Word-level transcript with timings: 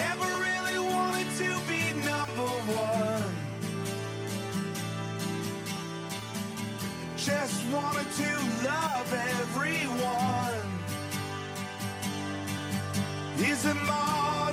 Never 0.00 0.30
really 0.46 0.78
wanted 0.78 1.28
to 1.42 1.50
be 1.70 1.82
number 2.10 2.50
one. 2.88 3.34
Just 7.16 7.58
wanted 7.74 8.10
to 8.22 8.30
love 8.68 9.08
everyone. 9.40 10.68
Is 13.50 13.66
it 13.66 13.80
more 13.92 14.50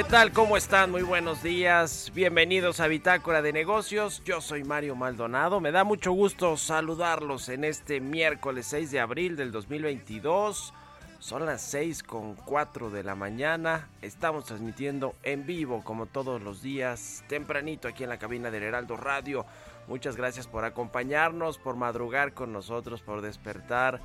¿Qué 0.00 0.04
tal? 0.04 0.32
¿Cómo 0.32 0.56
están? 0.56 0.90
Muy 0.90 1.02
buenos 1.02 1.42
días. 1.42 2.10
Bienvenidos 2.14 2.80
a 2.80 2.86
Bitácora 2.86 3.42
de 3.42 3.52
Negocios. 3.52 4.22
Yo 4.24 4.40
soy 4.40 4.64
Mario 4.64 4.96
Maldonado. 4.96 5.60
Me 5.60 5.72
da 5.72 5.84
mucho 5.84 6.12
gusto 6.12 6.56
saludarlos 6.56 7.50
en 7.50 7.64
este 7.64 8.00
miércoles 8.00 8.64
6 8.68 8.92
de 8.92 8.98
abril 8.98 9.36
del 9.36 9.52
2022. 9.52 10.72
Son 11.18 11.44
las 11.44 11.60
6 11.60 12.02
con 12.02 12.34
4 12.34 12.88
de 12.88 13.04
la 13.04 13.14
mañana. 13.14 13.90
Estamos 14.00 14.46
transmitiendo 14.46 15.16
en 15.22 15.44
vivo 15.44 15.84
como 15.84 16.06
todos 16.06 16.40
los 16.40 16.62
días, 16.62 17.22
tempranito 17.28 17.86
aquí 17.86 18.02
en 18.02 18.08
la 18.08 18.18
cabina 18.18 18.50
del 18.50 18.62
Heraldo 18.62 18.96
Radio. 18.96 19.44
Muchas 19.86 20.16
gracias 20.16 20.46
por 20.46 20.64
acompañarnos, 20.64 21.58
por 21.58 21.76
madrugar 21.76 22.32
con 22.32 22.54
nosotros, 22.54 23.02
por 23.02 23.20
despertar 23.20 24.00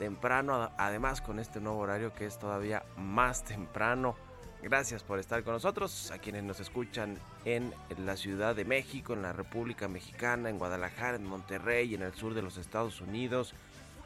temprano, 0.00 0.72
además 0.78 1.20
con 1.20 1.38
este 1.38 1.60
nuevo 1.60 1.78
horario 1.78 2.12
que 2.12 2.26
es 2.26 2.40
todavía 2.40 2.82
más 2.96 3.44
temprano. 3.44 4.16
Gracias 4.62 5.02
por 5.02 5.18
estar 5.18 5.42
con 5.42 5.54
nosotros, 5.54 6.12
a 6.12 6.18
quienes 6.18 6.44
nos 6.44 6.60
escuchan 6.60 7.18
en 7.44 7.74
la 7.98 8.16
Ciudad 8.16 8.54
de 8.54 8.64
México, 8.64 9.12
en 9.12 9.22
la 9.22 9.32
República 9.32 9.88
Mexicana, 9.88 10.50
en 10.50 10.58
Guadalajara, 10.58 11.16
en 11.16 11.26
Monterrey, 11.26 11.96
en 11.96 12.02
el 12.02 12.14
sur 12.14 12.32
de 12.32 12.42
los 12.42 12.58
Estados 12.58 13.00
Unidos, 13.00 13.54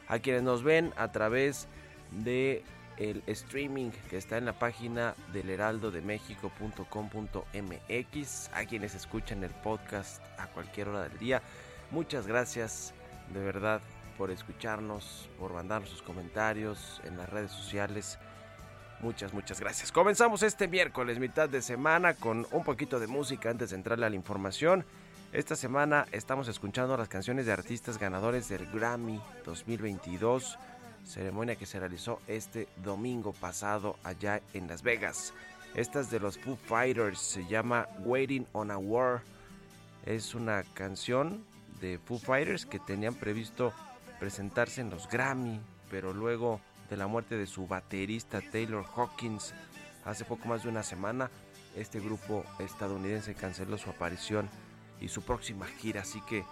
a 0.07 0.17
quienes 0.17 0.41
nos 0.41 0.63
ven 0.63 0.95
a 0.97 1.11
través 1.11 1.67
de 2.09 2.63
el 2.97 3.21
streaming 3.27 3.91
que 4.09 4.17
está 4.17 4.37
en 4.37 4.45
la 4.45 4.57
página 4.57 5.13
del 5.31 5.51
heraldodemexico.com.mx, 5.51 8.49
a 8.51 8.65
quienes 8.65 8.95
escuchan 8.95 9.43
el 9.43 9.51
podcast 9.51 10.23
a 10.39 10.47
cualquier 10.47 10.89
hora 10.89 11.07
del 11.07 11.19
día. 11.19 11.43
Muchas 11.91 12.25
gracias 12.25 12.95
de 13.31 13.43
verdad 13.43 13.79
por 14.17 14.31
escucharnos, 14.31 15.29
por 15.37 15.53
mandarnos 15.53 15.91
sus 15.91 16.01
comentarios 16.01 16.99
en 17.03 17.15
las 17.17 17.29
redes 17.29 17.51
sociales. 17.51 18.17
Muchas, 18.99 19.31
muchas 19.31 19.59
gracias. 19.59 19.91
Comenzamos 19.91 20.41
este 20.41 20.67
miércoles, 20.67 21.19
mitad 21.19 21.47
de 21.47 21.61
semana, 21.61 22.15
con 22.15 22.47
un 22.51 22.63
poquito 22.63 22.99
de 22.99 23.05
música 23.05 23.51
antes 23.51 23.69
de 23.69 23.75
entrarle 23.75 24.07
a 24.07 24.09
la 24.09 24.15
información. 24.15 24.85
Esta 25.33 25.55
semana 25.55 26.07
estamos 26.11 26.47
escuchando 26.47 26.97
las 26.97 27.07
canciones 27.07 27.45
de 27.45 27.51
artistas 27.51 27.99
ganadores 27.99 28.49
del 28.49 28.65
Grammy 28.71 29.21
2022, 29.45 30.57
ceremonia 31.05 31.55
que 31.55 31.67
se 31.67 31.79
realizó 31.79 32.21
este 32.27 32.67
domingo 32.83 33.33
pasado 33.33 33.97
allá 34.03 34.41
en 34.55 34.67
Las 34.67 34.81
Vegas. 34.81 35.31
Esta 35.75 35.99
es 35.99 36.09
de 36.09 36.19
los 36.19 36.39
Foo 36.39 36.55
Fighters, 36.55 37.19
se 37.19 37.45
llama 37.45 37.87
Waiting 37.99 38.47
on 38.53 38.71
a 38.71 38.79
War. 38.79 39.21
Es 40.07 40.33
una 40.33 40.63
canción 40.73 41.45
de 41.81 41.99
Foo 41.99 42.17
Fighters 42.17 42.65
que 42.65 42.79
tenían 42.79 43.13
previsto 43.13 43.73
presentarse 44.19 44.81
en 44.81 44.89
los 44.89 45.07
Grammy, 45.07 45.61
pero 45.91 46.13
luego 46.13 46.61
de 46.89 46.97
la 46.97 47.07
muerte 47.07 47.35
de 47.35 47.47
su 47.47 47.67
baterista 47.67 48.41
Taylor 48.51 48.85
Hawkins 48.95 49.53
hace 50.05 50.25
poco 50.25 50.47
más 50.47 50.63
de 50.63 50.69
una 50.69 50.83
semana, 50.83 51.29
este 51.75 51.99
grupo 51.99 52.43
estadounidense 52.59 53.35
canceló 53.35 53.77
su 53.77 53.89
aparición 53.89 54.49
y 55.01 55.09
su 55.09 55.21
próxima 55.21 55.65
gira, 55.67 56.01
así 56.01 56.21
que 56.21 56.43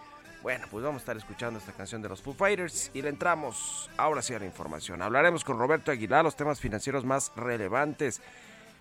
bueno, 0.46 0.68
pues 0.70 0.84
vamos 0.84 1.00
a 1.00 1.02
estar 1.02 1.18
escuchando 1.18 1.58
esta 1.58 1.72
canción 1.72 2.04
de 2.04 2.10
los 2.10 2.22
Foo 2.22 2.34
Fighters 2.34 2.92
y 2.94 3.02
le 3.02 3.10
entramos 3.10 3.90
ahora 3.98 4.22
sí 4.22 4.32
a 4.36 4.38
la 4.38 4.46
información. 4.46 5.02
Hablaremos 5.02 5.44
con 5.44 5.58
Roberto 5.58 5.90
Aguilar 5.90 6.24
los 6.24 6.36
temas 6.36 6.60
financieros 6.60 7.04
más 7.04 7.32
relevantes. 7.36 8.22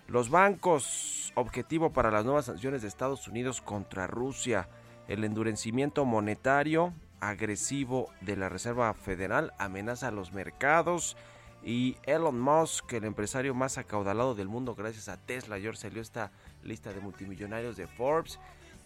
Los 0.07 0.29
bancos, 0.29 1.33
objetivo 1.33 1.91
para 1.91 2.11
las 2.11 2.23
nuevas 2.23 2.45
sanciones 2.45 2.83
de 2.83 2.87
Estados 2.87 3.27
Unidos 3.27 3.61
contra 3.61 4.05
Rusia, 4.05 4.69
el 5.07 5.23
endurecimiento 5.23 6.05
monetario 6.05 6.93
agresivo 7.19 8.11
de 8.21 8.35
la 8.35 8.47
Reserva 8.47 8.93
Federal 8.93 9.51
amenaza 9.57 10.09
a 10.09 10.11
los 10.11 10.33
mercados 10.33 11.17
y 11.65 11.97
Elon 12.03 12.39
Musk, 12.39 12.93
el 12.93 13.05
empresario 13.05 13.55
más 13.55 13.79
acaudalado 13.79 14.35
del 14.35 14.47
mundo 14.47 14.75
gracias 14.75 15.09
a 15.09 15.17
Tesla, 15.17 15.55
ayer 15.55 15.75
salió 15.75 15.99
esta 15.99 16.31
lista 16.63 16.93
de 16.93 17.01
multimillonarios 17.01 17.75
de 17.75 17.87
Forbes 17.87 18.39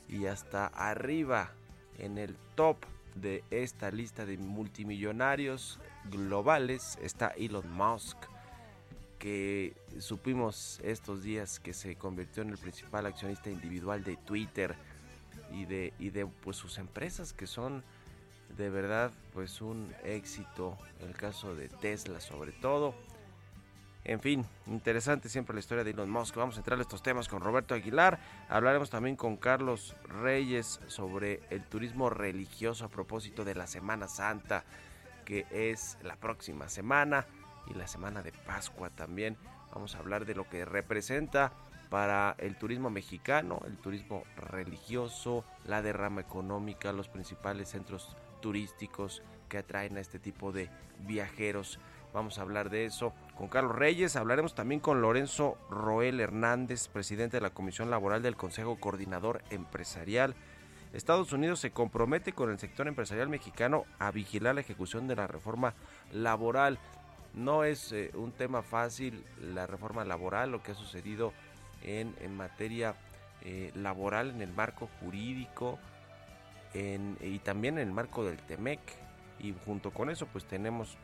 y 0.08 0.28
hasta 0.28 0.68
arriba 0.68 1.52
en 1.98 2.18
el 2.18 2.38
top 2.56 2.78
de 3.16 3.44
esta 3.52 3.92
lista 3.92 4.26
de 4.26 4.38
multimillonarios 4.38 5.78
globales 6.10 6.98
está 7.02 7.28
Elon 7.38 7.70
Musk 7.70 8.18
que 9.20 9.76
supimos 10.00 10.80
estos 10.82 11.22
días 11.22 11.60
que 11.60 11.74
se 11.74 11.98
convirtió 11.98 12.44
en 12.44 12.50
el 12.52 12.58
principal 12.58 13.06
accionista 13.06 13.50
individual 13.50 14.06
de 14.06 14.16
Twitter 14.16 14.76
y 15.52 15.66
de, 15.66 15.94
y 16.00 16.12
de 16.12 16.26
pues 16.26 16.56
sus 16.56 16.78
empresas 16.78 17.34
que 17.34 17.46
son 17.46 17.84
de 18.58 18.70
verdad 18.70 19.12
pues 19.34 19.62
un 19.62 19.94
éxito 20.04 20.78
el 21.00 21.16
caso 21.16 21.56
de 21.56 21.70
Tesla 21.70 22.20
sobre 22.20 22.52
todo 22.52 22.94
en 24.10 24.22
fin, 24.22 24.46
interesante 24.66 25.30
siempre 25.30 25.54
la 25.54 25.60
historia 25.60 25.84
de 25.84 25.92
Elon 25.92 26.10
Musk. 26.10 26.36
Vamos 26.36 26.56
a 26.56 26.60
entrar 26.60 26.80
a 26.80 26.82
estos 26.82 27.04
temas 27.04 27.28
con 27.28 27.42
Roberto 27.42 27.76
Aguilar. 27.76 28.20
Hablaremos 28.48 28.90
también 28.90 29.16
con 29.16 29.38
Carlos 29.38 29.96
Reyes 30.04 30.80
sobre 30.88 31.42
el 31.50 31.64
turismo 31.64 32.10
religioso 32.10 32.86
a 32.86 32.90
propósito 32.90 33.44
de 33.46 33.56
la 33.56 33.68
Semana 33.68 34.08
Santa, 34.08 34.64
que 35.26 35.46
es 35.52 35.98
la 36.02 36.16
próxima 36.16 36.70
semana. 36.70 37.26
y 37.68 37.76
la 37.76 37.88
semana 37.88 38.24
de 38.24 38.32
Pascua 38.32 38.90
también. 38.90 39.38
Vamos 39.72 39.94
a 39.94 40.00
hablar 40.00 40.26
de 40.26 40.34
lo 40.34 40.50
que 40.50 40.66
representa 40.66 41.52
para 41.92 42.36
el 42.40 42.56
turismo 42.56 42.90
mexicano, 42.90 43.60
el 43.68 43.78
turismo 43.78 44.24
religioso, 44.38 45.46
la 45.66 45.84
derrama 45.84 46.22
económica, 46.22 46.92
los 46.94 47.10
principales 47.10 47.70
centros 47.70 48.16
que 49.50 49.58
atraen 49.58 49.98
a 49.98 50.02
este 50.02 50.20
tipo 50.20 50.52
de 50.52 50.70
viajeros. 51.06 51.80
Vamos 52.14 52.40
a 52.40 52.42
hablar 52.42 52.70
de 52.70 52.86
eso 52.86 53.14
con 53.38 53.48
Carlos 53.48 53.76
Reyes. 53.76 54.16
Hablaremos 54.16 54.56
también 54.56 54.80
con 54.80 55.02
Lorenzo 55.02 55.58
Roel 55.70 56.20
Hernández, 56.20 56.88
presidente 56.88 57.38
de 57.38 57.42
la 57.42 57.50
Comisión 57.52 57.90
Laboral 57.90 58.22
del 58.22 58.36
Consejo 58.36 58.80
Coordinador 58.80 59.42
Empresarial. 59.50 60.36
Estados 60.94 61.34
Unidos 61.34 61.60
se 61.60 61.70
compromete 61.70 62.34
con 62.34 62.50
el 62.50 62.58
sector 62.58 62.88
empresarial 62.88 63.30
mexicano 63.30 63.86
a 64.00 64.10
vigilar 64.10 64.56
la 64.56 64.62
ejecución 64.62 65.08
de 65.08 65.16
la 65.16 65.28
reforma 65.28 65.76
laboral. 66.12 66.80
No 67.36 67.64
es 67.64 67.92
eh, 67.92 68.10
un 68.16 68.32
tema 68.32 68.64
fácil 68.64 69.24
la 69.40 69.68
reforma 69.68 70.04
laboral, 70.04 70.52
lo 70.52 70.64
que 70.64 70.72
ha 70.72 70.76
sucedido 70.76 71.32
en, 71.84 72.16
en 72.22 72.36
materia 72.36 72.96
eh, 73.44 73.72
laboral, 73.76 74.32
en 74.32 74.42
el 74.42 74.52
marco 74.52 74.90
jurídico 75.00 75.78
en, 76.74 77.18
y 77.22 77.40
también 77.40 77.78
en 77.78 77.88
el 77.88 77.94
marco 77.94 78.24
del 78.24 78.38
TEMEC. 78.38 78.80
Y 79.40 79.54
junto 79.66 79.92
con 79.92 80.10
eso, 80.10 80.28
pues 80.28 80.46
tenemos 80.46 80.98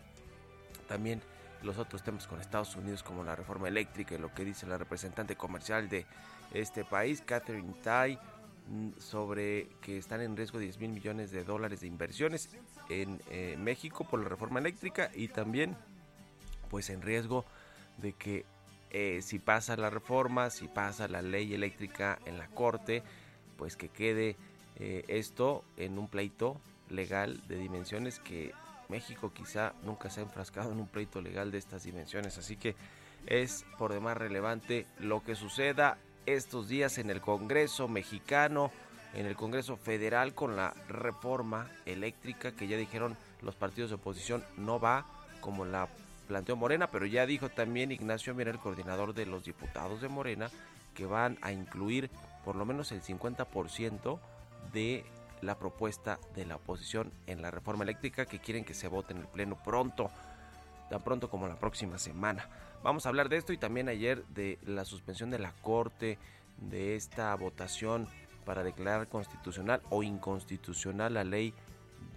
también 0.88 1.22
los 1.64 1.78
otros 1.78 2.04
temas 2.04 2.28
con 2.28 2.40
Estados 2.42 2.76
Unidos, 2.76 3.02
como 3.02 3.24
la 3.24 3.36
reforma 3.36 3.68
eléctrica 3.68 4.16
y 4.16 4.18
lo 4.18 4.34
que 4.34 4.44
dice 4.44 4.68
la 4.68 4.78
representante 4.78 5.36
comercial 5.36 5.90
de 5.90 6.06
este 6.54 6.84
país, 6.84 7.22
Catherine 7.26 7.74
Tai 7.82 8.20
Mm, 8.68 8.98
sobre 8.98 9.68
que 9.82 10.00
están 10.00 10.22
en 10.22 10.36
riesgo 10.36 10.58
10 10.58 10.80
mil 10.80 10.90
millones 10.90 11.30
de 11.30 11.44
dólares 11.44 11.82
de 11.82 11.88
inversiones 11.88 12.50
en 12.90 13.22
eh, 13.30 13.56
México 13.60 14.08
por 14.10 14.20
la 14.24 14.28
reforma 14.28 14.60
eléctrica 14.60 15.12
y 15.14 15.28
también 15.28 15.78
pues 16.72 16.90
en 16.90 17.04
riesgo 17.04 17.46
de 17.98 18.14
que 18.14 18.44
eh, 18.90 19.20
si 19.22 19.38
pasa 19.38 19.78
la 19.78 19.92
reforma, 19.92 20.50
si 20.50 20.68
pasa 20.68 21.08
la 21.08 21.22
ley 21.22 21.54
eléctrica 21.54 22.18
en 22.26 22.40
la 22.40 22.48
corte, 22.48 23.04
pues 23.56 23.78
que 23.78 23.90
quede 23.90 24.36
eh, 24.78 25.04
esto 25.08 25.64
en 25.78 25.98
un 25.98 26.08
pleito 26.08 26.58
legal 26.90 27.42
de 27.48 27.58
dimensiones 27.58 28.20
que 28.20 28.54
México 28.90 29.32
quizá 29.34 29.74
nunca 29.84 30.10
se 30.10 30.20
ha 30.20 30.24
enfrascado 30.24 30.72
en 30.72 30.80
un 30.80 30.88
pleito 30.88 31.22
legal 31.22 31.52
de 31.52 31.58
estas 31.58 31.84
dimensiones, 31.84 32.38
así 32.38 32.56
que 32.56 32.76
es 33.26 33.66
por 33.78 33.94
demás 33.94 34.18
relevante 34.18 34.86
lo 35.00 35.24
que 35.24 35.36
suceda 35.36 35.98
estos 36.26 36.68
días 36.68 36.98
en 36.98 37.10
el 37.10 37.22
Congreso 37.22 37.88
mexicano, 37.88 38.72
en 39.14 39.26
el 39.26 39.36
Congreso 39.36 39.78
federal 39.78 40.34
con 40.34 40.56
la 40.56 40.74
reforma 40.88 41.70
eléctrica 41.86 42.52
que 42.52 42.68
ya 42.68 42.78
dijeron 42.78 43.18
los 43.42 43.56
partidos 43.56 43.90
de 43.90 43.96
oposición 43.96 44.44
no 44.58 44.80
va 44.80 45.06
como 45.42 45.66
la 45.66 45.88
planteó 46.28 46.56
Morena, 46.56 46.90
pero 46.90 47.06
ya 47.06 47.26
dijo 47.26 47.50
también 47.50 47.92
Ignacio 47.92 48.34
Mira, 48.34 48.52
el 48.52 48.60
coordinador 48.60 49.14
de 49.14 49.26
los 49.26 49.46
diputados 49.46 50.02
de 50.02 50.10
Morena, 50.10 50.50
que 50.96 51.06
van 51.06 51.38
a 51.42 51.52
incluir 51.52 52.10
por 52.44 52.56
lo 52.56 52.66
menos 52.66 52.92
el 52.92 53.02
50% 53.02 54.20
de 54.74 55.06
la 55.42 55.58
propuesta 55.58 56.20
de 56.36 56.46
la 56.46 56.56
oposición 56.56 57.12
en 57.28 57.42
la 57.42 57.52
reforma 57.52 57.84
eléctrica 57.84 58.26
que 58.26 58.40
quieren 58.40 58.66
que 58.66 58.74
se 58.74 58.88
vote 58.88 59.14
en 59.14 59.20
el 59.20 59.28
Pleno 59.28 59.58
pronto, 59.64 60.10
tan 60.90 61.02
pronto 61.02 61.30
como 61.30 61.48
la 61.48 61.56
próxima 61.56 61.98
semana. 61.98 62.50
Vamos 62.84 63.06
a 63.06 63.10
hablar 63.10 63.30
de 63.30 63.38
esto 63.38 63.54
y 63.54 63.58
también 63.58 63.90
ayer 63.90 64.26
de 64.28 64.60
la 64.66 64.86
suspensión 64.86 65.30
de 65.30 65.40
la 65.40 65.52
Corte, 65.62 66.18
de 66.58 66.96
esta 66.96 67.34
votación 67.36 68.08
para 68.46 68.64
declarar 68.64 69.08
constitucional 69.08 69.82
o 69.90 70.04
inconstitucional 70.04 71.14
la 71.16 71.24
ley 71.24 71.54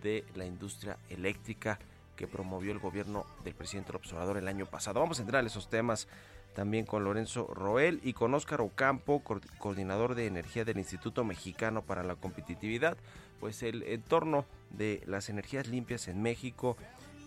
de 0.02 0.24
la 0.34 0.44
industria 0.44 0.98
eléctrica 1.08 1.78
que 2.16 2.26
promovió 2.26 2.72
el 2.72 2.78
gobierno 2.78 3.24
del 3.44 3.54
presidente 3.54 3.92
López 3.92 4.12
Obrador 4.12 4.36
el 4.38 4.48
año 4.48 4.66
pasado. 4.66 5.00
Vamos 5.00 5.18
a 5.18 5.22
entrar 5.22 5.40
en 5.40 5.46
esos 5.46 5.68
temas 5.70 6.08
también 6.58 6.86
con 6.86 7.04
Lorenzo 7.04 7.46
Roel 7.54 8.00
y 8.02 8.14
con 8.14 8.34
Óscar 8.34 8.62
Ocampo, 8.62 9.22
coordinador 9.58 10.16
de 10.16 10.26
energía 10.26 10.64
del 10.64 10.78
Instituto 10.78 11.22
Mexicano 11.22 11.82
para 11.82 12.02
la 12.02 12.16
Competitividad, 12.16 12.96
pues 13.38 13.62
el 13.62 13.84
entorno 13.84 14.44
de 14.70 15.00
las 15.06 15.28
energías 15.28 15.68
limpias 15.68 16.08
en 16.08 16.20
México 16.20 16.76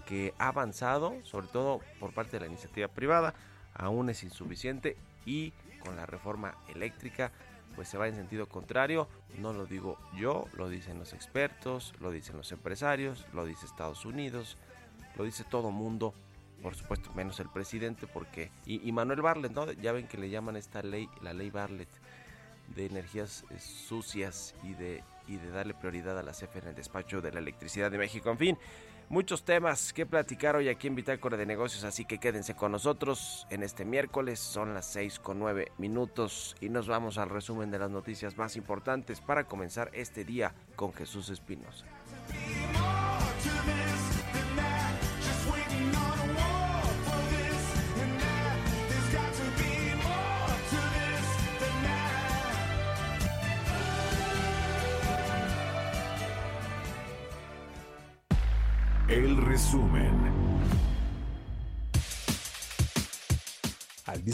que 0.05 0.33
ha 0.37 0.49
avanzado, 0.49 1.15
sobre 1.23 1.47
todo 1.47 1.79
por 2.01 2.13
parte 2.13 2.31
de 2.31 2.41
la 2.41 2.47
iniciativa 2.47 2.89
privada, 2.89 3.33
aún 3.73 4.09
es 4.09 4.21
insuficiente 4.23 4.97
y 5.25 5.53
con 5.79 5.95
la 5.95 6.05
reforma 6.05 6.57
eléctrica 6.67 7.31
pues 7.77 7.87
se 7.87 7.97
va 7.97 8.09
en 8.09 8.15
sentido 8.15 8.49
contrario, 8.49 9.07
no 9.37 9.53
lo 9.53 9.65
digo 9.65 9.97
yo, 10.13 10.43
lo 10.57 10.67
dicen 10.67 10.99
los 10.99 11.13
expertos, 11.13 11.93
lo 12.01 12.11
dicen 12.11 12.35
los 12.35 12.51
empresarios, 12.51 13.25
lo 13.31 13.45
dice 13.45 13.65
Estados 13.65 14.03
Unidos, 14.03 14.57
lo 15.15 15.23
dice 15.23 15.45
todo 15.45 15.71
mundo, 15.71 16.13
por 16.61 16.75
supuesto 16.75 17.11
menos 17.13 17.39
el 17.39 17.49
presidente 17.49 18.07
porque 18.07 18.51
y, 18.65 18.91
Manuel 18.91 19.21
Barlet, 19.21 19.51
¿no? 19.51 19.71
Ya 19.73 19.91
ven 19.91 20.07
que 20.07 20.17
le 20.17 20.29
llaman 20.29 20.55
esta 20.55 20.81
ley 20.81 21.09
la 21.21 21.33
ley 21.33 21.49
Barlet 21.49 21.89
de 22.75 22.85
energías 22.85 23.43
eh, 23.49 23.59
sucias 23.59 24.55
y 24.63 24.73
de 24.73 25.03
y 25.27 25.37
de 25.37 25.49
darle 25.51 25.73
prioridad 25.73 26.17
a 26.17 26.23
la 26.23 26.31
CFE 26.31 26.59
en 26.59 26.67
el 26.69 26.75
despacho 26.75 27.21
de 27.21 27.31
la 27.31 27.39
electricidad 27.39 27.91
de 27.91 27.97
México. 27.97 28.29
En 28.31 28.37
fin, 28.37 28.57
Muchos 29.11 29.43
temas 29.43 29.91
que 29.91 30.05
platicar 30.05 30.55
hoy 30.55 30.69
aquí 30.69 30.87
en 30.87 30.95
Bitácora 30.95 31.35
de 31.35 31.45
Negocios, 31.45 31.83
así 31.83 32.05
que 32.05 32.17
quédense 32.17 32.55
con 32.55 32.71
nosotros 32.71 33.45
en 33.49 33.61
este 33.61 33.83
miércoles. 33.83 34.39
Son 34.39 34.73
las 34.73 34.85
6 34.85 35.19
con 35.19 35.37
9 35.37 35.73
minutos 35.79 36.55
y 36.61 36.69
nos 36.69 36.87
vamos 36.87 37.17
al 37.17 37.29
resumen 37.29 37.71
de 37.71 37.79
las 37.79 37.91
noticias 37.91 38.37
más 38.37 38.55
importantes 38.55 39.19
para 39.19 39.43
comenzar 39.43 39.91
este 39.91 40.23
día 40.23 40.55
con 40.77 40.93
Jesús 40.93 41.27
Espinosa. 41.27 41.85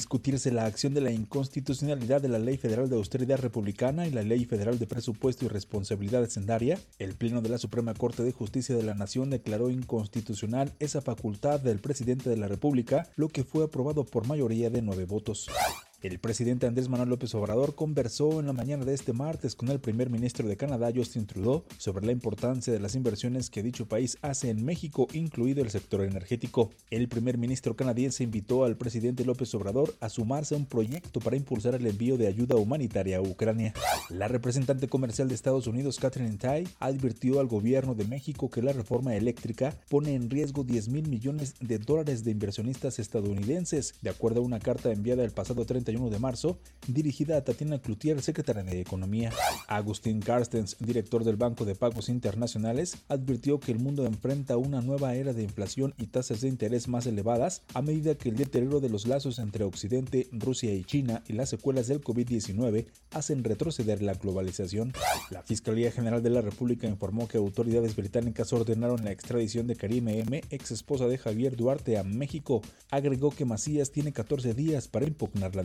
Discutirse 0.08 0.54
la 0.54 0.66
acción 0.66 0.94
de 0.94 1.02
la 1.02 1.12
inconstitucionalidad 1.12 2.22
de 2.22 2.30
la 2.30 2.40
Ley 2.40 2.56
Federal 2.56 2.90
de 2.90 2.96
Austeridad 2.96 3.40
Republicana 3.40 4.08
y 4.08 4.12
la 4.12 4.24
Ley 4.24 4.46
Federal 4.46 4.80
de 4.80 4.88
Presupuesto 4.88 5.44
y 5.44 5.50
Responsabilidad 5.50 6.24
Hacendaria, 6.24 6.80
el 6.98 7.14
Pleno 7.14 7.42
de 7.42 7.50
la 7.50 7.58
Suprema 7.58 7.94
Corte 7.94 8.24
de 8.24 8.32
Justicia 8.32 8.74
de 8.74 8.84
la 8.84 8.94
Nación 8.94 9.30
declaró 9.30 9.70
inconstitucional 9.70 10.72
esa 10.80 11.02
facultad 11.02 11.60
del 11.60 11.80
presidente 11.80 12.30
de 12.30 12.38
la 12.38 12.48
República, 12.48 13.10
lo 13.18 13.28
que 13.28 13.44
fue 13.44 13.66
aprobado 13.66 14.06
por 14.06 14.26
mayoría 14.26 14.70
de 14.70 14.82
nueve 14.82 15.04
votos. 15.04 15.50
El 16.04 16.20
presidente 16.20 16.68
Andrés 16.68 16.90
Manuel 16.90 17.10
López 17.10 17.34
Obrador 17.34 17.74
conversó 17.74 18.40
en 18.40 18.46
la 18.46 18.54
mañana 18.54 18.86
de 18.86 18.94
este 18.94 19.14
martes 19.14 19.56
con 19.56 19.70
el 19.70 19.80
primer 19.80 20.12
ministro 20.12 20.48
de 20.48 20.56
Canadá, 20.56 20.92
Justin 20.96 21.26
Trudeau, 21.26 21.64
sobre 21.80 22.06
la 22.06 22.12
importancia 22.12 22.72
de 22.72 22.80
las 22.80 22.94
inversiones 22.94 23.50
que 23.50 23.64
dicho 23.64 23.88
país 23.88 24.16
hace 24.22 24.52
en 24.52 24.64
México, 24.64 25.08
incluido 25.14 25.64
el 25.64 25.72
sector 25.72 26.02
energético. 26.02 26.70
El 26.92 27.08
primer 27.08 27.40
ministro 27.40 27.76
canadiense 27.76 28.24
invitó 28.24 28.64
al 28.64 28.78
presidente 28.78 29.26
López 29.26 29.52
Obrador 29.56 29.96
a 30.00 30.10
sumarse 30.10 30.54
a 30.54 30.60
un 30.60 30.68
proyecto 30.68 31.20
para 31.20 31.36
impulsar 31.36 31.74
el 31.74 31.88
envío 31.88 32.16
de 32.20 32.28
ayuda 32.28 32.58
humanitaria 32.58 33.18
a 33.18 33.22
Ucrania. 33.22 33.74
La 34.12 34.28
representante 34.28 34.88
comercial 34.88 35.30
de 35.30 35.34
Estados 35.34 35.66
Unidos, 35.66 35.98
Catherine 35.98 36.38
Tai, 36.38 36.68
advirtió 36.80 37.40
al 37.40 37.48
gobierno 37.48 37.96
de 37.96 38.06
México 38.06 38.52
que 38.52 38.62
la 38.62 38.72
reforma 38.72 39.16
eléctrica 39.16 39.76
pone 39.90 40.14
en 40.14 40.30
riesgo 40.30 40.64
10 40.64 40.90
mil 40.90 41.08
millones 41.10 41.56
de 41.60 41.80
dólares 41.80 42.24
de 42.24 42.30
inversionistas 42.30 43.00
estadounidenses, 43.00 43.96
de 44.04 44.12
acuerdo 44.12 44.42
a 44.42 44.46
una 44.46 44.60
carta 44.60 44.92
enviada 44.92 45.24
el 45.24 45.32
pasado 45.32 45.66
30 45.66 45.87
de 45.88 46.20
marzo, 46.20 46.60
dirigida 46.88 47.38
a 47.38 47.44
Tatiana 47.46 47.80
Cloutier, 47.80 48.22
secretaria 48.22 48.62
de 48.64 48.82
Economía. 48.82 49.32
Agustín 49.70 50.20
Carstens, 50.20 50.76
director 50.80 51.24
del 51.24 51.38
Banco 51.38 51.64
de 51.64 51.76
Pagos 51.76 52.10
Internacionales, 52.10 52.98
advirtió 53.08 53.62
que 53.62 53.72
el 53.72 53.80
mundo 53.80 54.06
enfrenta 54.06 54.58
una 54.58 54.82
nueva 54.82 55.16
era 55.16 55.32
de 55.32 55.44
inflación 55.44 55.94
y 55.98 56.08
tasas 56.08 56.42
de 56.42 56.50
interés 56.50 56.90
más 56.90 57.06
elevadas 57.06 57.62
a 57.74 57.82
medida 57.82 58.16
que 58.16 58.28
el 58.28 58.36
deterioro 58.36 58.82
de 58.82 58.90
los 58.90 59.08
lazos 59.08 59.40
entre 59.40 59.64
Occidente, 59.64 60.28
Rusia 60.34 60.74
y 60.74 60.84
China 60.84 61.24
y 61.26 61.34
las 61.34 61.50
secuelas 61.50 61.88
del 61.88 62.02
COVID-19 62.02 62.88
hacen 63.12 63.46
retroceder 63.46 64.02
la 64.02 64.14
globalización. 64.14 64.92
La 65.32 65.44
Fiscalía 65.44 65.92
General 65.92 66.22
de 66.22 66.32
la 66.32 66.42
República 66.42 66.86
informó 66.86 67.30
que 67.30 67.38
autoridades 67.38 67.96
británicas 67.96 68.52
ordenaron 68.52 69.06
la 69.06 69.12
extradición 69.12 69.68
de 69.68 69.78
Karime 69.78 70.20
M., 70.20 70.44
ex 70.50 70.72
esposa 70.72 71.08
de 71.08 71.18
Javier 71.18 71.56
Duarte, 71.56 71.98
a 71.98 72.04
México. 72.04 72.62
Agregó 72.92 73.32
que 73.32 73.46
Macías 73.46 73.92
tiene 73.92 74.12
14 74.12 74.54
días 74.54 74.90
para 74.90 75.06
impugnar 75.06 75.56
la 75.56 75.64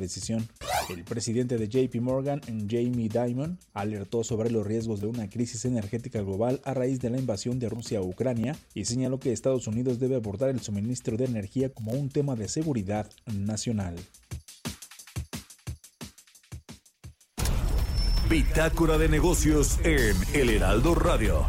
el 0.91 1.05
presidente 1.05 1.59
de 1.59 1.69
JP 1.69 2.01
Morgan, 2.01 2.41
Jamie 2.69 3.09
Dimon, 3.09 3.59
alertó 3.73 4.25
sobre 4.25 4.51
los 4.51 4.67
riesgos 4.67 5.01
de 5.01 5.07
una 5.07 5.29
crisis 5.29 5.65
energética 5.65 6.21
global 6.21 6.61
a 6.65 6.75
raíz 6.75 7.01
de 7.01 7.11
la 7.11 7.19
invasión 7.19 7.59
de 7.59 7.69
Rusia 7.69 7.99
a 7.99 8.03
Ucrania 8.03 8.57
y 8.75 8.85
señaló 8.85 9.19
que 9.19 9.33
Estados 9.33 9.67
Unidos 9.67 9.99
debe 9.99 10.17
abordar 10.17 10.51
el 10.51 10.61
suministro 10.61 11.17
de 11.17 11.25
energía 11.25 11.71
como 11.71 11.93
un 11.93 12.09
tema 12.09 12.35
de 12.35 12.49
seguridad 12.49 13.11
nacional. 13.27 13.97
Bitácora 18.29 18.97
de 18.97 19.09
negocios 19.09 19.79
en 19.85 20.17
El 20.33 20.49
Heraldo 20.49 20.95
Radio. 20.95 21.47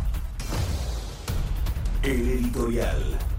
El 2.03 2.27
editorial. 2.27 3.32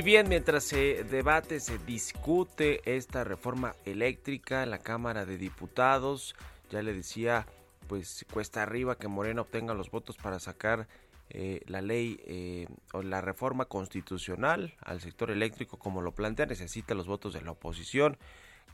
Y 0.00 0.02
bien, 0.02 0.30
mientras 0.30 0.64
se 0.64 1.04
debate, 1.04 1.60
se 1.60 1.76
discute 1.76 2.80
esta 2.96 3.22
reforma 3.22 3.74
eléctrica 3.84 4.62
en 4.62 4.70
la 4.70 4.78
Cámara 4.78 5.26
de 5.26 5.36
Diputados, 5.36 6.34
ya 6.70 6.80
le 6.80 6.94
decía, 6.94 7.46
pues 7.86 8.24
cuesta 8.32 8.62
arriba 8.62 8.96
que 8.96 9.08
Morena 9.08 9.42
obtenga 9.42 9.74
los 9.74 9.90
votos 9.90 10.16
para 10.16 10.38
sacar 10.38 10.88
eh, 11.28 11.60
la 11.66 11.82
ley 11.82 12.18
eh, 12.24 12.66
o 12.94 13.02
la 13.02 13.20
reforma 13.20 13.66
constitucional 13.66 14.72
al 14.80 15.02
sector 15.02 15.30
eléctrico 15.30 15.78
como 15.78 16.00
lo 16.00 16.12
plantea, 16.12 16.46
necesita 16.46 16.94
los 16.94 17.06
votos 17.06 17.34
de 17.34 17.42
la 17.42 17.50
oposición, 17.50 18.16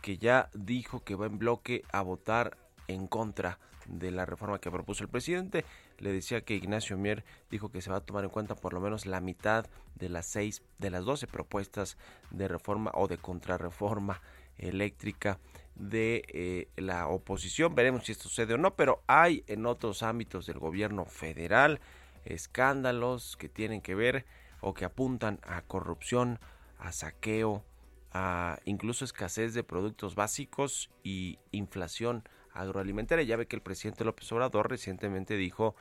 que 0.02 0.18
ya 0.18 0.48
dijo 0.54 1.02
que 1.02 1.16
va 1.16 1.26
en 1.26 1.38
bloque 1.38 1.82
a 1.90 2.02
votar 2.02 2.56
en 2.86 3.08
contra 3.08 3.58
de 3.86 4.12
la 4.12 4.26
reforma 4.26 4.60
que 4.60 4.70
propuso 4.70 5.02
el 5.02 5.10
presidente. 5.10 5.64
Le 5.98 6.12
decía 6.12 6.42
que 6.42 6.54
Ignacio 6.54 6.96
Mier 6.96 7.24
dijo 7.50 7.70
que 7.70 7.80
se 7.80 7.90
va 7.90 7.96
a 7.96 8.00
tomar 8.00 8.24
en 8.24 8.30
cuenta 8.30 8.54
por 8.54 8.72
lo 8.72 8.80
menos 8.80 9.06
la 9.06 9.20
mitad 9.20 9.66
de 9.94 10.08
las 10.08 10.26
seis, 10.26 10.62
de 10.78 10.90
las 10.90 11.04
doce 11.04 11.26
propuestas 11.26 11.96
de 12.30 12.48
reforma 12.48 12.90
o 12.94 13.08
de 13.08 13.18
contrarreforma 13.18 14.20
eléctrica 14.58 15.38
de 15.74 16.24
eh, 16.28 16.68
la 16.76 17.08
oposición. 17.08 17.74
Veremos 17.74 18.04
si 18.04 18.12
esto 18.12 18.28
sucede 18.28 18.54
o 18.54 18.58
no, 18.58 18.76
pero 18.76 19.02
hay 19.06 19.44
en 19.46 19.66
otros 19.66 20.02
ámbitos 20.02 20.46
del 20.46 20.58
gobierno 20.58 21.04
federal 21.04 21.80
escándalos 22.24 23.36
que 23.36 23.48
tienen 23.48 23.80
que 23.80 23.94
ver 23.94 24.26
o 24.60 24.74
que 24.74 24.84
apuntan 24.84 25.38
a 25.42 25.62
corrupción, 25.62 26.40
a 26.78 26.92
saqueo, 26.92 27.64
a 28.12 28.58
incluso 28.64 29.04
escasez 29.04 29.54
de 29.54 29.62
productos 29.62 30.14
básicos 30.14 30.90
y 31.02 31.38
inflación 31.52 32.24
agroalimentaria. 32.60 33.24
Ya 33.24 33.36
ve 33.36 33.46
que 33.46 33.56
el 33.56 33.62
presidente 33.62 34.04
López 34.04 34.30
Obrador 34.32 34.70
recientemente 34.70 35.36
dijo 35.36 35.74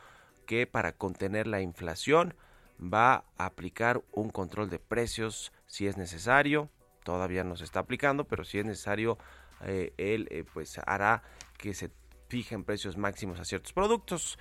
que 0.46 0.68
para 0.68 0.94
contener 0.94 1.48
la 1.48 1.62
inflación 1.62 2.36
va 2.82 3.26
a 3.38 3.46
aplicar 3.46 4.04
un 4.12 4.30
control 4.30 4.70
de 4.70 4.80
precios 4.80 5.52
si 5.68 5.88
es 5.88 5.98
necesario. 5.98 6.70
Todavía 7.04 7.44
no 7.44 7.56
se 7.56 7.64
está 7.64 7.80
aplicando, 7.80 8.26
pero 8.26 8.44
si 8.44 8.60
es 8.60 8.66
necesario, 8.66 9.18
eh, 9.62 9.94
él 9.98 10.28
eh, 10.32 10.44
pues 10.54 10.80
hará 10.86 11.24
que 11.58 11.74
se 11.74 11.92
fijen 12.28 12.64
precios 12.64 12.98
máximos 12.98 13.40
a 13.40 13.46
ciertos 13.46 13.74
productos. 13.74 14.38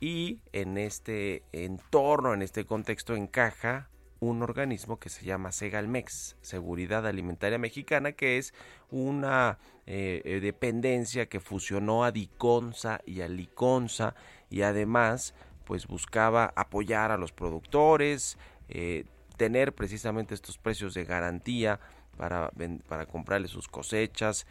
Y 0.00 0.40
en 0.52 0.76
este 0.76 1.42
entorno, 1.52 2.34
en 2.34 2.42
este 2.42 2.66
contexto, 2.66 3.14
encaja 3.14 3.88
un 4.26 4.42
organismo 4.42 4.98
que 4.98 5.08
se 5.08 5.24
llama 5.24 5.52
Segalmex, 5.52 6.36
Seguridad 6.40 7.06
Alimentaria 7.06 7.58
Mexicana, 7.58 8.12
que 8.12 8.38
es 8.38 8.52
una 8.90 9.58
eh, 9.86 10.22
eh, 10.24 10.40
dependencia 10.40 11.26
que 11.26 11.40
fusionó 11.40 12.04
a 12.04 12.12
Diconsa 12.12 13.00
y 13.06 13.20
a 13.20 13.28
Liconsa 13.28 14.14
y 14.50 14.62
además 14.62 15.34
pues 15.64 15.86
buscaba 15.86 16.52
apoyar 16.56 17.10
a 17.10 17.16
los 17.16 17.32
productores, 17.32 18.38
eh, 18.68 19.04
tener 19.36 19.74
precisamente 19.74 20.34
estos 20.34 20.58
precios 20.58 20.94
de 20.94 21.04
garantía 21.04 21.80
para, 22.16 22.50
para 22.88 23.06
comprarles 23.06 23.50
sus 23.50 23.68
cosechas, 23.68 24.46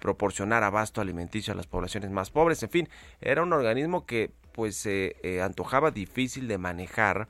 proporcionar 0.00 0.64
abasto 0.64 1.02
alimenticio 1.02 1.52
a 1.52 1.56
las 1.56 1.66
poblaciones 1.66 2.10
más 2.10 2.30
pobres, 2.30 2.62
en 2.62 2.70
fin, 2.70 2.88
era 3.20 3.42
un 3.42 3.52
organismo 3.52 4.06
que 4.06 4.30
pues 4.52 4.76
se 4.76 5.14
antojaba 5.42 5.90
difícil 5.90 6.48
de 6.48 6.56
manejar 6.56 7.28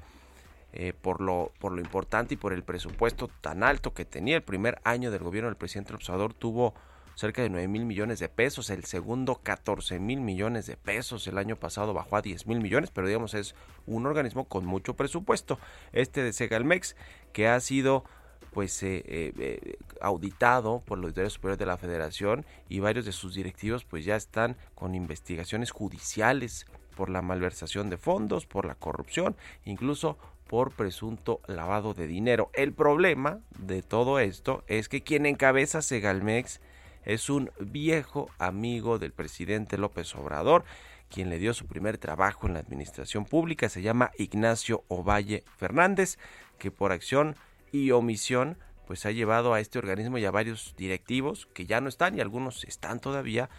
eh, 0.72 0.92
por, 0.92 1.20
lo, 1.20 1.52
por 1.58 1.72
lo 1.72 1.80
importante 1.80 2.34
y 2.34 2.36
por 2.36 2.52
el 2.52 2.62
presupuesto 2.62 3.28
tan 3.40 3.62
alto 3.62 3.92
que 3.92 4.04
tenía. 4.04 4.36
El 4.36 4.42
primer 4.42 4.80
año 4.84 5.10
del 5.10 5.22
gobierno 5.22 5.48
del 5.48 5.56
presidente 5.56 5.94
Observador 5.94 6.34
tuvo 6.34 6.74
cerca 7.14 7.42
de 7.42 7.50
9 7.50 7.68
mil 7.68 7.84
millones 7.84 8.18
de 8.18 8.28
pesos, 8.28 8.70
el 8.70 8.84
segundo 8.84 9.40
14 9.42 10.00
mil 10.00 10.20
millones 10.20 10.66
de 10.66 10.76
pesos, 10.76 11.26
el 11.26 11.36
año 11.36 11.56
pasado 11.56 11.92
bajó 11.92 12.16
a 12.16 12.22
10 12.22 12.46
mil 12.46 12.60
millones, 12.60 12.90
pero 12.90 13.06
digamos 13.06 13.34
es 13.34 13.54
un 13.86 14.06
organismo 14.06 14.46
con 14.46 14.64
mucho 14.64 14.94
presupuesto, 14.94 15.58
este 15.92 16.22
de 16.22 16.32
Segalmex, 16.32 16.96
que 17.32 17.46
ha 17.46 17.60
sido 17.60 18.04
pues 18.52 18.82
eh, 18.82 19.02
eh, 19.06 19.76
auditado 20.00 20.82
por 20.86 20.98
los 20.98 21.06
auditores 21.06 21.34
superiores 21.34 21.58
de 21.58 21.66
la 21.66 21.76
federación 21.76 22.46
y 22.68 22.80
varios 22.80 23.04
de 23.04 23.12
sus 23.12 23.34
directivos 23.34 23.84
pues 23.84 24.04
ya 24.04 24.16
están 24.16 24.56
con 24.74 24.94
investigaciones 24.94 25.70
judiciales 25.70 26.66
por 26.96 27.10
la 27.10 27.22
malversación 27.22 27.90
de 27.90 27.96
fondos, 27.96 28.46
por 28.46 28.66
la 28.66 28.74
corrupción, 28.74 29.36
incluso 29.64 30.18
por 30.50 30.72
presunto 30.72 31.40
lavado 31.46 31.94
de 31.94 32.08
dinero. 32.08 32.50
El 32.54 32.72
problema 32.72 33.38
de 33.56 33.82
todo 33.82 34.18
esto 34.18 34.64
es 34.66 34.88
que 34.88 35.04
quien 35.04 35.24
encabeza 35.24 35.80
Segalmex 35.80 36.60
es 37.04 37.30
un 37.30 37.52
viejo 37.60 38.28
amigo 38.36 38.98
del 38.98 39.12
presidente 39.12 39.78
López 39.78 40.12
Obrador, 40.16 40.64
quien 41.08 41.30
le 41.30 41.38
dio 41.38 41.54
su 41.54 41.66
primer 41.66 41.98
trabajo 41.98 42.48
en 42.48 42.54
la 42.54 42.58
administración 42.58 43.26
pública, 43.26 43.68
se 43.68 43.82
llama 43.82 44.10
Ignacio 44.18 44.82
Ovalle 44.88 45.44
Fernández, 45.56 46.18
que 46.58 46.72
por 46.72 46.90
acción 46.90 47.36
y 47.70 47.92
omisión 47.92 48.58
pues 48.88 49.06
ha 49.06 49.12
llevado 49.12 49.54
a 49.54 49.60
este 49.60 49.78
organismo 49.78 50.18
y 50.18 50.24
a 50.24 50.32
varios 50.32 50.74
directivos 50.76 51.46
que 51.54 51.66
ya 51.66 51.80
no 51.80 51.88
están 51.88 52.18
y 52.18 52.20
algunos 52.20 52.64
están 52.64 52.98
todavía 52.98 53.50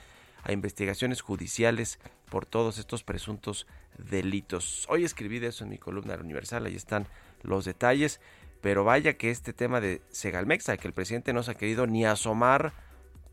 a 0.44 0.52
investigaciones 0.52 1.22
judiciales 1.22 2.00
por 2.30 2.46
todos 2.46 2.78
estos 2.78 3.04
presuntos 3.04 3.68
delitos. 3.98 4.86
Hoy 4.90 5.04
escribí 5.04 5.40
de 5.40 5.48
eso 5.48 5.64
en 5.64 5.70
mi 5.70 5.78
columna 5.78 6.16
de 6.16 6.24
Universal, 6.24 6.66
ahí 6.66 6.76
están 6.76 7.08
los 7.44 7.66
detalles, 7.66 8.20
pero 8.62 8.84
vaya 8.84 9.18
que 9.18 9.32
este 9.32 9.54
tema 9.54 9.82
de 9.82 10.02
Segalmexa, 10.12 10.78
que 10.78 10.88
el 10.88 10.94
presidente 10.94 11.34
no 11.34 11.44
se 11.44 11.52
ha 11.52 11.56
querido 11.56 11.88
ni 11.88 12.06
asomar 12.06 12.74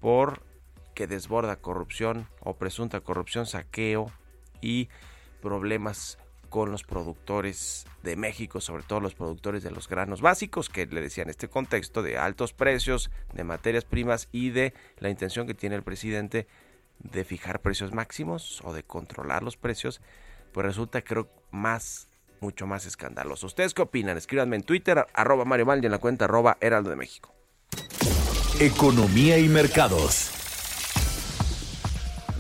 por 0.01 0.43
que 0.95 1.07
desborda 1.07 1.57
corrupción 1.57 2.29
o 2.41 2.57
presunta 2.57 3.01
corrupción, 3.01 3.47
saqueo 3.47 4.11
y 4.61 4.89
problemas 5.41 6.19
con 6.49 6.73
los 6.73 6.83
productores 6.83 7.87
de 8.03 8.17
México, 8.17 8.61
sobre 8.61 8.83
todo 8.83 9.01
los 9.01 9.15
productores 9.15 9.63
de 9.63 9.71
los 9.71 9.89
granos 9.89 10.21
básicos, 10.21 10.69
que 10.69 10.87
le 10.87 11.01
decían 11.01 11.29
este 11.29 11.49
contexto 11.49 12.03
de 12.03 12.19
altos 12.19 12.53
precios 12.53 13.11
de 13.35 13.45
materias 13.45 13.85
primas 13.85 14.29
y 14.33 14.51
de 14.51 14.73
la 14.99 15.11
intención 15.11 15.47
que 15.47 15.55
tiene 15.55 15.77
el 15.77 15.83
presidente 15.83 16.47
de 16.99 17.25
fijar 17.25 17.61
precios 17.61 17.93
máximos 17.93 18.61
o 18.65 18.73
de 18.73 18.83
controlar 18.83 19.43
los 19.43 19.57
precios, 19.57 20.01
pues 20.53 20.67
resulta 20.67 21.03
creo 21.03 21.29
más, 21.51 22.09
mucho 22.41 22.67
más 22.67 22.87
escandaloso. 22.87 23.47
¿Ustedes 23.47 23.75
qué 23.75 23.83
opinan? 23.83 24.17
Escríbanme 24.17 24.57
en 24.57 24.63
Twitter, 24.63 25.07
arroba 25.15 25.45
Mario 25.45 25.67
Maldi 25.67 25.87
en 25.87 25.93
la 25.93 25.99
cuenta 25.99 26.27
arroba 26.27 26.57
Heraldo 26.61 26.91
de 26.91 26.97
México. 26.97 27.35
Economía 28.61 29.39
y 29.39 29.49
mercados. 29.49 30.35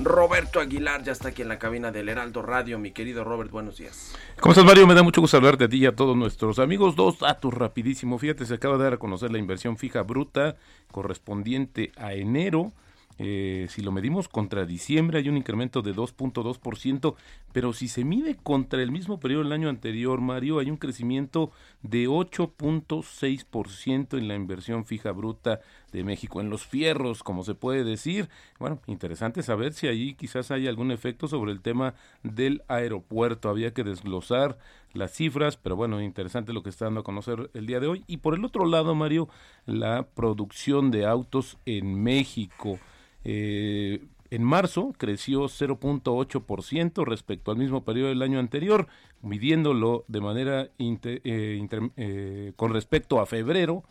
Roberto 0.00 0.60
Aguilar 0.60 1.02
ya 1.02 1.10
está 1.10 1.28
aquí 1.28 1.42
en 1.42 1.48
la 1.48 1.58
cabina 1.58 1.90
del 1.90 2.08
Heraldo 2.08 2.42
Radio. 2.42 2.78
Mi 2.78 2.92
querido 2.92 3.24
Robert, 3.24 3.50
buenos 3.50 3.78
días. 3.78 4.14
¿Cómo 4.40 4.52
estás, 4.52 4.64
Mario? 4.64 4.86
Me 4.86 4.94
da 4.94 5.02
mucho 5.02 5.20
gusto 5.20 5.36
hablarte 5.36 5.64
a 5.64 5.68
ti 5.68 5.78
y 5.78 5.86
a 5.86 5.96
todos 5.96 6.16
nuestros 6.16 6.60
amigos. 6.60 6.94
Dos 6.94 7.18
datos 7.18 7.52
rapidísimo. 7.52 8.16
Fíjate, 8.18 8.46
se 8.46 8.54
acaba 8.54 8.78
de 8.78 8.84
dar 8.84 8.92
a 8.94 8.98
conocer 8.98 9.32
la 9.32 9.38
inversión 9.38 9.76
fija 9.76 10.02
bruta 10.02 10.56
correspondiente 10.92 11.90
a 11.96 12.14
enero 12.14 12.72
eh, 13.18 13.66
si 13.68 13.82
lo 13.82 13.90
medimos 13.90 14.28
contra 14.28 14.64
diciembre 14.64 15.18
hay 15.18 15.28
un 15.28 15.36
incremento 15.36 15.82
de 15.82 15.94
2.2%, 15.94 17.16
pero 17.52 17.72
si 17.72 17.88
se 17.88 18.04
mide 18.04 18.36
contra 18.36 18.80
el 18.82 18.92
mismo 18.92 19.18
periodo 19.18 19.42
del 19.42 19.52
año 19.52 19.68
anterior, 19.68 20.20
Mario, 20.20 20.60
hay 20.60 20.70
un 20.70 20.76
crecimiento 20.76 21.50
de 21.82 22.08
8.6% 22.08 24.16
en 24.16 24.28
la 24.28 24.36
inversión 24.36 24.84
fija 24.84 25.10
bruta 25.12 25.60
de 25.92 26.04
México, 26.04 26.40
en 26.40 26.50
los 26.50 26.66
fierros, 26.66 27.22
como 27.22 27.42
se 27.42 27.54
puede 27.54 27.82
decir. 27.82 28.28
Bueno, 28.58 28.80
interesante 28.86 29.42
saber 29.42 29.72
si 29.72 29.88
ahí 29.88 30.14
quizás 30.14 30.50
hay 30.50 30.68
algún 30.68 30.92
efecto 30.92 31.28
sobre 31.28 31.52
el 31.52 31.60
tema 31.60 31.94
del 32.22 32.62
aeropuerto. 32.68 33.48
Había 33.48 33.72
que 33.72 33.84
desglosar 33.84 34.58
las 34.92 35.12
cifras, 35.12 35.56
pero 35.56 35.76
bueno, 35.76 36.00
interesante 36.00 36.52
lo 36.52 36.62
que 36.62 36.70
está 36.70 36.86
dando 36.86 37.00
a 37.00 37.04
conocer 37.04 37.50
el 37.54 37.66
día 37.66 37.80
de 37.80 37.86
hoy. 37.86 38.04
Y 38.06 38.18
por 38.18 38.34
el 38.34 38.44
otro 38.44 38.66
lado, 38.66 38.94
Mario, 38.94 39.28
la 39.66 40.06
producción 40.06 40.90
de 40.90 41.06
autos 41.06 41.58
en 41.64 42.02
México. 42.02 42.78
Eh, 43.24 44.04
en 44.30 44.44
marzo 44.44 44.92
creció 44.96 45.44
0.8% 45.44 47.04
respecto 47.04 47.50
al 47.50 47.56
mismo 47.56 47.84
periodo 47.84 48.10
del 48.10 48.22
año 48.22 48.38
anterior, 48.38 48.86
midiéndolo 49.22 50.04
de 50.06 50.20
manera 50.20 50.70
eh, 50.78 51.66
eh, 51.96 52.52
con 52.56 52.72
respecto 52.74 53.20
a 53.20 53.26
febrero, 53.26 53.84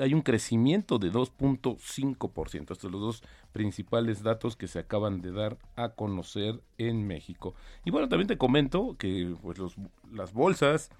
hay 0.00 0.14
un 0.14 0.22
crecimiento 0.22 0.98
de 0.98 1.12
2.5%. 1.12 2.60
Estos 2.60 2.78
son 2.78 2.90
los 2.90 3.00
dos 3.00 3.22
principales 3.52 4.24
datos 4.24 4.56
que 4.56 4.66
se 4.66 4.80
acaban 4.80 5.22
de 5.22 5.30
dar 5.30 5.58
a 5.76 5.90
conocer 5.90 6.60
en 6.76 7.06
México. 7.06 7.54
Y 7.84 7.92
bueno, 7.92 8.08
también 8.08 8.26
te 8.26 8.36
comento 8.36 8.96
que 8.98 9.32
pues, 9.40 9.58
las 10.12 10.32
bolsas, 10.32 10.90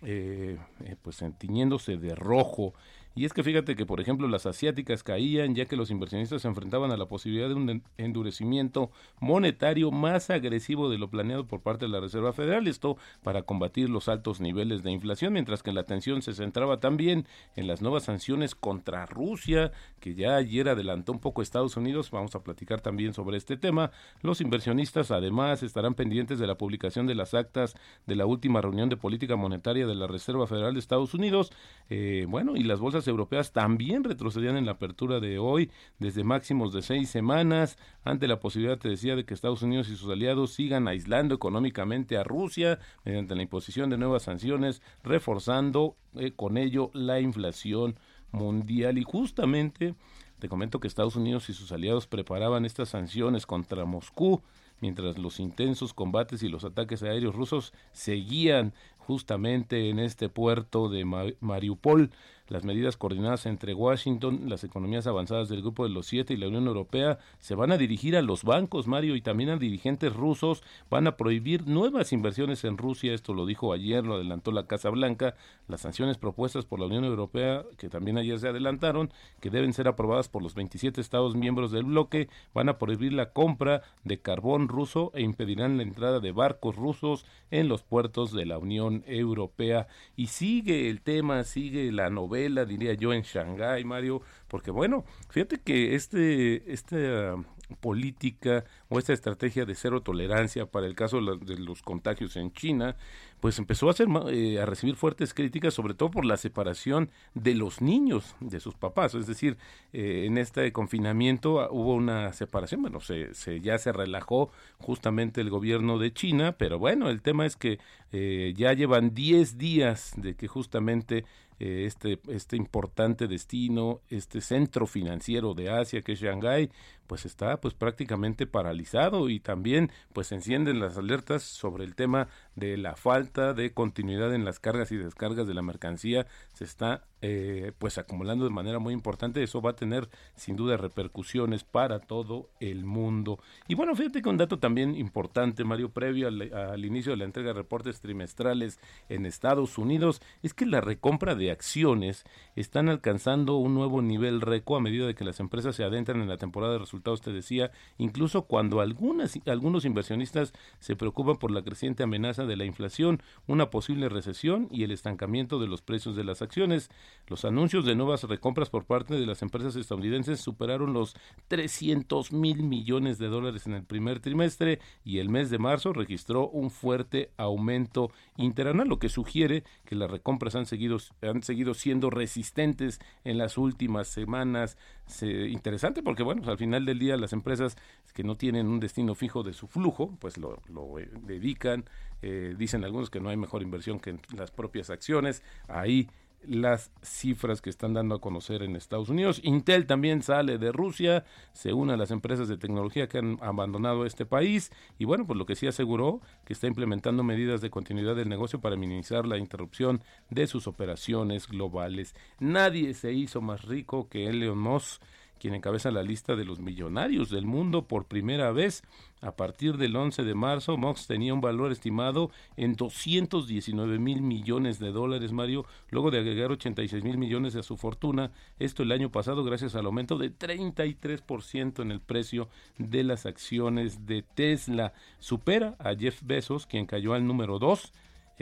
pues 0.00 1.24
tiñéndose 1.38 1.96
de 1.96 2.16
rojo 2.16 2.74
Y 3.14 3.24
es 3.24 3.32
que 3.32 3.42
fíjate 3.42 3.76
que, 3.76 3.86
por 3.86 4.00
ejemplo, 4.00 4.28
las 4.28 4.46
asiáticas 4.46 5.02
caían 5.02 5.54
ya 5.54 5.66
que 5.66 5.76
los 5.76 5.90
inversionistas 5.90 6.42
se 6.42 6.48
enfrentaban 6.48 6.90
a 6.92 6.96
la 6.96 7.06
posibilidad 7.06 7.48
de 7.48 7.54
un 7.54 7.82
endurecimiento 7.98 8.90
monetario 9.20 9.90
más 9.90 10.30
agresivo 10.30 10.88
de 10.88 10.98
lo 10.98 11.10
planeado 11.10 11.46
por 11.46 11.60
parte 11.60 11.84
de 11.84 11.90
la 11.90 12.00
Reserva 12.00 12.32
Federal, 12.32 12.66
esto 12.66 12.96
para 13.22 13.42
combatir 13.42 13.90
los 13.90 14.08
altos 14.08 14.40
niveles 14.40 14.82
de 14.82 14.90
inflación, 14.90 15.32
mientras 15.34 15.62
que 15.62 15.72
la 15.72 15.82
atención 15.82 16.22
se 16.22 16.32
centraba 16.32 16.80
también 16.80 17.26
en 17.56 17.66
las 17.66 17.82
nuevas 17.82 18.04
sanciones 18.04 18.54
contra 18.54 19.06
Rusia, 19.06 19.72
que 20.00 20.14
ya 20.14 20.36
ayer 20.36 20.68
adelantó 20.68 21.12
un 21.12 21.20
poco 21.20 21.42
Estados 21.42 21.76
Unidos. 21.76 22.10
Vamos 22.10 22.34
a 22.34 22.42
platicar 22.42 22.80
también 22.80 23.12
sobre 23.14 23.36
este 23.36 23.56
tema. 23.56 23.90
Los 24.22 24.40
inversionistas 24.40 25.10
además 25.10 25.62
estarán 25.62 25.94
pendientes 25.94 26.38
de 26.38 26.46
la 26.46 26.56
publicación 26.56 27.06
de 27.06 27.14
las 27.14 27.34
actas 27.34 27.74
de 28.06 28.16
la 28.16 28.26
última 28.26 28.60
reunión 28.60 28.88
de 28.88 28.96
política 28.96 29.36
monetaria 29.36 29.86
de 29.86 29.94
la 29.94 30.06
Reserva 30.06 30.46
Federal 30.46 30.74
de 30.74 30.80
Estados 30.80 31.14
Unidos. 31.14 31.52
Eh, 31.90 32.26
bueno, 32.28 32.56
y 32.56 32.62
las 32.62 32.80
bolsas 32.80 33.01
europeas 33.08 33.52
también 33.52 34.04
retrocedían 34.04 34.56
en 34.56 34.66
la 34.66 34.72
apertura 34.72 35.20
de 35.20 35.38
hoy 35.38 35.70
desde 35.98 36.24
máximos 36.24 36.72
de 36.72 36.82
seis 36.82 37.10
semanas 37.10 37.78
ante 38.04 38.28
la 38.28 38.40
posibilidad, 38.40 38.78
te 38.78 38.88
decía, 38.88 39.16
de 39.16 39.24
que 39.24 39.34
Estados 39.34 39.62
Unidos 39.62 39.88
y 39.88 39.96
sus 39.96 40.10
aliados 40.10 40.52
sigan 40.52 40.88
aislando 40.88 41.34
económicamente 41.34 42.16
a 42.16 42.24
Rusia 42.24 42.78
mediante 43.04 43.34
la 43.34 43.42
imposición 43.42 43.90
de 43.90 43.98
nuevas 43.98 44.24
sanciones, 44.24 44.82
reforzando 45.02 45.96
eh, 46.14 46.32
con 46.34 46.56
ello 46.56 46.90
la 46.94 47.20
inflación 47.20 47.96
mundial. 48.30 48.98
Y 48.98 49.04
justamente 49.04 49.94
te 50.38 50.48
comento 50.48 50.80
que 50.80 50.88
Estados 50.88 51.16
Unidos 51.16 51.48
y 51.48 51.54
sus 51.54 51.70
aliados 51.70 52.06
preparaban 52.06 52.64
estas 52.64 52.88
sanciones 52.88 53.46
contra 53.46 53.84
Moscú 53.84 54.42
mientras 54.82 55.16
los 55.16 55.40
intensos 55.40 55.94
combates 55.94 56.42
y 56.42 56.48
los 56.48 56.64
ataques 56.64 57.02
aéreos 57.02 57.34
rusos 57.34 57.72
seguían 57.92 58.74
justamente 58.98 59.88
en 59.88 59.98
este 59.98 60.28
puerto 60.28 60.88
de 60.88 61.04
Mariupol 61.40 62.10
las 62.52 62.64
medidas 62.64 62.98
coordinadas 62.98 63.46
entre 63.46 63.72
Washington, 63.72 64.42
las 64.46 64.62
economías 64.62 65.06
avanzadas 65.06 65.48
del 65.48 65.62
Grupo 65.62 65.84
de 65.84 65.88
los 65.88 66.06
Siete 66.06 66.34
y 66.34 66.36
la 66.36 66.48
Unión 66.48 66.66
Europea 66.66 67.18
se 67.38 67.54
van 67.54 67.72
a 67.72 67.78
dirigir 67.78 68.14
a 68.14 68.20
los 68.20 68.44
bancos, 68.44 68.86
Mario, 68.86 69.16
y 69.16 69.22
también 69.22 69.48
a 69.48 69.56
dirigentes 69.56 70.14
rusos. 70.14 70.62
Van 70.90 71.06
a 71.06 71.16
prohibir 71.16 71.66
nuevas 71.66 72.12
inversiones 72.12 72.64
en 72.64 72.76
Rusia. 72.76 73.14
Esto 73.14 73.32
lo 73.32 73.46
dijo 73.46 73.72
ayer, 73.72 74.04
lo 74.04 74.16
adelantó 74.16 74.52
la 74.52 74.66
Casa 74.66 74.90
Blanca. 74.90 75.34
Las 75.66 75.80
sanciones 75.80 76.18
propuestas 76.18 76.66
por 76.66 76.78
la 76.78 76.84
Unión 76.84 77.04
Europea, 77.04 77.64
que 77.78 77.88
también 77.88 78.18
ayer 78.18 78.38
se 78.38 78.48
adelantaron, 78.48 79.10
que 79.40 79.48
deben 79.48 79.72
ser 79.72 79.88
aprobadas 79.88 80.28
por 80.28 80.42
los 80.42 80.54
27 80.54 81.00
Estados 81.00 81.34
miembros 81.34 81.72
del 81.72 81.84
bloque, 81.84 82.28
van 82.52 82.68
a 82.68 82.76
prohibir 82.76 83.14
la 83.14 83.32
compra 83.32 83.80
de 84.04 84.20
carbón 84.20 84.68
ruso 84.68 85.10
e 85.14 85.22
impedirán 85.22 85.78
la 85.78 85.84
entrada 85.84 86.20
de 86.20 86.32
barcos 86.32 86.76
rusos 86.76 87.24
en 87.50 87.68
los 87.68 87.82
puertos 87.82 88.30
de 88.30 88.44
la 88.44 88.58
Unión 88.58 89.04
Europea. 89.06 89.86
Y 90.16 90.26
sigue 90.26 90.90
el 90.90 91.00
tema, 91.00 91.44
sigue 91.44 91.90
la 91.92 92.10
novela 92.10 92.41
diría 92.48 92.94
yo, 92.94 93.12
en 93.12 93.22
Shanghái, 93.22 93.84
Mario, 93.84 94.22
porque 94.48 94.70
bueno, 94.70 95.04
fíjate 95.28 95.60
que 95.60 95.94
este, 95.94 96.72
esta 96.72 97.36
política 97.76 98.64
o 98.88 98.98
esta 98.98 99.12
estrategia 99.12 99.64
de 99.64 99.74
cero 99.74 100.02
tolerancia 100.02 100.66
para 100.66 100.86
el 100.86 100.94
caso 100.94 101.20
de 101.20 101.58
los 101.58 101.82
contagios 101.82 102.36
en 102.36 102.52
China, 102.52 102.96
pues 103.40 103.58
empezó 103.58 103.88
a, 103.88 103.90
hacer, 103.90 104.06
eh, 104.30 104.60
a 104.60 104.66
recibir 104.66 104.96
fuertes 104.96 105.34
críticas, 105.34 105.74
sobre 105.74 105.94
todo 105.94 106.10
por 106.10 106.24
la 106.24 106.36
separación 106.36 107.10
de 107.34 107.54
los 107.54 107.80
niños 107.80 108.36
de 108.40 108.60
sus 108.60 108.74
papás. 108.74 109.14
Es 109.14 109.26
decir, 109.26 109.56
eh, 109.92 110.24
en 110.26 110.38
este 110.38 110.70
confinamiento 110.72 111.68
hubo 111.70 111.94
una 111.94 112.32
separación, 112.32 112.82
bueno, 112.82 113.00
se, 113.00 113.34
se, 113.34 113.60
ya 113.60 113.78
se 113.78 113.92
relajó 113.92 114.50
justamente 114.78 115.40
el 115.40 115.50
gobierno 115.50 115.98
de 115.98 116.12
China, 116.12 116.52
pero 116.52 116.78
bueno, 116.78 117.08
el 117.08 117.22
tema 117.22 117.46
es 117.46 117.56
que 117.56 117.78
eh, 118.12 118.52
ya 118.56 118.72
llevan 118.74 119.14
10 119.14 119.58
días 119.58 120.12
de 120.16 120.34
que 120.34 120.46
justamente 120.46 121.24
eh, 121.62 121.86
este, 121.86 122.18
este 122.26 122.56
importante 122.56 123.28
destino, 123.28 124.00
este 124.10 124.40
centro 124.40 124.84
financiero 124.84 125.54
de 125.54 125.70
Asia 125.70 126.02
que 126.02 126.14
es 126.14 126.20
Shanghái, 126.20 126.70
pues 127.12 127.26
está 127.26 127.60
pues 127.60 127.74
prácticamente 127.74 128.46
paralizado 128.46 129.28
y 129.28 129.38
también 129.38 129.90
pues 130.14 130.32
encienden 130.32 130.80
las 130.80 130.96
alertas 130.96 131.42
sobre 131.42 131.84
el 131.84 131.94
tema 131.94 132.28
de 132.56 132.78
la 132.78 132.96
falta 132.96 133.52
de 133.52 133.74
continuidad 133.74 134.34
en 134.34 134.46
las 134.46 134.58
cargas 134.58 134.90
y 134.92 134.96
descargas 134.96 135.46
de 135.46 135.52
la 135.52 135.60
mercancía. 135.60 136.26
Se 136.54 136.64
está 136.64 137.04
eh, 137.20 137.72
pues 137.78 137.98
acumulando 137.98 138.44
de 138.44 138.50
manera 138.50 138.78
muy 138.78 138.94
importante. 138.94 139.42
Eso 139.42 139.60
va 139.60 139.72
a 139.72 139.76
tener 139.76 140.08
sin 140.36 140.56
duda 140.56 140.78
repercusiones 140.78 141.64
para 141.64 142.00
todo 142.00 142.48
el 142.60 142.86
mundo. 142.86 143.38
Y 143.68 143.74
bueno 143.74 143.94
fíjate 143.94 144.22
que 144.22 144.30
un 144.30 144.38
dato 144.38 144.58
también 144.58 144.96
importante 144.96 145.64
Mario 145.64 145.90
previo 145.90 146.28
al, 146.28 146.50
al 146.54 146.82
inicio 146.82 147.12
de 147.12 147.18
la 147.18 147.24
entrega 147.24 147.48
de 147.48 147.58
reportes 147.58 148.00
trimestrales 148.00 148.80
en 149.10 149.26
Estados 149.26 149.76
Unidos 149.76 150.22
es 150.42 150.54
que 150.54 150.64
la 150.64 150.80
recompra 150.80 151.34
de 151.34 151.50
acciones 151.50 152.24
están 152.56 152.88
alcanzando 152.88 153.56
un 153.56 153.74
nuevo 153.74 154.00
nivel 154.00 154.40
récord 154.40 154.78
a 154.78 154.82
medida 154.82 155.06
de 155.06 155.14
que 155.14 155.24
las 155.24 155.40
empresas 155.40 155.76
se 155.76 155.84
adentran 155.84 156.22
en 156.22 156.28
la 156.30 156.38
temporada 156.38 156.72
de 156.72 156.78
resultados, 156.78 157.01
te 157.02 157.32
decía, 157.32 157.70
incluso 157.98 158.42
cuando 158.42 158.80
algunos 158.80 159.84
inversionistas 159.84 160.52
se 160.78 160.96
preocupan 160.96 161.36
por 161.36 161.50
la 161.50 161.62
creciente 161.62 162.02
amenaza 162.02 162.44
de 162.44 162.56
la 162.56 162.64
inflación, 162.64 163.22
una 163.46 163.70
posible 163.70 164.08
recesión 164.08 164.68
y 164.70 164.84
el 164.84 164.90
estancamiento 164.90 165.58
de 165.58 165.66
los 165.66 165.82
precios 165.82 166.16
de 166.16 166.24
las 166.24 166.42
acciones. 166.42 166.90
Los 167.26 167.44
anuncios 167.44 167.84
de 167.84 167.94
nuevas 167.94 168.24
recompras 168.24 168.70
por 168.70 168.84
parte 168.84 169.14
de 169.14 169.26
las 169.26 169.42
empresas 169.42 169.76
estadounidenses 169.76 170.40
superaron 170.40 170.92
los 170.92 171.14
300 171.48 172.32
mil 172.32 172.62
millones 172.62 173.18
de 173.18 173.28
dólares 173.28 173.66
en 173.66 173.74
el 173.74 173.84
primer 173.84 174.20
trimestre 174.20 174.80
y 175.04 175.18
el 175.18 175.28
mes 175.28 175.50
de 175.50 175.58
marzo 175.58 175.92
registró 175.92 176.48
un 176.48 176.70
fuerte 176.70 177.30
aumento 177.36 178.10
interanual, 178.36 178.88
lo 178.88 178.98
que 178.98 179.08
sugiere 179.08 179.64
que 179.84 179.96
las 179.96 180.10
recompras 180.10 180.54
han 180.54 180.66
seguido, 180.66 180.98
han 181.22 181.42
seguido 181.42 181.74
siendo 181.74 182.10
resistentes 182.10 183.00
en 183.24 183.38
las 183.38 183.58
últimas 183.58 184.08
semanas. 184.08 184.76
Interesante 185.20 186.02
porque, 186.02 186.22
bueno, 186.22 186.42
al 186.50 186.58
final 186.58 186.84
del 186.84 186.98
día 186.98 187.16
las 187.16 187.32
empresas 187.32 187.76
que 188.14 188.24
no 188.24 188.36
tienen 188.36 188.66
un 188.66 188.80
destino 188.80 189.14
fijo 189.14 189.42
de 189.42 189.52
su 189.52 189.66
flujo, 189.66 190.16
pues 190.18 190.38
lo, 190.38 190.58
eh, 190.98 191.10
dedican. 191.22 191.84
Eh, 192.22 192.54
dicen 192.56 192.84
algunos 192.84 193.10
que 193.10 193.20
no 193.20 193.28
hay 193.28 193.36
mejor 193.36 193.62
inversión 193.62 193.98
que 193.98 194.10
en 194.10 194.20
las 194.36 194.50
propias 194.50 194.90
acciones. 194.90 195.42
Ahí 195.68 196.08
las 196.46 196.90
cifras 197.02 197.60
que 197.60 197.70
están 197.70 197.94
dando 197.94 198.14
a 198.14 198.20
conocer 198.20 198.62
en 198.62 198.76
Estados 198.76 199.08
Unidos. 199.08 199.40
Intel 199.42 199.86
también 199.86 200.22
sale 200.22 200.58
de 200.58 200.72
Rusia, 200.72 201.24
se 201.52 201.72
une 201.72 201.92
a 201.92 201.96
las 201.96 202.10
empresas 202.10 202.48
de 202.48 202.58
tecnología 202.58 203.08
que 203.08 203.18
han 203.18 203.38
abandonado 203.40 204.06
este 204.06 204.26
país 204.26 204.70
y 204.98 205.04
bueno, 205.04 205.26
pues 205.26 205.38
lo 205.38 205.46
que 205.46 205.56
sí 205.56 205.66
aseguró 205.66 206.20
que 206.44 206.52
está 206.52 206.66
implementando 206.66 207.22
medidas 207.22 207.60
de 207.60 207.70
continuidad 207.70 208.16
del 208.16 208.28
negocio 208.28 208.60
para 208.60 208.76
minimizar 208.76 209.26
la 209.26 209.38
interrupción 209.38 210.02
de 210.30 210.46
sus 210.46 210.66
operaciones 210.66 211.48
globales. 211.48 212.14
Nadie 212.38 212.94
se 212.94 213.12
hizo 213.12 213.40
más 213.40 213.62
rico 213.64 214.08
que 214.08 214.28
Elon 214.28 214.58
Musk 214.58 215.02
quien 215.42 215.56
encabeza 215.56 215.90
la 215.90 216.04
lista 216.04 216.36
de 216.36 216.44
los 216.44 216.60
millonarios 216.60 217.28
del 217.28 217.46
mundo 217.46 217.88
por 217.88 218.06
primera 218.06 218.52
vez. 218.52 218.84
A 219.22 219.36
partir 219.36 219.76
del 219.76 219.94
11 219.94 220.24
de 220.24 220.34
marzo, 220.34 220.76
Mox 220.76 221.06
tenía 221.06 221.32
un 221.32 221.40
valor 221.40 221.70
estimado 221.70 222.32
en 222.56 222.74
219 222.74 224.00
mil 224.00 224.20
millones 224.20 224.80
de 224.80 224.90
dólares, 224.90 225.30
Mario, 225.30 225.64
luego 225.90 226.10
de 226.10 226.18
agregar 226.18 226.50
86 226.50 227.04
mil 227.04 227.18
millones 227.18 227.54
a 227.54 227.62
su 227.62 227.76
fortuna. 227.76 228.32
Esto 228.58 228.82
el 228.82 228.90
año 228.90 229.12
pasado 229.12 229.44
gracias 229.44 229.76
al 229.76 229.86
aumento 229.86 230.18
de 230.18 230.36
33% 230.36 231.82
en 231.82 231.92
el 231.92 232.00
precio 232.00 232.48
de 232.78 233.04
las 233.04 233.24
acciones 233.24 234.06
de 234.06 234.22
Tesla. 234.22 234.92
Supera 235.20 235.76
a 235.78 235.94
Jeff 235.94 236.20
Bezos, 236.24 236.66
quien 236.66 236.86
cayó 236.86 237.14
al 237.14 237.24
número 237.24 237.60
2 237.60 237.92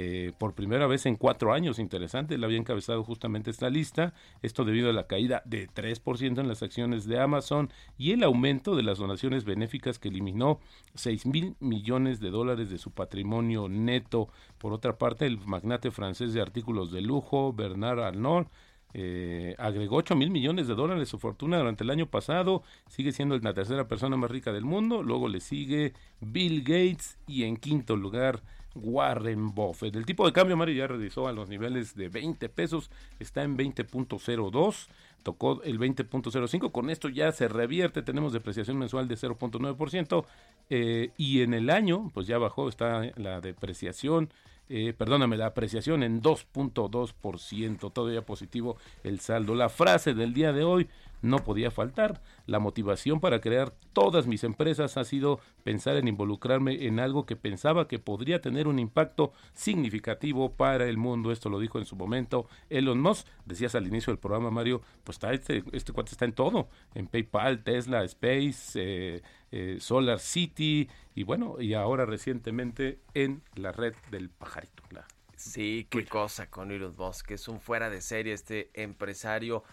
eh, 0.03 0.33
por 0.39 0.55
primera 0.55 0.87
vez 0.87 1.05
en 1.05 1.17
cuatro 1.17 1.53
años. 1.53 1.79
Interesante, 1.79 2.37
él 2.37 2.45
había 2.45 2.57
encabezado 2.57 3.05
justamente 3.05 3.51
esta 3.51 3.69
lista. 3.69 4.15
Esto 4.41 4.65
debido 4.65 4.89
a 4.89 4.95
la 4.95 5.07
caída 5.07 5.43
de 5.45 5.69
3% 5.69 6.41
en 6.41 6.49
las 6.49 6.63
acciones 6.63 7.05
de 7.05 7.21
Amazon 7.21 7.71
y 7.99 8.13
el 8.13 8.23
aumento 8.23 8.77
de 8.77 8.83
las 8.83 8.97
donaciones 8.97 9.45
benéficas 9.45 9.99
que 9.99 10.09
eliminó 10.09 10.59
6 10.95 11.27
mil 11.27 11.55
millones 11.61 12.19
de 12.19 12.31
dólares 12.31 12.71
de 12.71 12.79
su 12.79 12.93
patrimonio 12.93 13.69
neto. 13.69 14.31
Por 14.57 14.73
otra 14.73 14.97
parte, 14.97 15.27
el 15.27 15.39
magnate 15.39 15.91
francés 15.91 16.33
de 16.33 16.41
artículos 16.41 16.91
de 16.93 17.03
lujo, 17.03 17.53
Bernard 17.53 18.01
Arnault, 18.01 18.49
eh, 18.95 19.55
agregó 19.59 19.97
8 19.97 20.17
mil 20.17 20.31
millones 20.31 20.67
de 20.67 20.75
dólares 20.75 21.11
su 21.11 21.19
fortuna 21.19 21.59
durante 21.59 21.85
el 21.85 21.91
año 21.91 22.07
pasado, 22.07 22.63
sigue 22.89 23.13
siendo 23.13 23.39
la 23.39 23.53
tercera 23.53 23.87
persona 23.87 24.17
más 24.17 24.31
rica 24.31 24.51
del 24.51 24.65
mundo, 24.65 25.03
luego 25.03 25.29
le 25.29 25.41
sigue 25.41 25.93
Bill 26.21 26.63
Gates 26.63 27.19
y 27.27 27.45
en 27.45 27.59
quinto 27.59 27.97
lugar 27.97 28.43
Warren 28.75 29.55
Buffett. 29.55 29.97
El 29.97 30.07
tipo 30.07 30.27
de 30.27 30.33
cambio, 30.33 30.57
Mario, 30.57 30.75
ya 30.75 30.87
realizó 30.87 31.29
a 31.29 31.33
los 31.33 31.49
niveles 31.49 31.95
de 31.95 32.09
20 32.09 32.49
pesos, 32.49 32.91
está 33.19 33.43
en 33.43 33.57
20.02, 33.57 34.89
tocó 35.23 35.63
el 35.63 35.79
20.05, 35.79 36.73
con 36.73 36.91
esto 36.91 37.09
ya 37.09 37.33
se 37.33 37.49
revierte, 37.49 38.03
tenemos 38.03 38.33
depreciación 38.33 38.79
mensual 38.79 39.09
de 39.09 39.17
0.9% 39.17 40.25
eh, 40.71 41.11
y 41.17 41.43
en 41.43 41.55
el 41.55 41.71
año, 41.71 42.11
pues 42.15 42.27
ya 42.27 42.39
bajó, 42.39 42.69
está 42.69 43.11
la 43.17 43.41
depreciación 43.41 44.31
eh, 44.73 44.95
perdóname, 44.97 45.37
la 45.37 45.47
apreciación 45.47 46.05
en 46.05 46.23
2.2%, 46.23 47.93
todavía 47.93 48.23
positivo 48.23 48.77
el 49.03 49.19
saldo. 49.19 49.57
La 49.57 49.69
frase 49.69 50.15
del 50.15 50.33
día 50.33 50.53
de 50.53 50.63
hoy, 50.63 50.89
no 51.23 51.39
podía 51.45 51.71
faltar. 51.71 52.23
La 52.47 52.59
motivación 52.59 53.21
para 53.21 53.41
crear 53.41 53.73
todas 53.93 54.27
mis 54.27 54.45
empresas 54.45 54.97
ha 54.97 55.05
sido 55.05 55.41
pensar 55.65 55.97
en 55.97 56.09
involucrarme 56.09 56.87
en 56.87 57.01
algo 57.01 57.27
que 57.27 57.37
pensaba 57.37 57.89
que 57.89 57.99
podría 57.99 58.41
tener 58.41 58.67
un 58.69 58.79
impacto 58.79 59.33
significativo 59.53 60.53
para 60.57 60.87
el 60.87 60.97
mundo. 60.97 61.33
Esto 61.33 61.49
lo 61.49 61.59
dijo 61.59 61.79
en 61.79 61.85
su 61.87 61.97
momento 61.97 62.49
Elon 62.69 63.01
Musk. 63.01 63.27
Decías 63.45 63.75
al 63.75 63.87
inicio 63.87 64.13
del 64.13 64.19
programa, 64.19 64.51
Mario, 64.51 64.83
pues 65.05 65.17
está 65.17 65.33
este, 65.33 65.63
este 65.73 65.93
cuate 65.93 66.13
está 66.13 66.25
en 66.25 66.33
todo, 66.33 66.69
en 66.95 67.07
PayPal, 67.07 67.63
Tesla, 67.63 68.03
Space, 68.05 68.73
eh, 68.77 69.23
eh, 69.53 69.77
Solar 69.81 70.19
City 70.21 70.89
y 71.15 71.23
bueno, 71.25 71.61
y 71.61 71.75
ahora 71.75 72.07
recientemente 72.07 73.01
en 73.15 73.43
la 73.55 73.73
red 73.73 73.95
del 74.11 74.29
pajarito. 74.31 74.83
la- 74.91 75.07
Sí, 75.37 75.87
qué 75.89 76.05
cosa 76.05 76.51
con 76.51 76.71
Elon 76.71 76.95
Musk, 76.99 77.31
es 77.31 77.49
un 77.49 77.61
fuera 77.61 77.89
de 77.89 78.03
serie 78.03 78.35
este 78.35 78.71
empresario 78.75 79.65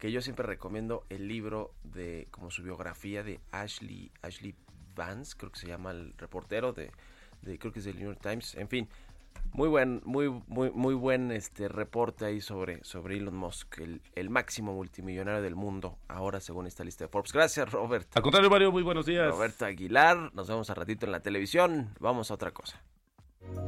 que 0.00 0.10
yo 0.10 0.22
siempre 0.22 0.46
recomiendo 0.46 1.04
el 1.10 1.28
libro 1.28 1.72
de 1.84 2.26
como 2.30 2.50
su 2.50 2.62
biografía 2.62 3.22
de 3.22 3.38
Ashley 3.52 4.10
Ashley 4.22 4.54
Vance, 4.96 5.36
creo 5.36 5.52
que 5.52 5.60
se 5.60 5.68
llama 5.68 5.92
el 5.92 6.14
reportero 6.16 6.72
de, 6.72 6.90
de 7.42 7.58
creo 7.58 7.72
que 7.72 7.78
es 7.78 7.84
del 7.84 7.96
New 7.96 8.06
York 8.06 8.18
Times, 8.20 8.56
en 8.56 8.68
fin, 8.68 8.88
muy 9.52 9.68
buen 9.68 10.00
muy 10.04 10.30
muy 10.48 10.70
muy 10.70 10.94
buen 10.94 11.30
este 11.30 11.68
reporte 11.68 12.24
ahí 12.24 12.40
sobre 12.40 12.82
sobre 12.82 13.18
Elon 13.18 13.36
Musk, 13.36 13.78
el, 13.78 14.00
el 14.14 14.30
máximo 14.30 14.72
multimillonario 14.72 15.42
del 15.42 15.54
mundo 15.54 15.98
ahora 16.08 16.40
según 16.40 16.66
esta 16.66 16.82
lista 16.82 17.04
de 17.04 17.08
Forbes. 17.08 17.32
Gracias, 17.32 17.70
Robert. 17.70 18.08
Al 18.14 18.22
contrario, 18.22 18.48
Mario, 18.48 18.72
muy 18.72 18.82
buenos 18.82 19.04
días. 19.04 19.30
Roberto 19.30 19.66
Aguilar, 19.66 20.34
nos 20.34 20.48
vemos 20.48 20.70
a 20.70 20.74
ratito 20.74 21.04
en 21.04 21.12
la 21.12 21.20
televisión. 21.20 21.94
Vamos 22.00 22.30
a 22.30 22.34
otra 22.34 22.52
cosa. 22.52 22.82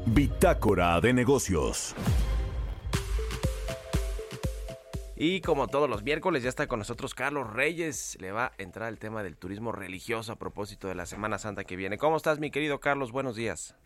Bitácora 0.06 0.98
de 1.00 1.12
negocios. 1.12 1.94
Y 5.14 5.42
como 5.42 5.68
todos 5.68 5.90
los 5.90 6.02
miércoles 6.02 6.42
ya 6.42 6.48
está 6.48 6.66
con 6.66 6.78
nosotros 6.78 7.14
Carlos 7.14 7.52
Reyes. 7.52 8.16
Le 8.20 8.32
va 8.32 8.46
a 8.46 8.52
entrar 8.58 8.88
el 8.88 8.98
tema 8.98 9.22
del 9.22 9.36
turismo 9.36 9.70
religioso 9.70 10.32
a 10.32 10.36
propósito 10.36 10.88
de 10.88 10.94
la 10.94 11.04
Semana 11.04 11.38
Santa 11.38 11.64
que 11.64 11.76
viene. 11.76 11.98
¿Cómo 11.98 12.16
estás, 12.16 12.40
mi 12.40 12.50
querido 12.50 12.80
Carlos? 12.80 13.12
Buenos 13.12 13.36
días. 13.36 13.76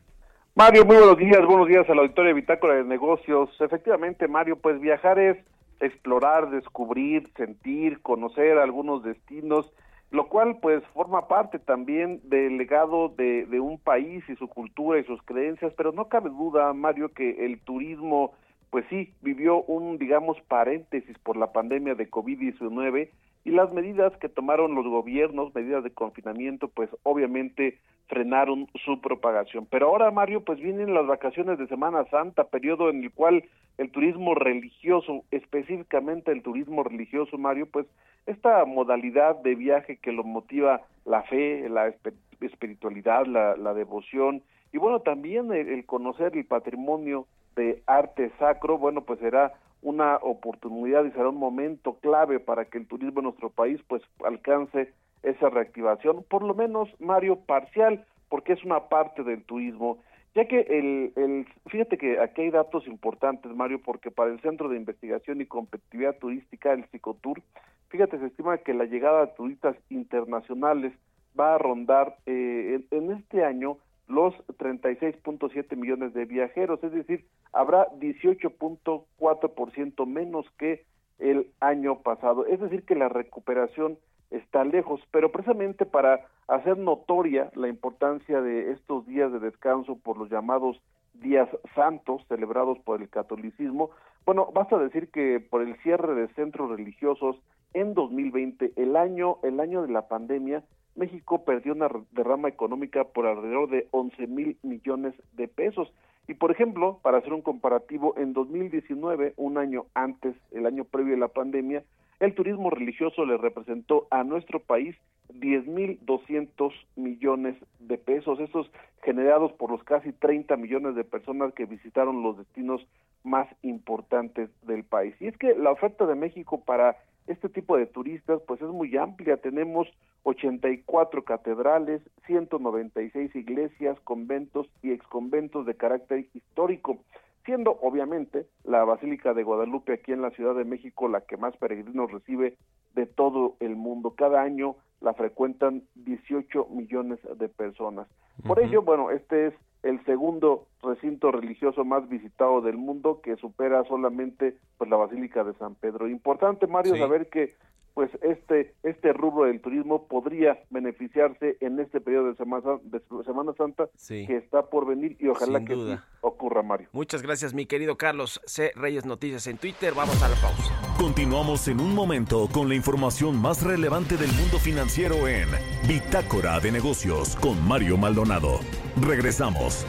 Mario, 0.54 0.86
muy 0.86 0.96
buenos 0.96 1.18
días, 1.18 1.44
buenos 1.44 1.68
días 1.68 1.88
a 1.90 1.94
la 1.94 2.02
auditoría 2.02 2.28
de 2.28 2.40
Bitácora 2.40 2.76
de 2.76 2.84
Negocios. 2.84 3.50
Efectivamente, 3.60 4.28
Mario, 4.28 4.56
pues 4.56 4.80
viajar 4.80 5.18
es 5.18 5.36
explorar, 5.80 6.48
descubrir, 6.50 7.28
sentir, 7.36 8.00
conocer 8.00 8.56
algunos 8.56 9.02
destinos, 9.02 9.70
lo 10.10 10.28
cual 10.28 10.58
pues 10.62 10.82
forma 10.94 11.28
parte 11.28 11.58
también 11.58 12.20
del 12.24 12.56
legado 12.56 13.10
de, 13.10 13.44
de 13.44 13.60
un 13.60 13.78
país 13.78 14.24
y 14.28 14.36
su 14.36 14.48
cultura 14.48 14.98
y 14.98 15.04
sus 15.04 15.20
creencias, 15.24 15.74
pero 15.76 15.92
no 15.92 16.08
cabe 16.08 16.30
duda, 16.30 16.72
Mario, 16.72 17.12
que 17.12 17.44
el 17.44 17.60
turismo 17.60 18.32
pues 18.70 18.84
sí, 18.90 19.12
vivió 19.22 19.62
un, 19.62 19.98
digamos, 19.98 20.40
paréntesis 20.48 21.16
por 21.18 21.36
la 21.36 21.52
pandemia 21.52 21.94
de 21.94 22.10
COVID-19 22.10 23.08
y 23.44 23.50
las 23.50 23.72
medidas 23.72 24.16
que 24.18 24.28
tomaron 24.28 24.74
los 24.74 24.86
gobiernos, 24.86 25.54
medidas 25.54 25.84
de 25.84 25.92
confinamiento, 25.92 26.68
pues 26.68 26.90
obviamente 27.04 27.78
frenaron 28.08 28.68
su 28.84 29.00
propagación. 29.00 29.66
Pero 29.70 29.88
ahora, 29.88 30.10
Mario, 30.10 30.42
pues 30.44 30.58
vienen 30.58 30.94
las 30.94 31.06
vacaciones 31.06 31.58
de 31.58 31.66
Semana 31.68 32.04
Santa, 32.06 32.44
periodo 32.44 32.90
en 32.90 33.02
el 33.04 33.12
cual 33.12 33.44
el 33.78 33.90
turismo 33.90 34.34
religioso, 34.34 35.24
específicamente 35.30 36.32
el 36.32 36.42
turismo 36.42 36.82
religioso, 36.82 37.38
Mario, 37.38 37.66
pues 37.66 37.86
esta 38.26 38.64
modalidad 38.64 39.36
de 39.42 39.54
viaje 39.54 39.98
que 39.98 40.12
lo 40.12 40.24
motiva 40.24 40.82
la 41.04 41.22
fe, 41.22 41.68
la 41.68 41.94
espiritualidad, 42.40 43.26
la, 43.26 43.56
la 43.56 43.74
devoción 43.74 44.42
y 44.72 44.78
bueno, 44.78 45.00
también 45.00 45.52
el, 45.52 45.68
el 45.68 45.86
conocer 45.86 46.36
el 46.36 46.44
patrimonio 46.44 47.26
de 47.56 47.82
arte 47.86 48.30
sacro, 48.38 48.78
bueno, 48.78 49.00
pues 49.02 49.18
será 49.18 49.54
una 49.82 50.16
oportunidad 50.16 51.04
y 51.04 51.10
será 51.12 51.28
un 51.28 51.38
momento 51.38 51.98
clave 52.00 52.40
para 52.40 52.66
que 52.66 52.78
el 52.78 52.86
turismo 52.86 53.20
en 53.20 53.24
nuestro 53.24 53.50
país 53.50 53.80
pues 53.88 54.02
alcance 54.24 54.92
esa 55.22 55.50
reactivación, 55.50 56.24
por 56.28 56.42
lo 56.42 56.54
menos 56.54 56.88
Mario 57.00 57.40
parcial, 57.40 58.04
porque 58.28 58.52
es 58.52 58.64
una 58.64 58.88
parte 58.88 59.22
del 59.22 59.42
turismo, 59.44 59.98
ya 60.34 60.46
que 60.46 60.60
el, 60.60 61.12
el 61.16 61.46
fíjate 61.66 61.98
que 61.98 62.20
aquí 62.20 62.42
hay 62.42 62.50
datos 62.50 62.86
importantes 62.86 63.54
Mario, 63.54 63.80
porque 63.82 64.10
para 64.10 64.30
el 64.30 64.40
Centro 64.40 64.68
de 64.68 64.76
Investigación 64.76 65.40
y 65.40 65.46
Competitividad 65.46 66.18
Turística, 66.18 66.72
el 66.72 66.84
Psicotour, 66.86 67.42
fíjate, 67.88 68.18
se 68.18 68.26
estima 68.26 68.58
que 68.58 68.74
la 68.74 68.84
llegada 68.84 69.26
de 69.26 69.32
turistas 69.32 69.76
internacionales 69.88 70.92
va 71.38 71.54
a 71.54 71.58
rondar 71.58 72.16
eh, 72.26 72.82
en, 72.90 73.04
en 73.04 73.12
este 73.16 73.44
año 73.44 73.78
los 74.08 74.34
36.7 74.58 75.76
millones 75.76 76.14
de 76.14 76.24
viajeros, 76.24 76.82
es 76.84 76.92
decir, 76.92 77.24
habrá 77.56 77.88
18.4% 77.98 80.06
menos 80.06 80.46
que 80.58 80.84
el 81.18 81.50
año 81.60 82.02
pasado. 82.02 82.46
Es 82.46 82.60
decir, 82.60 82.84
que 82.84 82.94
la 82.94 83.08
recuperación 83.08 83.98
está 84.30 84.64
lejos, 84.64 85.00
pero 85.10 85.32
precisamente 85.32 85.84
para 85.86 86.26
hacer 86.48 86.78
notoria 86.78 87.50
la 87.54 87.68
importancia 87.68 88.40
de 88.40 88.72
estos 88.72 89.06
días 89.06 89.32
de 89.32 89.38
descanso 89.38 89.96
por 89.96 90.18
los 90.18 90.30
llamados 90.30 90.80
días 91.14 91.48
santos 91.74 92.22
celebrados 92.28 92.78
por 92.80 93.00
el 93.00 93.08
catolicismo, 93.08 93.90
bueno, 94.26 94.50
basta 94.52 94.76
decir 94.78 95.10
que 95.10 95.40
por 95.40 95.62
el 95.62 95.76
cierre 95.82 96.14
de 96.14 96.28
centros 96.34 96.70
religiosos 96.70 97.36
en 97.72 97.94
2020, 97.94 98.72
el 98.76 98.96
año 98.96 99.38
el 99.42 99.60
año 99.60 99.80
de 99.82 99.92
la 99.92 100.08
pandemia, 100.08 100.62
México 100.96 101.44
perdió 101.44 101.74
una 101.74 101.88
derrama 102.12 102.48
económica 102.48 103.04
por 103.04 103.26
alrededor 103.26 103.70
de 103.70 103.86
11 103.92 104.26
mil 104.26 104.58
millones 104.62 105.14
de 105.34 105.46
pesos. 105.46 105.92
Por 106.38 106.50
ejemplo, 106.50 106.98
para 107.02 107.18
hacer 107.18 107.32
un 107.32 107.42
comparativo, 107.42 108.14
en 108.18 108.32
2019, 108.32 109.34
un 109.36 109.58
año 109.58 109.86
antes, 109.94 110.34
el 110.50 110.66
año 110.66 110.84
previo 110.84 111.14
a 111.14 111.18
la 111.18 111.28
pandemia, 111.28 111.82
el 112.20 112.34
turismo 112.34 112.70
religioso 112.70 113.24
le 113.24 113.36
representó 113.36 114.06
a 114.10 114.24
nuestro 114.24 114.60
país 114.60 114.96
10.200 115.28 116.72
millones 116.96 117.56
de 117.78 117.98
pesos, 117.98 118.40
esos 118.40 118.70
generados 119.02 119.52
por 119.52 119.70
los 119.70 119.82
casi 119.84 120.12
30 120.12 120.56
millones 120.56 120.94
de 120.94 121.04
personas 121.04 121.52
que 121.54 121.66
visitaron 121.66 122.22
los 122.22 122.38
destinos 122.38 122.86
más 123.22 123.48
importantes 123.62 124.50
del 124.62 124.84
país. 124.84 125.14
Y 125.20 125.26
es 125.26 125.36
que 125.36 125.54
la 125.54 125.70
oferta 125.70 126.06
de 126.06 126.14
México 126.14 126.62
para 126.64 126.96
este 127.26 127.48
tipo 127.48 127.76
de 127.76 127.86
turistas 127.86 128.40
pues 128.46 128.60
es 128.62 128.68
muy 128.68 128.96
amplia, 128.96 129.36
tenemos 129.36 129.88
84 130.36 131.24
catedrales, 131.24 132.02
196 132.26 133.34
iglesias, 133.34 133.98
conventos 134.00 134.68
y 134.82 134.92
exconventos 134.92 135.64
de 135.64 135.74
carácter 135.74 136.26
histórico, 136.34 136.98
siendo 137.44 137.78
obviamente 137.80 138.46
la 138.64 138.84
Basílica 138.84 139.32
de 139.32 139.42
Guadalupe 139.44 139.94
aquí 139.94 140.12
en 140.12 140.22
la 140.22 140.30
Ciudad 140.30 140.54
de 140.54 140.64
México 140.64 141.08
la 141.08 141.22
que 141.22 141.36
más 141.36 141.56
peregrinos 141.56 142.12
recibe 142.12 142.56
de 142.94 143.06
todo 143.06 143.56
el 143.60 143.76
mundo. 143.76 144.14
Cada 144.16 144.42
año 144.42 144.76
la 145.00 145.14
frecuentan 145.14 145.82
18 145.94 146.66
millones 146.70 147.18
de 147.38 147.48
personas. 147.48 148.06
Por 148.46 148.60
ello, 148.60 148.82
bueno, 148.82 149.10
este 149.10 149.48
es 149.48 149.54
el 149.82 150.04
segundo 150.04 150.66
recinto 150.82 151.30
religioso 151.30 151.84
más 151.84 152.08
visitado 152.08 152.60
del 152.60 152.76
mundo 152.76 153.20
que 153.22 153.36
supera 153.36 153.84
solamente 153.84 154.56
pues 154.78 154.90
la 154.90 154.96
Basílica 154.96 155.44
de 155.44 155.54
San 155.54 155.74
Pedro. 155.74 156.08
Importante 156.08 156.66
Mario 156.66 156.94
Sí. 156.94 157.00
saber 157.00 157.28
que 157.28 157.54
pues 157.96 158.10
este 158.20 158.74
este 158.82 159.14
rubro 159.14 159.46
del 159.46 159.62
turismo 159.62 160.06
podría 160.06 160.58
beneficiarse 160.68 161.56
en 161.60 161.80
este 161.80 161.98
periodo 161.98 162.28
de 162.28 162.36
Semana, 162.36 162.78
de 162.82 163.00
Semana 163.24 163.54
Santa 163.56 163.88
Sí. 163.96 164.26
que 164.26 164.36
está 164.36 164.66
por 164.66 164.86
venir 164.86 165.16
y 165.18 165.28
ojalá 165.28 165.60
Sin 165.60 165.66
que 165.66 165.72
duda. 165.74 165.96
sí 165.96 166.16
ocurra 166.20 166.62
Mario. 166.62 166.90
Muchas 166.92 167.22
gracias, 167.22 167.54
mi 167.54 167.64
querido 167.64 167.96
Carlos 167.96 168.42
C. 168.44 168.70
Reyes 168.76 169.06
Noticias 169.06 169.46
en 169.46 169.56
Twitter. 169.56 169.94
Vamos 169.94 170.22
a 170.22 170.28
la 170.28 170.34
pausa. 170.36 170.74
Continuamos 170.98 171.68
en 171.68 171.80
un 171.80 171.94
momento 171.94 172.48
con 172.52 172.68
la 172.68 172.74
información 172.74 173.40
más 173.40 173.62
relevante 173.64 174.18
del 174.18 174.30
mundo 174.32 174.58
financiero 174.58 175.26
en 175.26 175.48
Bitácora 175.88 176.60
de 176.60 176.72
Negocios 176.72 177.34
con 177.36 177.66
Mario 177.66 177.96
Maldonado. 177.96 178.60
Regresamos. 179.00 179.86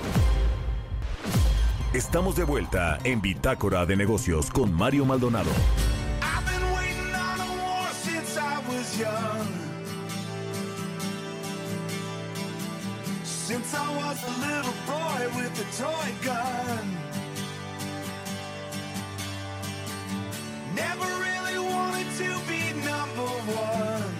Estamos 1.93 2.37
de 2.37 2.45
vuelta 2.45 2.99
en 3.03 3.21
Bitácora 3.21 3.85
de 3.85 3.97
Negocios 3.97 4.49
con 4.49 4.73
Mario 4.73 5.03
Maldonado. 5.05 5.49
Since 13.47 13.73
I 13.73 13.89
was 13.95 14.21
a 14.25 14.31
little 14.45 14.73
boy 14.85 15.19
with 15.37 15.53
a 15.57 15.67
toy 15.81 16.09
gun. 16.21 16.85
Never 20.75 21.05
really 21.05 21.57
wanted 21.57 22.07
to 22.17 22.29
be 22.49 22.73
number 22.83 23.31
one. 23.55 24.13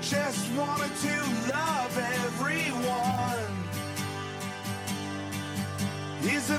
Just 0.00 0.50
wanted 0.54 0.96
to 1.02 1.14
love 1.52 1.98
everyone. 1.98 3.52
Is 6.34 6.48
there 6.48 6.58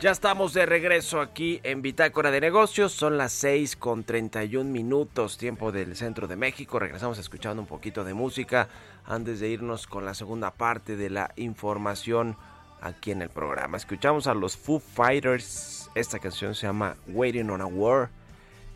Ya 0.00 0.12
estamos 0.12 0.54
de 0.54 0.64
regreso 0.64 1.20
aquí 1.20 1.60
en 1.62 1.82
Bitácora 1.82 2.30
de 2.30 2.40
Negocios. 2.40 2.92
Son 2.92 3.18
las 3.18 3.32
6 3.32 3.76
con 3.76 4.02
31 4.02 4.70
minutos, 4.70 5.36
tiempo 5.36 5.72
del 5.72 5.94
centro 5.94 6.26
de 6.26 6.36
México. 6.36 6.78
Regresamos 6.78 7.18
escuchando 7.18 7.60
un 7.60 7.68
poquito 7.68 8.02
de 8.02 8.14
música 8.14 8.70
antes 9.04 9.40
de 9.40 9.50
irnos 9.50 9.86
con 9.86 10.06
la 10.06 10.14
segunda 10.14 10.52
parte 10.52 10.96
de 10.96 11.10
la 11.10 11.32
información 11.36 12.38
aquí 12.80 13.10
en 13.10 13.20
el 13.20 13.28
programa. 13.28 13.76
Escuchamos 13.76 14.26
a 14.26 14.32
los 14.32 14.56
Foo 14.56 14.80
Fighters. 14.80 15.90
Esta 15.94 16.18
canción 16.18 16.54
se 16.54 16.66
llama 16.66 16.96
Waiting 17.08 17.50
on 17.50 17.60
a 17.60 17.66
War. 17.66 18.08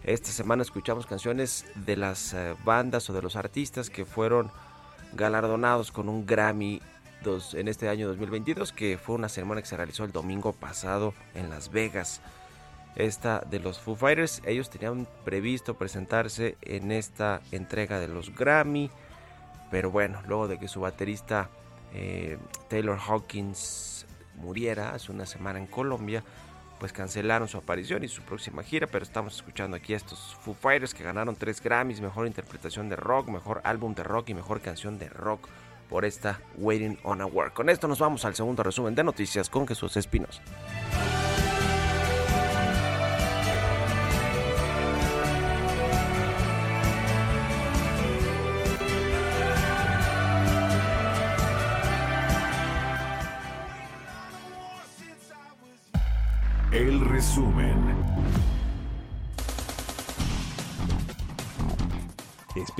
Esta 0.03 0.31
semana 0.31 0.63
escuchamos 0.63 1.07
canciones 1.07 1.65
de 1.75 1.97
las 1.97 2.35
eh, 2.35 2.55
bandas 2.67 3.09
o 3.09 3.15
de 3.15 3.23
los 3.23 3.37
artistas 3.37 3.89
que 3.89 4.05
fueron 4.05 4.51
galardonados 5.15 5.91
con 5.91 6.11
un 6.11 6.27
Grammy 6.27 6.83
en 7.55 7.69
este 7.69 7.89
año 7.89 8.07
2022, 8.09 8.73
que 8.73 8.99
fue 8.99 9.15
una 9.15 9.31
ceremonia 9.31 9.63
que 9.63 9.69
se 9.69 9.79
realizó 9.79 10.05
el 10.05 10.13
domingo 10.13 10.53
pasado 10.53 11.15
en 11.35 11.49
Las 11.49 11.71
Vegas. 11.71 12.21
Esta 12.97 13.41
de 13.51 13.61
los 13.61 13.79
Foo 13.81 13.97
Fighters, 13.97 14.43
ellos 14.45 14.69
tenían 14.69 15.09
previsto 15.25 15.75
presentarse 15.75 16.59
en 16.61 16.93
esta 16.93 17.41
entrega 17.51 17.99
de 17.99 18.09
los 18.09 18.35
Grammy, 18.37 18.91
pero 19.71 19.91
bueno, 19.91 20.21
luego 20.29 20.49
de 20.49 20.59
que 20.59 20.69
su 20.69 20.83
baterista 20.83 21.49
eh, 21.95 22.37
Taylor 22.69 22.99
Hawkins 22.99 24.05
muriera 24.37 24.91
hace 24.91 25.11
una 25.11 25.25
semana 25.25 25.59
en 25.59 25.67
Colombia, 25.67 26.23
pues 26.79 26.93
cancelaron 26.93 27.49
su 27.49 27.57
aparición 27.57 28.05
y 28.05 28.09
su 28.09 28.21
próxima 28.21 28.63
gira, 28.63 28.87
pero 28.87 29.03
estamos 29.03 29.37
escuchando 29.37 29.79
aquí 29.79 29.95
a 29.95 29.97
estos 29.97 30.37
Foo 30.43 30.53
Fighters 30.53 30.93
que 30.93 31.05
ganaron 31.05 31.37
tres 31.37 31.63
Grammys, 31.63 32.03
mejor 32.03 32.27
interpretación 32.27 32.91
de 32.91 32.97
rock, 32.97 33.29
mejor 33.29 33.63
álbum 33.65 33.95
de 33.95 34.05
rock 34.05 34.29
y 34.29 34.35
mejor 34.35 34.61
canción 34.61 34.99
de 34.99 35.09
rock 35.09 35.49
por 35.95 36.05
esta 36.05 36.41
Waiting 36.57 36.99
on 37.05 37.21
a 37.21 37.27
War. 37.27 37.53
Con 37.53 37.69
esto 37.69 37.87
nos 37.87 38.01
vamos 38.01 38.25
al 38.25 38.35
segundo 38.35 38.65
resumen 38.65 38.97
de 38.97 39.05
noticias 39.05 39.49
con 39.49 39.65
Jesús 39.65 39.97
Espinos. 39.97 40.43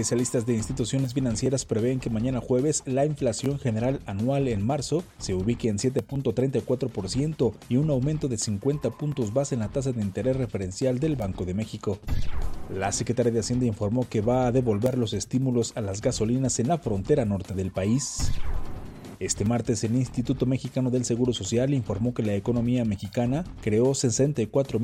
Especialistas 0.05 0.45
de 0.45 0.53
instituciones 0.53 1.15
financieras 1.15 1.65
prevén 1.65 1.99
que 1.99 2.11
mañana 2.11 2.39
jueves 2.39 2.83
la 2.85 3.07
inflación 3.07 3.59
general 3.59 4.01
anual 4.05 4.49
en 4.49 4.63
marzo 4.63 5.03
se 5.17 5.33
ubique 5.33 5.71
en 5.71 5.79
7.34% 5.79 7.55
y 7.71 7.77
un 7.79 7.89
aumento 7.89 8.29
de 8.29 8.37
50 8.37 8.91
puntos 8.91 9.33
base 9.33 9.55
en 9.55 9.63
la 9.63 9.69
tasa 9.69 9.93
de 9.93 10.03
interés 10.03 10.37
referencial 10.37 10.99
del 10.99 11.17
Banco 11.17 11.47
de 11.47 11.55
México. 11.55 12.01
La 12.69 12.93
secretaria 12.93 13.33
de 13.33 13.41
Hacienda 13.41 13.65
informó 13.65 14.07
que 14.07 14.21
va 14.21 14.47
a 14.47 14.53
devolver 14.53 14.99
los 14.99 15.15
estímulos 15.15 15.73
a 15.75 15.81
las 15.81 16.03
gasolinas 16.03 16.59
en 16.59 16.69
la 16.69 16.77
frontera 16.77 17.25
norte 17.25 17.55
del 17.55 17.71
país. 17.71 18.31
Este 19.21 19.47
martes 19.47 19.85
el 19.85 19.95
Instituto 19.95 20.45
Mexicano 20.45 20.91
del 20.91 21.07
Seguro 21.07 21.33
Social 21.33 21.73
informó 21.73 22.13
que 22.13 22.23
la 22.23 22.35
economía 22.35 22.85
mexicana 22.85 23.45
creó 23.63 23.95
64 23.95 24.84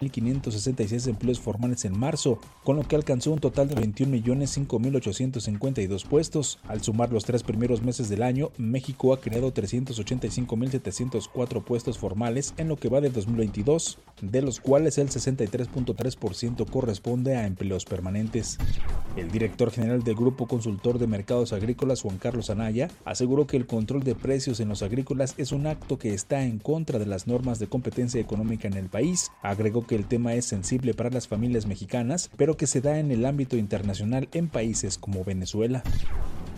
1.566 0.00 1.08
empleos 1.08 1.40
formales 1.40 1.84
en 1.84 1.98
marzo, 1.98 2.38
con 2.64 2.76
lo 2.76 2.82
que 2.82 2.96
alcanzó 2.96 3.32
un 3.32 3.40
total 3.40 3.68
de 3.68 3.76
21.005.852 3.76 6.06
puestos. 6.06 6.58
Al 6.66 6.82
sumar 6.82 7.12
los 7.12 7.24
tres 7.24 7.42
primeros 7.42 7.82
meses 7.82 8.08
del 8.08 8.22
año, 8.22 8.52
México 8.56 9.12
ha 9.12 9.20
creado 9.20 9.52
385.704 9.52 11.62
puestos 11.62 11.98
formales 11.98 12.54
en 12.56 12.68
lo 12.68 12.76
que 12.76 12.88
va 12.88 13.00
de 13.00 13.10
2022, 13.10 13.98
de 14.22 14.42
los 14.42 14.60
cuales 14.60 14.98
el 14.98 15.08
63.3% 15.08 16.70
corresponde 16.70 17.36
a 17.36 17.46
empleos 17.46 17.84
permanentes. 17.84 18.58
El 19.16 19.30
director 19.30 19.70
general 19.70 20.02
del 20.02 20.14
Grupo 20.14 20.46
Consultor 20.46 20.98
de 20.98 21.06
Mercados 21.06 21.52
Agrícolas, 21.52 22.02
Juan 22.02 22.18
Carlos 22.18 22.50
Anaya, 22.50 22.88
aseguró 23.04 23.46
que 23.46 23.56
el 23.56 23.66
control 23.66 24.04
de 24.04 24.14
precios 24.14 24.60
en 24.60 24.68
los 24.68 24.82
agrícolas 24.82 25.34
es 25.36 25.52
un 25.52 25.66
acto 25.66 25.98
que 25.98 26.14
está 26.14 26.44
en 26.44 26.58
contra 26.58 26.98
de 26.98 27.06
las 27.06 27.26
normas 27.26 27.58
de 27.58 27.66
competencia 27.66 28.20
económica 28.20 28.68
en 28.68 28.74
el 28.74 28.88
país. 28.88 29.30
Agregó 29.42 29.86
que 29.90 29.96
el 29.96 30.06
tema 30.06 30.34
es 30.34 30.44
sensible 30.44 30.94
para 30.94 31.10
las 31.10 31.26
familias 31.26 31.66
mexicanas, 31.66 32.30
pero 32.36 32.56
que 32.56 32.68
se 32.68 32.80
da 32.80 33.00
en 33.00 33.10
el 33.10 33.26
ámbito 33.26 33.56
internacional 33.56 34.28
en 34.32 34.46
países 34.46 34.98
como 34.98 35.24
Venezuela. 35.24 35.82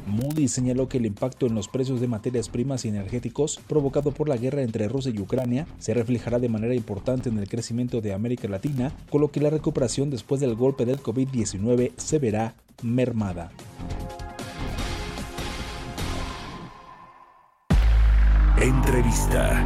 Moody 0.07 0.49
señaló 0.49 0.87
que 0.87 0.99
el 0.99 1.07
impacto 1.07 1.47
en 1.47 1.55
los 1.55 1.67
precios 1.67 2.03
de 2.03 2.09
materias 2.09 2.51
primas 2.51 2.85
y 2.85 2.89
energéticos 2.89 3.59
provocado 3.67 4.13
por 4.13 4.29
la 4.29 4.37
guerra 4.37 4.61
entre 4.61 4.87
Rusia 4.87 5.15
y 5.17 5.19
Ucrania 5.19 5.67
se 5.79 5.95
reflejará 5.95 6.41
de 6.41 6.51
manera 6.51 6.75
importante 6.75 7.31
en 7.31 7.39
el 7.39 7.49
crecimiento 7.49 8.03
de 8.03 8.13
América 8.13 8.49
Latina, 8.49 8.93
con 9.09 9.23
lo 9.23 9.31
que 9.31 9.41
la 9.41 9.49
recuperación 9.49 10.11
después 10.11 10.39
del 10.43 10.55
golpe 10.55 10.85
del 10.85 11.03
COVID-19 11.03 11.93
se 11.97 12.19
verá 12.19 12.55
mermada. 12.83 13.51
Entrevista. 18.61 19.65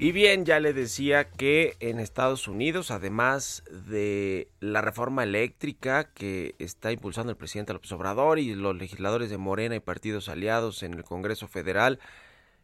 Y 0.00 0.12
bien, 0.12 0.44
ya 0.44 0.60
le 0.60 0.72
decía 0.74 1.28
que 1.28 1.76
en 1.80 1.98
Estados 1.98 2.46
Unidos, 2.46 2.92
además 2.92 3.64
de 3.68 4.46
la 4.60 4.80
reforma 4.80 5.24
eléctrica 5.24 6.04
que 6.14 6.54
está 6.60 6.92
impulsando 6.92 7.32
el 7.32 7.36
presidente 7.36 7.72
López 7.72 7.90
Obrador 7.90 8.38
y 8.38 8.54
los 8.54 8.76
legisladores 8.76 9.28
de 9.28 9.38
Morena 9.38 9.74
y 9.74 9.80
partidos 9.80 10.28
aliados 10.28 10.84
en 10.84 10.94
el 10.94 11.02
Congreso 11.02 11.48
Federal, 11.48 11.98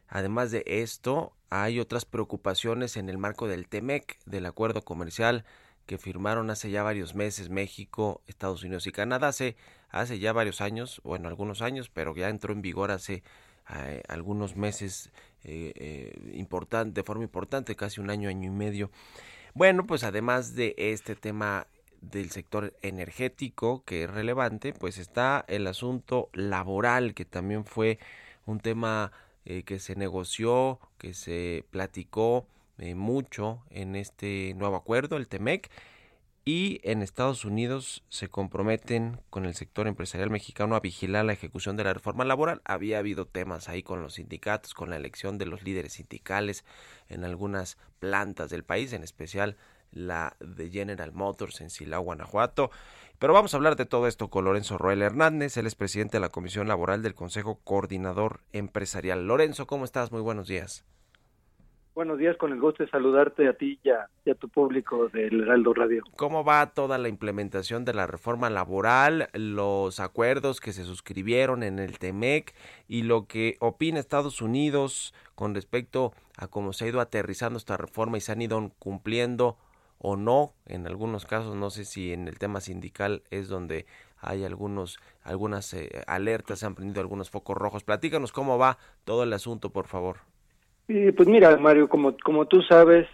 además 0.07 0.53
de 0.53 0.63
esto, 0.65 1.33
hay 1.51 1.81
otras 1.81 2.05
preocupaciones 2.05 2.97
en 2.97 3.09
el 3.09 3.19
marco 3.19 3.49
del 3.49 3.67
TEMEC, 3.67 4.17
del 4.27 4.47
acuerdo 4.47 4.85
comercial 4.85 5.45
que 5.87 5.99
firmaron 5.99 6.51
hace 6.51 6.71
ya 6.71 6.85
varios 6.85 7.17
meses 7.17 7.51
México, 7.51 8.23
Estados 8.29 8.63
Unidos 8.63 8.87
y 8.87 8.93
Canadá, 8.93 9.27
hace, 9.27 9.57
hace 9.91 10.21
ya 10.21 10.33
varios 10.33 10.61
años, 10.61 11.01
bueno, 11.03 11.27
algunos 11.27 11.63
años, 11.63 11.91
pero 11.93 12.15
ya 12.15 12.29
entró 12.29 12.53
en 12.53 12.63
vigor 12.63 12.93
hace 12.93 13.25
eh, 13.75 14.03
algunos 14.07 14.55
meses 14.55 15.11
eh, 15.45 15.73
eh, 15.77 16.33
importante, 16.35 17.01
de 17.01 17.05
forma 17.05 17.25
importante, 17.25 17.77
casi 17.77 18.01
un 18.01 18.11
año, 18.11 18.29
año 18.29 18.47
y 18.47 18.55
medio. 18.55 18.91
Bueno, 19.55 19.87
pues 19.87 20.05
además 20.05 20.55
de 20.55 20.75
este 20.77 21.15
tema 21.15 21.67
del 22.01 22.31
sector 22.31 22.75
energético 22.83 23.83
que 23.85 24.05
es 24.05 24.11
relevante, 24.11 24.73
pues 24.73 24.99
está 24.99 25.45
el 25.49 25.67
asunto 25.67 26.29
laboral 26.33 27.15
que 27.15 27.25
también 27.25 27.65
fue 27.65 27.99
un 28.47 28.61
tema 28.61 29.13
eh, 29.45 29.63
que 29.63 29.79
se 29.79 29.95
negoció, 29.95 30.81
que 30.99 31.15
se 31.15 31.65
platicó 31.71 32.47
mucho 32.97 33.63
en 33.71 33.95
este 33.95 34.53
nuevo 34.57 34.75
acuerdo, 34.75 35.17
el 35.17 35.29
TEMEC, 35.29 35.71
y 36.45 36.81
en 36.83 37.01
Estados 37.01 37.45
Unidos 37.45 38.05
se 38.11 38.29
comprometen 38.29 39.21
con 39.31 39.47
el 39.47 39.55
sector 39.55 39.87
empresarial 39.87 40.29
mexicano 40.29 40.77
a 40.77 40.81
vigilar 40.81 41.25
la 41.25 41.33
ejecución 41.33 41.77
de 41.77 41.85
la 41.85 41.95
reforma 41.95 42.25
laboral. 42.25 42.61
Había 42.65 42.99
habido 42.99 43.27
temas 43.27 43.69
ahí 43.69 43.83
con 43.83 44.03
los 44.03 44.15
sindicatos, 44.15 44.75
con 44.75 44.91
la 44.91 44.97
elección 44.97 45.39
de 45.39 45.47
los 45.47 45.63
líderes 45.63 45.95
sindicales 45.95 46.65
en 47.09 47.25
algunas 47.25 47.79
plantas 47.99 48.51
del 48.51 48.63
país, 48.63 48.93
en 48.93 49.05
especial 49.05 49.57
la 49.91 50.37
de 50.41 50.71
General 50.71 51.13
Motors 51.13 51.63
en 51.63 51.71
Silao, 51.71 52.03
Guanajuato. 52.03 52.71
Pero 53.19 53.33
vamos 53.33 53.55
a 53.55 53.57
hablar 53.57 53.77
de 53.77 53.87
todo 53.87 54.07
esto 54.07 54.29
con 54.29 54.45
Lorenzo 54.45 54.77
Roel 54.77 55.01
Hernández, 55.01 55.57
él 55.57 55.67
es 55.67 55.77
presidente 55.77 56.19
de 56.19 56.21
la 56.21 56.29
Comisión 56.29 56.69
Laboral 56.69 57.03
del 57.03 57.15
Consejo 57.15 57.61
Coordinador 57.65 58.41
Empresarial. 58.53 59.27
Lorenzo, 59.27 59.67
¿cómo 59.67 59.87
estás? 59.87 60.13
Muy 60.13 60.21
buenos 60.21 60.47
días. 60.47 60.85
Buenos 61.95 62.19
días, 62.19 62.37
con 62.37 62.51
el 62.51 62.61
gusto 62.61 62.83
de 62.83 62.91
saludarte 62.91 63.47
a 63.47 63.53
ti 63.53 63.79
y 63.85 63.91
a, 63.91 64.35
tu 64.35 64.49
público 64.49 65.07
del 65.11 65.43
Heraldo 65.43 65.75
Radio. 65.75 66.03
¿Cómo 66.17 66.43
va 66.43 66.75
toda 66.75 66.99
la 66.99 67.09
implementación 67.09 67.85
de 67.85 67.95
la 67.95 68.09
reforma 68.09 68.51
laboral, 68.51 69.29
los 69.33 70.01
acuerdos 70.01 70.61
que 70.61 70.73
se 70.73 70.83
suscribieron 70.83 71.63
en 71.63 71.79
el 71.79 72.01
TEMEC 72.01 72.53
y 72.89 73.03
lo 73.03 73.29
que 73.29 73.59
opina 73.61 74.01
Estados 74.01 74.43
Unidos 74.43 75.15
con 75.37 75.55
respecto 75.55 76.13
a 76.37 76.49
cómo 76.49 76.73
se 76.73 76.85
ha 76.85 76.89
ido 76.89 77.01
aterrizando 77.01 77.59
esta 77.59 77.77
reforma 77.77 78.19
y 78.19 78.23
se 78.23 78.33
han 78.33 78.43
ido 78.43 78.73
cumpliendo 78.81 79.57
o 79.99 80.17
no? 80.17 80.53
En 80.67 80.89
algunos 80.89 81.27
casos, 81.27 81.55
no 81.55 81.71
sé 81.71 81.85
si 81.85 82.13
en 82.13 82.27
el 82.27 82.41
tema 82.41 82.61
sindical 82.61 83.23
es 83.31 83.47
donde 83.47 83.87
hay 84.19 84.43
algunos 84.43 84.99
algunas 85.23 85.73
eh, 85.75 86.03
alertas, 86.09 86.59
se 86.59 86.67
han 86.67 86.75
prendido 86.75 87.01
algunos 87.03 87.31
focos 87.31 87.57
rojos. 87.57 87.85
Platícanos 87.85 88.33
cómo 88.33 88.59
va 88.59 88.79
todo 89.05 89.23
el 89.23 89.33
asunto, 89.33 89.71
por 89.71 89.87
favor. 89.87 90.34
Y 90.89 91.13
pues 91.13 91.29
mira, 91.29 91.57
Mario, 91.57 91.89
como, 91.89 92.17
como 92.23 92.47
tú 92.47 92.63
sabes, 92.63 93.07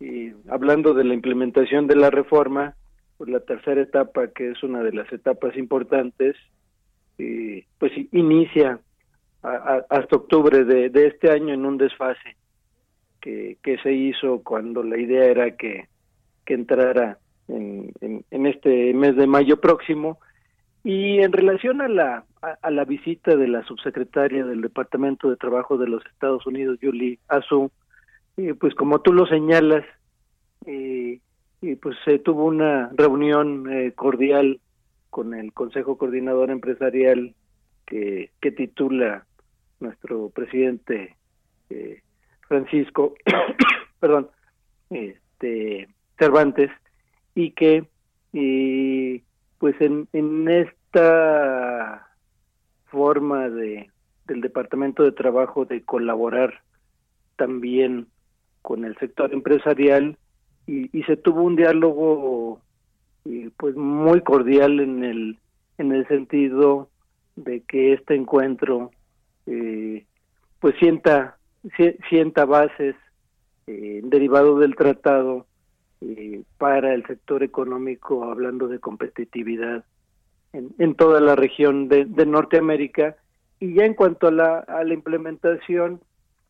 y 0.00 0.32
hablando 0.48 0.94
de 0.94 1.04
la 1.04 1.14
implementación 1.14 1.86
de 1.86 1.96
la 1.96 2.10
reforma, 2.10 2.74
pues 3.18 3.30
la 3.30 3.40
tercera 3.40 3.80
etapa, 3.80 4.28
que 4.28 4.50
es 4.50 4.62
una 4.62 4.82
de 4.82 4.92
las 4.92 5.10
etapas 5.12 5.56
importantes, 5.56 6.36
y 7.18 7.62
pues 7.78 7.92
inicia 8.12 8.78
a- 9.42 9.84
hasta 9.88 10.16
octubre 10.16 10.64
de, 10.64 10.90
de 10.90 11.06
este 11.06 11.30
año 11.30 11.54
en 11.54 11.64
un 11.64 11.78
desfase 11.78 12.36
que, 13.20 13.56
que 13.62 13.78
se 13.78 13.92
hizo 13.92 14.42
cuando 14.42 14.82
la 14.82 14.98
idea 14.98 15.24
era 15.24 15.50
que, 15.56 15.88
que 16.44 16.54
entrara 16.54 17.18
en, 17.48 17.90
en, 18.00 18.24
en 18.30 18.46
este 18.46 18.92
mes 18.92 19.16
de 19.16 19.26
mayo 19.26 19.60
próximo. 19.60 20.18
Y 20.86 21.18
en 21.18 21.32
relación 21.32 21.80
a 21.80 21.88
la, 21.88 22.24
a, 22.62 22.70
la 22.70 22.84
visita 22.84 23.34
de 23.34 23.48
la 23.48 23.64
subsecretaria 23.64 24.44
del 24.44 24.60
Departamento 24.60 25.28
de 25.28 25.34
Trabajo 25.34 25.78
de 25.78 25.88
los 25.88 26.06
Estados 26.06 26.46
Unidos, 26.46 26.78
Julie 26.80 27.18
Azu, 27.26 27.72
eh, 28.36 28.54
pues 28.54 28.72
como 28.76 29.00
tú 29.00 29.12
lo 29.12 29.26
señalas, 29.26 29.84
eh, 30.64 31.18
y 31.60 31.74
pues 31.74 31.96
se 32.04 32.20
tuvo 32.20 32.44
una 32.44 32.88
reunión 32.94 33.68
eh, 33.68 33.94
cordial 33.96 34.60
con 35.10 35.34
el 35.34 35.52
Consejo 35.52 35.98
Coordinador 35.98 36.52
Empresarial 36.52 37.34
que, 37.84 38.30
que 38.40 38.52
titula 38.52 39.26
nuestro 39.80 40.30
presidente 40.30 41.16
eh, 41.68 42.00
Francisco, 42.46 43.14
perdón, 43.98 44.28
este 44.90 45.88
Cervantes, 46.16 46.70
y 47.34 47.50
que 47.50 47.88
pues 49.58 49.74
en, 49.80 50.08
en 50.12 50.48
esta 50.48 52.08
forma 52.86 53.48
de 53.48 53.90
del 54.26 54.40
Departamento 54.40 55.04
de 55.04 55.12
Trabajo 55.12 55.66
de 55.66 55.82
colaborar 55.84 56.60
también 57.36 58.08
con 58.62 58.84
el 58.84 58.96
sector 58.98 59.32
empresarial 59.32 60.16
y, 60.66 60.90
y 60.98 61.04
se 61.04 61.16
tuvo 61.16 61.42
un 61.42 61.54
diálogo 61.54 62.60
y, 63.24 63.50
pues 63.50 63.76
muy 63.76 64.20
cordial 64.22 64.80
en 64.80 65.04
el 65.04 65.38
en 65.78 65.92
el 65.92 66.08
sentido 66.08 66.88
de 67.36 67.60
que 67.60 67.92
este 67.92 68.14
encuentro 68.16 68.90
eh, 69.46 70.04
pues 70.58 70.74
sienta 70.80 71.36
si- 71.76 71.96
sienta 72.08 72.44
bases 72.46 72.96
eh, 73.68 74.00
derivado 74.02 74.58
del 74.58 74.74
tratado 74.74 75.46
eh, 76.00 76.42
para 76.58 76.94
el 76.94 77.06
sector 77.06 77.42
económico 77.42 78.24
hablando 78.24 78.68
de 78.68 78.78
competitividad 78.78 79.84
en, 80.52 80.94
toda 80.94 81.20
la 81.20 81.36
región 81.36 81.88
de, 81.88 82.04
de 82.06 82.26
Norteamérica. 82.26 83.16
Y 83.60 83.74
ya 83.74 83.84
en 83.84 83.94
cuanto 83.94 84.28
a 84.28 84.30
la, 84.30 84.58
a 84.58 84.84
la 84.84 84.94
implementación 84.94 86.00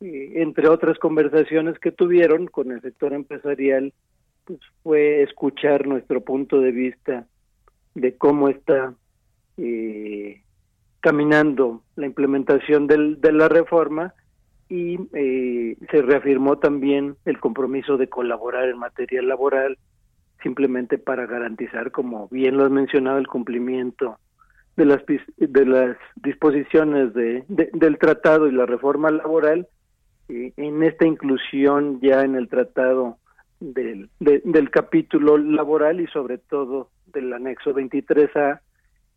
eh, 0.00 0.42
entre 0.42 0.68
otras 0.68 0.98
conversaciones 0.98 1.78
que 1.78 1.90
tuvieron 1.90 2.48
con 2.48 2.70
el 2.70 2.82
sector 2.82 3.14
empresarial 3.14 3.94
pues 4.44 4.60
fue 4.82 5.22
escuchar 5.22 5.86
nuestro 5.86 6.20
punto 6.20 6.60
de 6.60 6.70
vista 6.70 7.26
de 7.94 8.14
cómo 8.14 8.50
está 8.50 8.94
eh, 9.56 10.42
caminando 11.00 11.82
la 11.96 12.04
implementación 12.04 12.86
del, 12.86 13.22
de 13.22 13.32
la 13.32 13.48
reforma 13.48 14.12
y 14.68 14.98
eh, 15.12 15.76
se 15.90 16.02
reafirmó 16.02 16.58
también 16.58 17.16
el 17.24 17.38
compromiso 17.38 17.96
de 17.96 18.08
colaborar 18.08 18.68
en 18.68 18.78
materia 18.78 19.22
laboral 19.22 19.78
simplemente 20.42 20.98
para 20.98 21.26
garantizar, 21.26 21.90
como 21.92 22.28
bien 22.28 22.56
lo 22.56 22.64
has 22.64 22.70
mencionado, 22.70 23.18
el 23.18 23.26
cumplimiento 23.28 24.18
de 24.76 24.84
las 24.84 25.02
de 25.38 25.66
las 25.66 25.96
disposiciones 26.16 27.14
de, 27.14 27.44
de- 27.48 27.70
del 27.72 27.98
tratado 27.98 28.46
y 28.48 28.52
la 28.52 28.66
reforma 28.66 29.10
laboral 29.10 29.66
en 30.28 30.82
esta 30.82 31.06
inclusión 31.06 32.00
ya 32.00 32.22
en 32.22 32.34
el 32.34 32.48
tratado 32.48 33.16
del, 33.60 34.10
de- 34.20 34.42
del 34.44 34.70
capítulo 34.70 35.38
laboral 35.38 36.00
y 36.00 36.06
sobre 36.08 36.38
todo 36.38 36.90
del 37.06 37.32
anexo 37.32 37.72
23A 37.74 38.60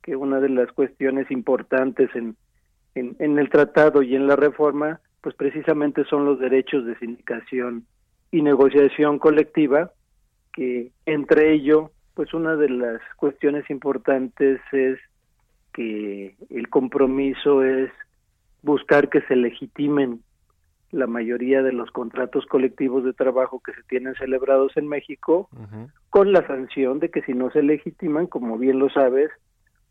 que 0.03 0.15
una 0.15 0.39
de 0.39 0.49
las 0.49 0.71
cuestiones 0.71 1.29
importantes 1.31 2.09
en, 2.15 2.35
en 2.95 3.37
el 3.39 3.49
tratado 3.49 4.01
y 4.01 4.15
en 4.15 4.27
la 4.27 4.35
reforma, 4.37 5.01
pues 5.21 5.35
precisamente 5.35 6.03
son 6.05 6.25
los 6.25 6.39
derechos 6.39 6.85
de 6.85 6.97
sindicación 6.97 7.85
y 8.31 8.41
negociación 8.41 9.19
colectiva, 9.19 9.91
que 10.53 10.91
entre 11.05 11.53
ello, 11.53 11.91
pues 12.13 12.33
una 12.33 12.55
de 12.55 12.69
las 12.69 13.01
cuestiones 13.17 13.69
importantes 13.69 14.59
es 14.71 14.99
que 15.73 16.35
el 16.49 16.69
compromiso 16.69 17.63
es 17.63 17.91
buscar 18.63 19.09
que 19.09 19.21
se 19.21 19.35
legitimen 19.35 20.21
la 20.91 21.05
mayoría 21.05 21.61
de 21.61 21.71
los 21.71 21.91
contratos 21.91 22.45
colectivos 22.47 23.03
de 23.03 23.13
trabajo 23.13 23.61
que 23.63 23.73
se 23.73 23.83
tienen 23.83 24.15
celebrados 24.15 24.75
en 24.75 24.87
México, 24.87 25.47
con 26.09 26.31
la 26.33 26.45
sanción 26.47 26.99
de 26.99 27.09
que 27.09 27.21
si 27.21 27.33
no 27.33 27.51
se 27.51 27.61
legitiman, 27.61 28.25
como 28.25 28.57
bien 28.57 28.79
lo 28.79 28.89
sabes, 28.89 29.29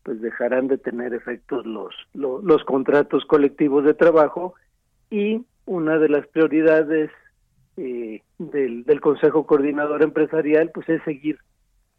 pues 0.03 0.21
dejarán 0.21 0.67
de 0.67 0.77
tener 0.77 1.13
efectos 1.13 1.65
los, 1.65 1.95
lo- 2.13 2.41
los, 2.41 2.63
contratos 2.65 3.23
colectivos 3.25 3.85
de 3.85 3.93
trabajo 3.93 4.55
y 5.09 5.45
una 5.65 5.97
de 5.97 6.09
las 6.09 6.27
prioridades 6.27 7.11
eh, 7.77 8.21
del, 8.37 9.01
Consejo 9.01 9.45
Coordinador 9.45 10.03
Empresarial 10.03 10.71
pues 10.73 10.89
es 10.89 11.01
seguir 11.03 11.39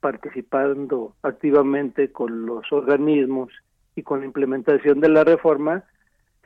participando 0.01 1.15
activamente 1.23 2.11
con 2.11 2.47
los 2.47 2.71
organismos 2.73 3.51
y 3.97 4.03
con 4.03 4.21
la 4.21 4.27
implementación 4.27 5.01
de 5.01 5.09
la 5.09 5.25
reforma 5.25 5.85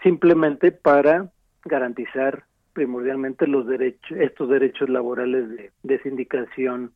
simplemente 0.02 0.72
para 0.72 1.30
garantizar 1.64 2.44
primordialmente 2.72 3.46
los 3.46 3.66
derechos 3.66 4.18
estos 4.18 4.48
derechos 4.48 4.88
laborales 4.88 5.48
de, 5.48 5.70
de 5.82 6.02
sindicación 6.02 6.92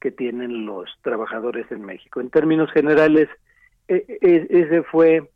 que 0.00 0.10
tienen 0.10 0.64
los 0.64 0.88
trabajadores 1.02 1.70
en 1.70 1.84
México. 1.84 2.20
En 2.20 2.30
términos 2.30 2.72
generales, 2.72 3.28
e- 3.86 4.18
e- 4.22 4.46
ese 4.48 4.82
fue 4.82 5.30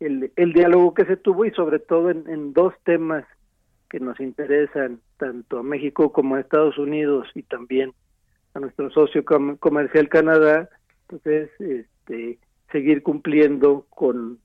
el, 0.00 0.32
el 0.36 0.52
diálogo 0.52 0.94
que 0.94 1.04
se 1.04 1.16
tuvo 1.16 1.44
y 1.44 1.50
sobre 1.52 1.78
todo 1.78 2.10
en, 2.10 2.52
dos 2.52 2.74
temas 2.84 3.24
que 3.88 4.00
nos 4.00 4.18
interesan 4.20 5.00
tanto 5.18 5.58
a 5.58 5.62
México 5.62 6.12
como 6.12 6.34
a 6.34 6.40
Estados 6.40 6.78
Unidos 6.78 7.28
y 7.34 7.42
también 7.42 7.92
a 8.54 8.60
nuestro 8.60 8.90
socio 8.90 9.24
com- 9.24 9.56
comercial 9.56 10.08
Canadá, 10.08 10.68
pues 11.06 11.24
es 11.26 11.50
este, 11.60 12.38
seguir 12.72 13.02
cumpliendo 13.02 13.86
con 13.90 14.38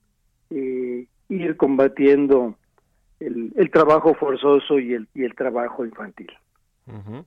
eh, 0.50 1.08
ir 1.30 1.58
combatiendo 1.58 2.56
el, 3.20 3.52
el 3.56 3.72
trabajo 3.72 4.14
forzoso 4.14 4.80
y 4.80 4.94
el, 4.94 5.08
y 5.14 5.24
el 5.24 5.36
trabajo 5.36 5.86
infantil. 5.86 6.32
Ujú. 6.88 7.26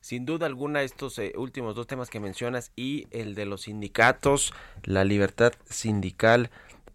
Sin 0.00 0.24
duda 0.24 0.46
alguna 0.46 0.82
estos 0.82 1.18
eh, 1.18 1.34
últimos 1.36 1.74
dos 1.74 1.86
temas 1.86 2.08
que 2.08 2.20
mencionas 2.20 2.72
y 2.74 3.06
el 3.10 3.34
de 3.34 3.44
los 3.44 3.62
sindicatos, 3.62 4.54
la 4.84 5.04
libertad 5.04 5.52
sindical 5.64 6.50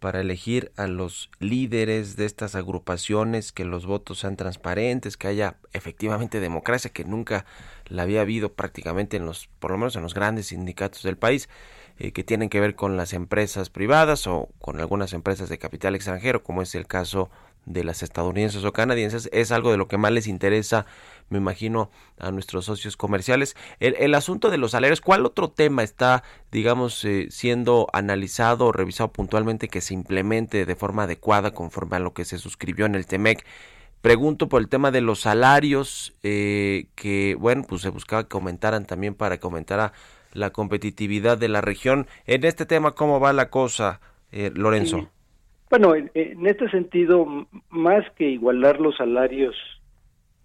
para 0.06 0.20
elegir 0.20 0.70
a 0.76 0.86
los 0.86 1.30
líderes 1.40 2.14
de 2.14 2.26
estas 2.26 2.54
agrupaciones, 2.54 3.50
que 3.50 3.64
los 3.64 3.86
votos 3.86 4.20
sean 4.20 4.36
transparentes, 4.36 5.16
que 5.16 5.26
haya 5.26 5.56
efectivamente 5.72 6.38
democracia, 6.38 6.92
que 6.92 7.04
nunca 7.04 7.44
la 7.86 8.02
había 8.02 8.20
habido 8.20 8.52
prácticamente 8.52 9.16
en 9.16 9.26
los, 9.26 9.48
por 9.58 9.72
lo 9.72 9.78
menos 9.78 9.96
en 9.96 10.02
los 10.02 10.14
grandes 10.14 10.46
sindicatos 10.46 11.02
del 11.02 11.16
país, 11.16 11.48
eh, 11.98 12.12
que 12.12 12.22
tienen 12.22 12.50
que 12.50 12.60
ver 12.60 12.76
con 12.76 12.96
las 12.96 13.14
empresas 13.14 13.68
privadas 13.68 14.28
o 14.28 14.48
con 14.60 14.78
algunas 14.78 15.12
empresas 15.12 15.48
de 15.48 15.58
capital 15.58 15.96
extranjero, 15.96 16.44
como 16.44 16.62
es 16.62 16.76
el 16.76 16.86
caso 16.86 17.28
de 17.28 17.30
las 17.66 18.02
estadounidenses 18.02 18.64
o 18.64 18.72
canadienses, 18.72 19.28
es 19.32 19.52
algo 19.52 19.70
de 19.70 19.76
lo 19.76 19.88
que 19.88 19.98
más 19.98 20.12
les 20.12 20.26
interesa, 20.26 20.86
me 21.28 21.38
imagino, 21.38 21.90
a 22.18 22.30
nuestros 22.30 22.64
socios 22.64 22.96
comerciales. 22.96 23.56
El, 23.80 23.96
el 23.98 24.14
asunto 24.14 24.50
de 24.50 24.58
los 24.58 24.70
salarios, 24.70 25.00
¿cuál 25.00 25.26
otro 25.26 25.50
tema 25.50 25.82
está, 25.82 26.22
digamos, 26.52 27.04
eh, 27.04 27.26
siendo 27.30 27.88
analizado 27.92 28.66
o 28.66 28.72
revisado 28.72 29.12
puntualmente 29.12 29.68
que 29.68 29.80
se 29.80 29.94
implemente 29.94 30.64
de 30.64 30.76
forma 30.76 31.02
adecuada 31.02 31.50
conforme 31.50 31.96
a 31.96 32.00
lo 32.00 32.14
que 32.14 32.24
se 32.24 32.38
suscribió 32.38 32.86
en 32.86 32.94
el 32.94 33.06
TEMEC? 33.06 33.44
Pregunto 34.00 34.48
por 34.48 34.62
el 34.62 34.68
tema 34.68 34.92
de 34.92 35.00
los 35.00 35.20
salarios, 35.22 36.14
eh, 36.22 36.86
que, 36.94 37.36
bueno, 37.38 37.64
pues 37.68 37.82
se 37.82 37.88
buscaba 37.88 38.28
que 38.28 38.36
aumentaran 38.36 38.86
también 38.86 39.14
para 39.14 39.38
que 39.38 39.46
aumentara 39.46 39.92
la 40.32 40.50
competitividad 40.50 41.38
de 41.38 41.48
la 41.48 41.60
región. 41.60 42.06
En 42.26 42.44
este 42.44 42.66
tema, 42.66 42.92
¿cómo 42.92 43.18
va 43.18 43.32
la 43.32 43.50
cosa, 43.50 44.00
eh, 44.30 44.52
Lorenzo? 44.54 45.10
Bueno, 45.70 45.94
en, 45.94 46.10
en 46.14 46.46
este 46.46 46.68
sentido, 46.70 47.46
más 47.70 48.04
que 48.16 48.30
igualar 48.30 48.80
los 48.80 48.96
salarios 48.96 49.54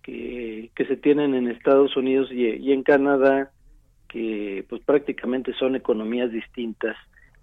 que, 0.01 0.71
que 0.75 0.85
se 0.85 0.97
tienen 0.97 1.35
en 1.35 1.47
Estados 1.47 1.95
Unidos 1.95 2.29
y, 2.31 2.47
y 2.47 2.71
en 2.73 2.83
Canadá, 2.83 3.51
que 4.09 4.65
pues 4.67 4.81
prácticamente 4.83 5.53
son 5.53 5.75
economías 5.75 6.31
distintas. 6.31 6.97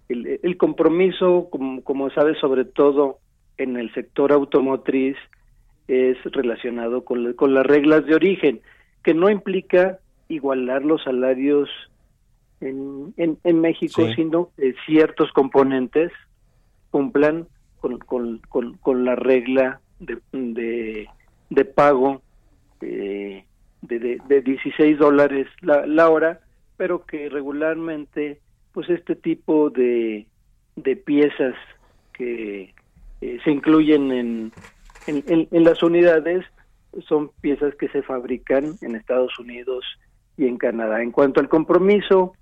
El, 0.09 0.39
el 0.43 0.57
compromiso, 0.57 1.47
como, 1.49 1.81
como 1.83 2.09
sabes, 2.09 2.37
sobre 2.39 2.65
todo 2.65 3.19
en 3.57 3.77
el 3.77 3.93
sector 3.93 4.31
automotriz, 4.33 5.15
es 5.87 6.17
relacionado 6.25 7.03
con, 7.05 7.33
con 7.33 7.53
las 7.53 7.65
reglas 7.65 8.05
de 8.05 8.15
origen, 8.15 8.61
que 9.03 9.13
no 9.13 9.29
implica 9.29 9.99
igualar 10.27 10.83
los 10.85 11.03
salarios 11.03 11.69
en, 12.61 13.13
en, 13.17 13.37
en 13.43 13.61
México, 13.61 14.05
Sí. 14.05 14.13
sino 14.15 14.49
que 14.57 14.75
ciertos 14.85 15.31
componentes 15.31 16.11
cumplan 16.91 17.47
con, 17.79 17.97
con, 17.99 18.39
con, 18.49 18.77
con 18.77 19.05
la 19.05 19.15
regla 19.15 19.81
de, 19.99 20.17
de, 20.31 21.07
de 21.49 21.65
pago 21.65 22.21
eh, 22.81 23.45
de, 23.81 23.99
de, 23.99 24.17
de 24.27 24.41
16 24.41 24.97
dólares 24.97 25.47
la, 25.61 25.85
la 25.85 26.09
hora, 26.09 26.41
pero 26.77 27.05
que 27.05 27.29
regularmente, 27.29 28.39
pues 28.73 28.89
este 28.89 29.15
tipo 29.15 29.69
de, 29.69 30.27
de 30.75 30.95
piezas 30.95 31.55
que 32.13 32.73
eh, 33.21 33.39
se 33.43 33.51
incluyen 33.51 34.11
en, 34.11 34.53
en, 35.05 35.23
en- 35.27 35.47
en 35.51 35.63
las 35.63 35.81
unidades 35.83 36.45
son 37.07 37.31
piezas 37.41 37.75
que 37.75 37.87
se 37.89 38.01
fabrican 38.01 38.77
en 38.81 38.95
Estados 38.95 39.37
Unidos 39.39 39.85
y 40.37 40.47
en 40.47 40.57
Canadá. 40.57 41.01
En 41.03 41.11
cuanto 41.11 41.39
al 41.39 41.49
compromiso 41.49 42.33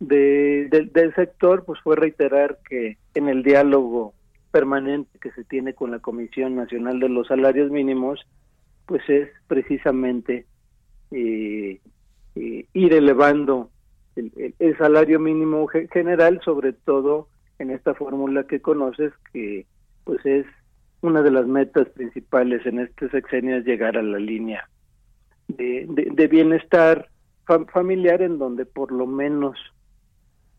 de, 0.00 0.68
del- 0.70 0.92
del 0.92 1.14
sector, 1.14 1.64
pues 1.64 1.80
fue 1.80 1.96
reiterar 1.96 2.58
que 2.68 2.98
en 3.14 3.28
el 3.28 3.42
diálogo 3.42 4.14
permanente 4.56 5.18
que 5.18 5.30
se 5.32 5.44
tiene 5.44 5.74
con 5.74 5.90
la 5.90 5.98
Comisión 5.98 6.56
Nacional 6.56 6.98
de 6.98 7.10
los 7.10 7.26
Salarios 7.28 7.70
Mínimos, 7.70 8.26
pues 8.86 9.02
es 9.08 9.28
precisamente 9.48 10.46
eh, 11.10 11.78
eh, 12.36 12.66
ir 12.72 12.92
elevando 12.94 13.70
el, 14.16 14.32
salario 14.78 15.20
mínimo 15.20 15.66
ge- 15.66 15.88
general, 15.92 16.40
sobre 16.42 16.72
todo 16.72 17.28
en 17.58 17.70
esta 17.70 17.92
fórmula 17.94 18.44
que 18.46 18.60
conoces, 18.62 19.12
que 19.30 19.66
pues 20.04 20.24
es 20.24 20.46
una 21.02 21.20
de 21.20 21.30
las 21.32 21.46
metas 21.46 21.86
principales 21.90 22.64
en 22.64 22.78
este 22.80 23.10
sexenio 23.10 23.58
es 23.58 23.66
llegar 23.66 23.98
a 23.98 24.02
la 24.02 24.18
línea 24.18 24.70
de, 25.48 25.84
de- 25.90 26.08
de 26.14 26.26
bienestar 26.28 27.10
fa- 27.44 27.66
familiar 27.66 28.22
en 28.22 28.38
donde 28.38 28.64
por 28.64 28.90
lo 28.90 29.06
menos 29.06 29.58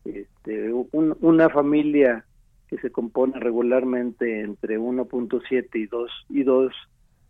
este, 0.04 0.72
un- 0.72 1.16
una 1.20 1.48
familia 1.48 2.24
que 2.68 2.78
se 2.78 2.90
compone 2.90 3.38
regularmente 3.40 4.40
entre 4.42 4.78
1.7 4.78 5.68
y 5.74 5.86
2 5.86 6.10
y 6.28 6.42
dos 6.42 6.72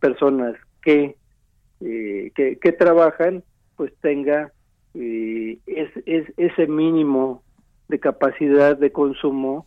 personas 0.00 0.54
que, 0.82 1.16
eh, 1.80 2.32
que 2.34 2.58
que 2.58 2.72
trabajan 2.72 3.42
pues 3.76 3.92
tenga 4.00 4.52
eh, 4.94 5.58
es, 5.66 5.90
es- 6.06 6.32
ese 6.36 6.66
mínimo 6.66 7.42
de 7.88 7.98
capacidad 8.00 8.76
de 8.76 8.90
consumo 8.92 9.66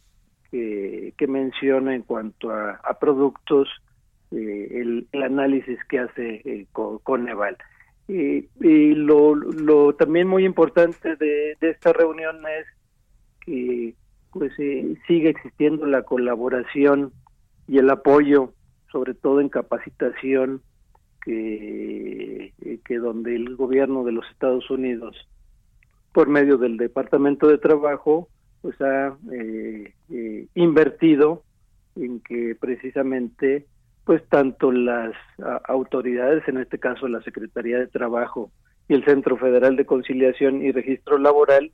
que, 0.51 1.13
que 1.17 1.27
menciona 1.27 1.95
en 1.95 2.01
cuanto 2.03 2.51
a, 2.51 2.79
productos 2.99 3.69
eh, 4.31 4.67
el, 4.81 5.07
análisis 5.23 5.79
que 5.89 5.99
hace 5.99 6.41
eh, 6.45 6.67
Co- 6.73 6.99
Coneval. 6.99 7.57
Y, 8.07 8.49
y 8.59 8.93
lo, 8.95 9.35
lo 9.35 9.95
también 9.95 10.27
muy 10.27 10.43
importante 10.45 11.15
de, 11.15 11.55
de 11.61 11.69
esta 11.69 11.93
reunión 11.93 12.37
es 12.59 12.65
que 13.45 13.95
pues 14.31 14.51
eh, 14.59 14.95
sigue 15.07 15.29
existiendo 15.29 15.85
la 15.85 16.03
colaboración 16.03 17.11
y 17.67 17.77
el 17.77 17.89
apoyo, 17.89 18.53
sobre 18.91 19.13
todo 19.13 19.41
en 19.41 19.49
capacitación, 19.49 20.61
que, 21.23 22.53
eh, 22.61 22.79
que 22.83 22.97
donde 22.97 23.35
el 23.35 23.55
gobierno 23.55 24.03
de 24.03 24.11
los 24.11 24.25
Estados 24.31 24.69
Unidos, 24.69 25.15
por 26.13 26.27
medio 26.27 26.57
del 26.57 26.77
Departamento 26.77 27.47
de 27.47 27.57
Trabajo, 27.57 28.27
pues 28.61 28.79
ha 28.81 29.15
eh, 29.31 29.93
eh, 30.09 30.47
invertido 30.55 31.43
en 31.95 32.19
que 32.21 32.55
precisamente 32.59 33.65
pues 34.05 34.23
tanto 34.29 34.71
las 34.71 35.13
autoridades, 35.65 36.47
en 36.47 36.57
este 36.57 36.79
caso 36.79 37.07
la 37.07 37.21
Secretaría 37.21 37.77
de 37.77 37.87
Trabajo 37.87 38.51
y 38.87 38.95
el 38.95 39.05
Centro 39.05 39.37
Federal 39.37 39.75
de 39.75 39.85
Conciliación 39.85 40.63
y 40.63 40.71
Registro 40.71 41.17
Laboral, 41.17 41.71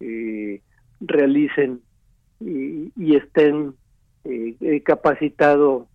eh, 0.00 0.62
realicen 1.00 1.80
y, 2.40 2.92
y 2.96 3.16
estén 3.16 3.74
eh, 4.24 4.54
eh, 4.60 4.82
capacitado 4.82 5.86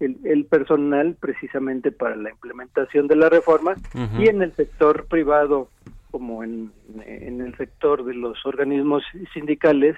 el, 0.00 0.18
el 0.24 0.44
personal 0.46 1.16
precisamente 1.20 1.92
para 1.92 2.16
la 2.16 2.30
implementación 2.30 3.06
de 3.06 3.16
la 3.16 3.28
reforma 3.28 3.76
y 4.18 4.28
en 4.28 4.42
el 4.42 4.54
sector 4.56 5.06
privado 5.06 5.68
como 6.10 6.44
en, 6.44 6.72
en 7.06 7.40
el 7.40 7.56
sector 7.56 8.04
de 8.04 8.14
los 8.14 8.44
organismos 8.44 9.02
sindicales 9.32 9.96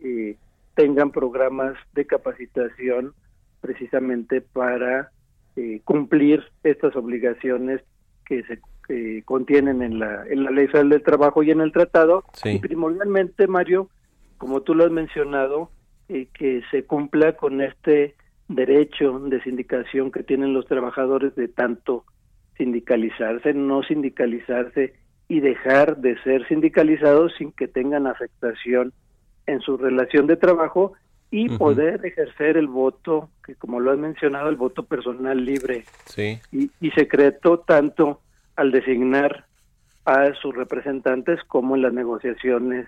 eh, 0.00 0.36
tengan 0.74 1.10
programas 1.10 1.76
de 1.94 2.06
capacitación 2.06 3.12
precisamente 3.60 4.40
para 4.40 5.10
eh, 5.56 5.80
cumplir 5.84 6.42
estas 6.62 6.96
obligaciones 6.96 7.80
que 8.26 8.42
se 8.44 8.60
que 8.86 9.22
contienen 9.24 9.80
en 9.80 9.98
la, 9.98 10.26
en 10.26 10.44
la 10.44 10.50
Ley 10.50 10.66
Federal 10.66 10.90
del 10.90 11.02
Trabajo 11.02 11.42
y 11.42 11.50
en 11.50 11.62
el 11.62 11.72
tratado. 11.72 12.22
Sí. 12.34 12.50
Y 12.50 12.58
primordialmente, 12.58 13.46
Mario, 13.46 13.88
como 14.44 14.60
tú 14.60 14.74
lo 14.74 14.84
has 14.84 14.90
mencionado, 14.90 15.70
eh, 16.10 16.28
que 16.34 16.60
se 16.70 16.84
cumpla 16.84 17.34
con 17.34 17.62
este 17.62 18.14
derecho 18.46 19.18
de 19.20 19.42
sindicación 19.42 20.12
que 20.12 20.22
tienen 20.22 20.52
los 20.52 20.66
trabajadores 20.66 21.34
de 21.34 21.48
tanto 21.48 22.04
sindicalizarse, 22.58 23.54
no 23.54 23.82
sindicalizarse 23.84 24.92
y 25.28 25.40
dejar 25.40 25.96
de 25.96 26.22
ser 26.24 26.46
sindicalizados 26.46 27.32
sin 27.38 27.52
que 27.52 27.68
tengan 27.68 28.06
afectación 28.06 28.92
en 29.46 29.62
su 29.62 29.78
relación 29.78 30.26
de 30.26 30.36
trabajo 30.36 30.92
y 31.30 31.48
poder 31.48 32.04
ejercer 32.04 32.58
el 32.58 32.66
voto, 32.66 33.30
que 33.46 33.54
como 33.54 33.80
lo 33.80 33.92
has 33.92 33.98
mencionado, 33.98 34.50
el 34.50 34.56
voto 34.56 34.82
personal 34.84 35.42
libre 35.42 35.86
Sí. 36.04 36.38
y, 36.52 36.70
y 36.82 36.90
secreto 36.90 37.60
tanto 37.60 38.20
al 38.56 38.72
designar 38.72 39.46
a 40.04 40.34
sus 40.34 40.54
representantes 40.54 41.42
como 41.44 41.76
en 41.76 41.80
las 41.80 41.94
negociaciones 41.94 42.86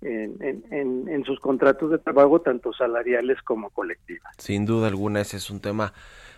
en, 0.00 0.62
en, 0.70 1.08
en, 1.08 1.24
sus 1.24 1.40
contratos 1.40 1.90
de 1.90 1.98
trabajo, 1.98 2.40
tanto 2.40 2.72
salariales 2.72 3.42
como 3.42 3.70
colectivas. 3.70 4.32
Sin 4.38 4.64
duda 4.64 4.88
alguna, 4.88 5.20
ese 5.20 5.38
es 5.38 5.50
un 5.50 5.60
tema 5.60 5.92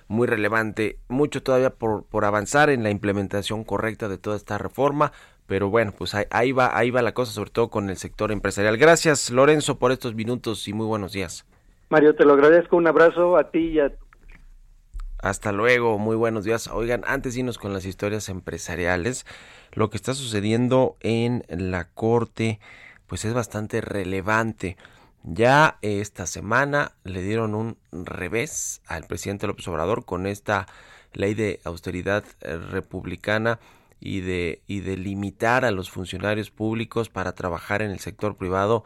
muy 0.09 0.27
relevante. 0.27 0.99
Mucho 1.09 1.43
todavía 1.43 1.71
por, 1.71 2.05
por 2.05 2.25
avanzar 2.25 2.71
en 2.71 2.83
la 2.83 2.91
implementación 2.91 3.65
correcta 3.65 4.09
de 4.09 4.19
toda 4.19 4.37
esta 4.37 4.59
reforma, 4.59 5.13
pero 5.47 5.69
bueno, 5.69 5.93
pues 5.97 6.15
ahí, 6.15 6.25
ahí 6.31 6.53
va, 6.53 6.77
ahí 6.77 6.91
va 6.91 7.03
la 7.03 7.13
cosa, 7.13 7.33
sobre 7.33 7.51
todo 7.51 7.71
con 7.71 7.91
el 7.91 7.97
sector 7.97 8.33
empresarial. 8.33 8.77
Gracias, 8.77 9.31
Lorenzo, 9.31 9.79
por 9.79 9.93
estos 9.93 10.15
minutos 10.15 10.67
y 10.69 10.73
muy 10.73 10.87
buenos 10.87 11.13
días. 11.13 11.45
Mario, 11.91 12.15
te 12.15 12.25
lo 12.25 12.35
agradezco. 12.35 12.77
Un 12.77 12.87
abrazo 12.87 13.37
a 13.37 13.51
ti 13.51 13.59
y 13.59 13.81
a 13.81 13.93
Hasta 15.19 15.53
luego, 15.53 15.99
muy 15.99 16.17
buenos 16.17 16.45
días. 16.45 16.69
Oigan, 16.69 17.03
antes 17.05 17.35
de 17.35 17.41
irnos 17.41 17.59
con 17.59 17.73
las 17.73 17.85
historias 17.85 18.29
empresariales, 18.29 19.27
lo 19.73 19.91
que 19.91 19.97
está 19.97 20.15
sucediendo 20.15 20.97
en 21.01 21.45
la 21.49 21.89
Corte, 21.89 22.61
pues 23.11 23.25
es 23.25 23.35
bastante 23.35 23.81
relevante. 23.81 24.77
Ya 25.25 25.79
esta 25.83 26.27
semana 26.27 26.93
le 27.03 27.23
dieron 27.23 27.57
un 27.57 27.77
revés 27.91 28.83
al 28.87 29.03
presidente 29.03 29.49
López 29.49 29.67
Obrador 29.67 30.05
con 30.05 30.29
esta 30.29 30.69
ley 31.13 31.35
de 31.35 31.61
austeridad 31.65 32.23
eh, 32.41 32.57
republicana 32.57 33.59
y 33.99 34.21
de, 34.21 34.63
y 34.69 34.79
de 34.79 34.97
limitar 34.97 35.65
a 35.65 35.73
los 35.73 35.91
funcionarios 35.91 36.53
públicos 36.53 37.09
para 37.09 37.33
trabajar 37.33 37.83
en 37.83 37.91
el 37.91 37.99
sector 37.99 38.37
privado 38.37 38.85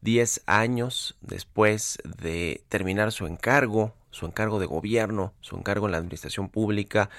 10 0.00 0.44
años 0.46 1.18
después 1.20 1.98
de 2.18 2.64
terminar 2.70 3.12
su 3.12 3.26
encargo, 3.26 3.94
su 4.10 4.24
encargo 4.24 4.58
de 4.58 4.64
gobierno, 4.64 5.34
su 5.42 5.54
encargo 5.54 5.84
en 5.84 5.92
la 5.92 5.98
administración 5.98 6.48
pública, 6.48 7.10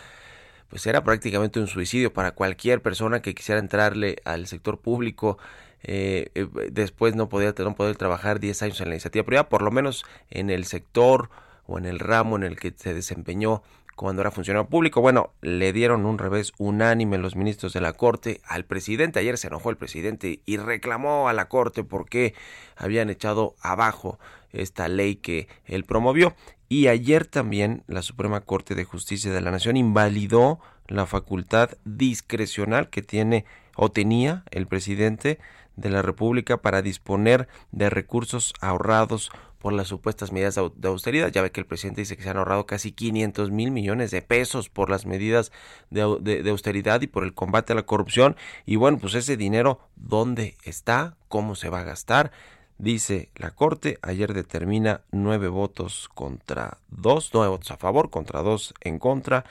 pues 0.69 0.87
era 0.87 1.03
prácticamente 1.03 1.59
un 1.59 1.67
suicidio 1.67 2.11
para 2.13 2.31
cualquier 2.31 2.81
persona 2.81 3.21
que 3.21 3.35
quisiera 3.35 3.59
entrarle 3.59 4.17
al 4.25 4.47
sector 4.47 4.79
público. 4.79 5.37
Eh, 5.83 6.31
eh, 6.35 6.47
después 6.71 7.15
no 7.15 7.29
podía 7.29 7.53
no 7.57 7.75
poder 7.75 7.95
trabajar 7.95 8.39
10 8.39 8.61
años 8.63 8.81
en 8.81 8.89
la 8.89 8.95
iniciativa 8.95 9.25
privada, 9.25 9.49
por 9.49 9.61
lo 9.61 9.71
menos 9.71 10.05
en 10.29 10.49
el 10.49 10.65
sector 10.65 11.29
o 11.65 11.77
en 11.77 11.85
el 11.85 11.99
ramo 11.99 12.35
en 12.35 12.43
el 12.43 12.57
que 12.57 12.73
se 12.75 12.93
desempeñó 12.93 13.61
cuando 13.97 14.21
era 14.21 14.31
funcionario 14.31 14.69
público. 14.69 15.01
Bueno, 15.01 15.31
le 15.41 15.73
dieron 15.73 16.05
un 16.05 16.19
revés 16.19 16.53
unánime 16.59 17.17
los 17.17 17.35
ministros 17.35 17.73
de 17.73 17.81
la 17.81 17.93
Corte 17.93 18.41
al 18.47 18.63
presidente. 18.63 19.19
Ayer 19.19 19.37
se 19.37 19.47
enojó 19.47 19.71
el 19.71 19.77
presidente 19.77 20.41
y 20.45 20.57
reclamó 20.57 21.27
a 21.27 21.33
la 21.33 21.49
Corte 21.49 21.83
porque 21.83 22.35
habían 22.75 23.09
echado 23.09 23.55
abajo 23.59 24.19
esta 24.51 24.87
ley 24.87 25.15
que 25.15 25.47
él 25.65 25.83
promovió. 25.83 26.35
Y 26.69 26.87
ayer 26.87 27.25
también 27.25 27.83
la 27.87 28.03
Suprema 28.03 28.41
Corte 28.41 28.75
de 28.75 28.83
Justicia 28.83 29.31
de 29.31 29.41
la 29.41 29.51
Nación 29.51 29.77
invalidó 29.77 30.59
la 30.87 31.05
facultad 31.05 31.71
discrecional 31.83 32.89
que 32.89 33.01
tiene 33.01 33.45
o 33.75 33.89
tenía 33.89 34.43
el 34.51 34.67
presidente 34.67 35.39
de 35.77 35.89
la 35.89 36.01
República 36.01 36.57
para 36.57 36.81
disponer 36.81 37.47
de 37.71 37.89
recursos 37.89 38.53
ahorrados 38.59 39.31
por 39.59 39.73
las 39.73 39.87
supuestas 39.87 40.31
medidas 40.31 40.55
de 40.55 40.87
austeridad. 40.87 41.31
Ya 41.31 41.41
ve 41.41 41.51
que 41.51 41.61
el 41.61 41.65
presidente 41.65 42.01
dice 42.01 42.17
que 42.17 42.23
se 42.23 42.29
han 42.29 42.37
ahorrado 42.37 42.65
casi 42.65 42.91
500 42.91 43.51
mil 43.51 43.71
millones 43.71 44.11
de 44.11 44.21
pesos 44.21 44.69
por 44.69 44.89
las 44.89 45.05
medidas 45.05 45.51
de, 45.89 46.17
de, 46.21 46.49
austeridad 46.49 47.01
y 47.01 47.07
por 47.07 47.23
el 47.23 47.33
combate 47.33 47.73
a 47.73 47.75
la 47.75 47.85
corrupción. 47.85 48.35
Y 48.65 48.75
bueno, 48.75 48.97
pues 48.99 49.15
ese 49.15 49.37
dinero, 49.37 49.79
¿dónde 49.95 50.57
está? 50.63 51.15
¿Cómo 51.27 51.55
se 51.55 51.69
va 51.69 51.81
a 51.81 51.85
gastar? 51.85 52.31
Dice 52.77 53.31
la 53.35 53.51
Corte, 53.51 53.97
ayer 54.03 54.33
determina 54.33 55.01
nueve 55.11 55.47
votos 55.47 56.09
contra 56.13 56.77
dos, 56.89 57.31
nueve 57.33 57.49
votos 57.49 57.71
a 57.71 57.77
favor 57.77 58.11
contra 58.11 58.43
dos 58.43 58.75
en 58.81 58.99
contra, 58.99 59.45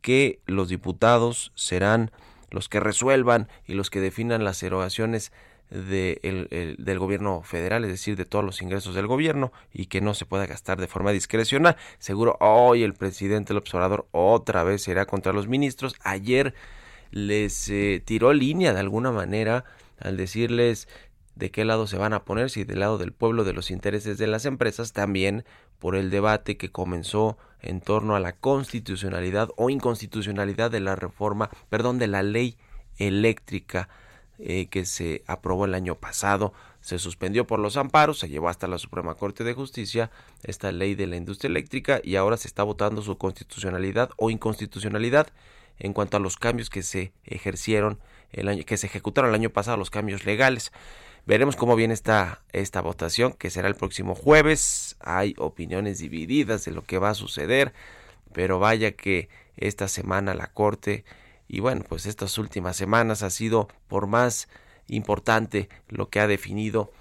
que 0.00 0.40
los 0.46 0.68
diputados 0.70 1.52
serán 1.54 2.10
los 2.50 2.68
que 2.68 2.80
resuelvan 2.80 3.48
y 3.66 3.74
los 3.74 3.90
que 3.90 4.00
definan 4.00 4.44
las 4.44 4.62
erogaciones 4.62 5.32
del 5.72 6.98
gobierno 6.98 7.42
federal, 7.42 7.84
es 7.84 7.90
decir, 7.90 8.16
de 8.16 8.26
todos 8.26 8.44
los 8.44 8.60
ingresos 8.60 8.94
del 8.94 9.06
gobierno 9.06 9.52
y 9.72 9.86
que 9.86 10.00
no 10.00 10.12
se 10.12 10.26
pueda 10.26 10.46
gastar 10.46 10.78
de 10.78 10.86
forma 10.86 11.12
discrecional. 11.12 11.76
Seguro 11.98 12.36
hoy 12.40 12.82
el 12.82 12.94
presidente 12.94 13.52
el 13.52 13.58
observador 13.58 14.06
otra 14.10 14.64
vez 14.64 14.82
será 14.82 15.06
contra 15.06 15.32
los 15.32 15.48
ministros. 15.48 15.94
Ayer 16.02 16.54
les 17.10 17.68
eh, 17.70 18.02
tiró 18.04 18.32
línea 18.34 18.74
de 18.74 18.80
alguna 18.80 19.12
manera 19.12 19.64
al 19.98 20.16
decirles 20.16 20.88
de 21.36 21.50
qué 21.50 21.64
lado 21.64 21.86
se 21.86 21.96
van 21.96 22.12
a 22.12 22.24
poner, 22.24 22.50
si 22.50 22.64
del 22.64 22.80
lado 22.80 22.98
del 22.98 23.12
pueblo, 23.12 23.44
de 23.44 23.54
los 23.54 23.70
intereses 23.70 24.18
de 24.18 24.26
las 24.26 24.44
empresas, 24.44 24.92
también 24.92 25.44
por 25.78 25.96
el 25.96 26.10
debate 26.10 26.58
que 26.58 26.70
comenzó 26.70 27.38
en 27.60 27.80
torno 27.80 28.14
a 28.14 28.20
la 28.20 28.32
constitucionalidad 28.32 29.48
o 29.56 29.70
inconstitucionalidad 29.70 30.70
de 30.70 30.80
la 30.80 30.96
reforma, 30.96 31.48
perdón, 31.70 31.98
de 31.98 32.08
la 32.08 32.22
ley 32.22 32.56
eléctrica 32.98 33.88
eh, 34.38 34.66
que 34.66 34.84
se 34.84 35.22
aprobó 35.26 35.64
el 35.64 35.74
año 35.74 35.94
pasado. 35.96 36.52
Se 36.80 36.98
suspendió 36.98 37.46
por 37.46 37.58
los 37.60 37.76
amparos, 37.76 38.18
se 38.18 38.28
llevó 38.28 38.48
hasta 38.48 38.66
la 38.66 38.78
Suprema 38.78 39.14
Corte 39.14 39.44
de 39.44 39.54
Justicia 39.54 40.10
esta 40.42 40.72
ley 40.72 40.94
de 40.94 41.06
la 41.06 41.16
industria 41.16 41.48
eléctrica 41.48 42.00
y 42.02 42.16
ahora 42.16 42.36
se 42.36 42.48
está 42.48 42.62
votando 42.64 43.02
su 43.02 43.16
constitucionalidad 43.18 44.10
o 44.16 44.30
inconstitucionalidad 44.30 45.28
en 45.78 45.92
cuanto 45.92 46.16
a 46.16 46.20
los 46.20 46.36
cambios 46.36 46.70
que 46.70 46.82
se 46.82 47.12
ejercieron 47.24 47.98
el 48.32 48.48
año 48.48 48.64
que 48.64 48.76
se 48.76 48.86
ejecutaron 48.86 49.30
el 49.30 49.34
año 49.34 49.50
pasado, 49.50 49.76
los 49.76 49.90
cambios 49.90 50.24
legales. 50.24 50.72
Veremos 51.24 51.54
cómo 51.54 51.76
viene 51.76 51.94
esta, 51.94 52.42
esta 52.52 52.80
votación, 52.80 53.32
que 53.34 53.50
será 53.50 53.68
el 53.68 53.76
próximo 53.76 54.14
jueves. 54.14 54.96
Hay 54.98 55.34
opiniones 55.38 55.98
divididas 55.98 56.64
de 56.64 56.72
lo 56.72 56.82
que 56.82 56.98
va 56.98 57.10
a 57.10 57.14
suceder, 57.14 57.72
pero 58.32 58.58
vaya 58.58 58.92
que 58.92 59.28
esta 59.56 59.86
semana 59.86 60.34
la 60.34 60.48
Corte 60.48 61.04
y 61.48 61.60
bueno, 61.60 61.84
pues 61.88 62.06
estas 62.06 62.38
últimas 62.38 62.76
semanas 62.76 63.22
ha 63.22 63.30
sido 63.30 63.68
por 63.88 64.06
más 64.06 64.48
importante 64.88 65.68
lo 65.88 66.08
que 66.08 66.20
ha 66.20 66.26
definido 66.26 66.92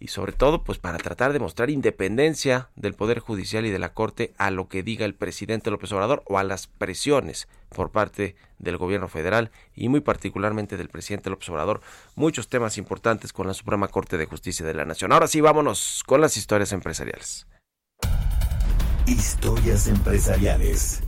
y 0.00 0.08
sobre 0.08 0.32
todo 0.32 0.64
pues 0.64 0.78
para 0.78 0.96
tratar 0.96 1.32
de 1.34 1.38
mostrar 1.38 1.68
independencia 1.68 2.70
del 2.74 2.94
Poder 2.94 3.18
Judicial 3.18 3.66
y 3.66 3.70
de 3.70 3.78
la 3.78 3.92
Corte 3.92 4.32
a 4.38 4.50
lo 4.50 4.66
que 4.66 4.82
diga 4.82 5.04
el 5.04 5.14
presidente 5.14 5.70
López 5.70 5.92
Obrador 5.92 6.22
o 6.26 6.38
a 6.38 6.42
las 6.42 6.66
presiones 6.66 7.48
por 7.68 7.90
parte 7.90 8.34
del 8.58 8.78
gobierno 8.78 9.08
federal 9.08 9.50
y 9.74 9.88
muy 9.90 10.00
particularmente 10.00 10.78
del 10.78 10.88
presidente 10.88 11.28
López 11.28 11.50
Obrador. 11.50 11.82
Muchos 12.14 12.48
temas 12.48 12.78
importantes 12.78 13.34
con 13.34 13.46
la 13.46 13.54
Suprema 13.54 13.88
Corte 13.88 14.16
de 14.16 14.24
Justicia 14.24 14.64
de 14.64 14.74
la 14.74 14.86
Nación. 14.86 15.12
Ahora 15.12 15.28
sí, 15.28 15.42
vámonos 15.42 16.02
con 16.06 16.22
las 16.22 16.36
historias 16.38 16.72
empresariales. 16.72 17.46
Historias 19.06 19.86
empresariales. 19.86 21.02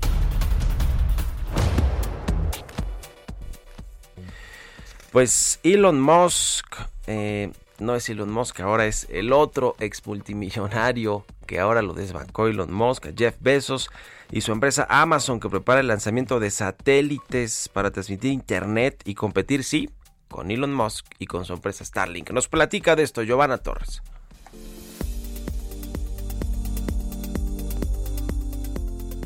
Pues 5.13 5.61
Elon 5.63 6.01
Musk, 6.01 6.75
eh, 7.07 7.53
no 7.79 7.95
es 7.95 8.09
Elon 8.09 8.31
Musk, 8.31 8.61
ahora 8.61 8.87
es 8.87 9.07
el 9.11 9.35
otro 9.35 9.77
ex 9.79 10.07
multimillonario 10.07 11.27
que 11.47 11.61
ahora 11.61 11.83
lo 11.83 11.93
desbancó 11.93 12.47
Elon 12.47 12.73
Musk, 12.73 13.09
Jeff 13.15 13.37
Bezos 13.41 13.91
y 14.31 14.41
su 14.41 14.53
empresa 14.53 14.87
Amazon 14.89 15.39
que 15.39 15.51
prepara 15.51 15.81
el 15.81 15.89
lanzamiento 15.89 16.41
de 16.41 16.51
satélites 16.51 17.69
para 17.71 17.91
transmitir 17.91 18.33
internet 18.33 19.03
y 19.05 19.15
competir, 19.15 19.65
sí, 19.65 19.91
con 20.31 20.51
Elon 20.51 20.73
Musk 20.73 21.05
y 21.19 21.27
con 21.27 21.45
su 21.45 21.53
empresa 21.53 21.85
Starlink. 21.85 22.31
Nos 22.31 22.49
platica 22.49 22.97
de 22.97 23.03
esto 23.03 23.23
Giovanna 23.23 23.59
Torres. 23.59 24.01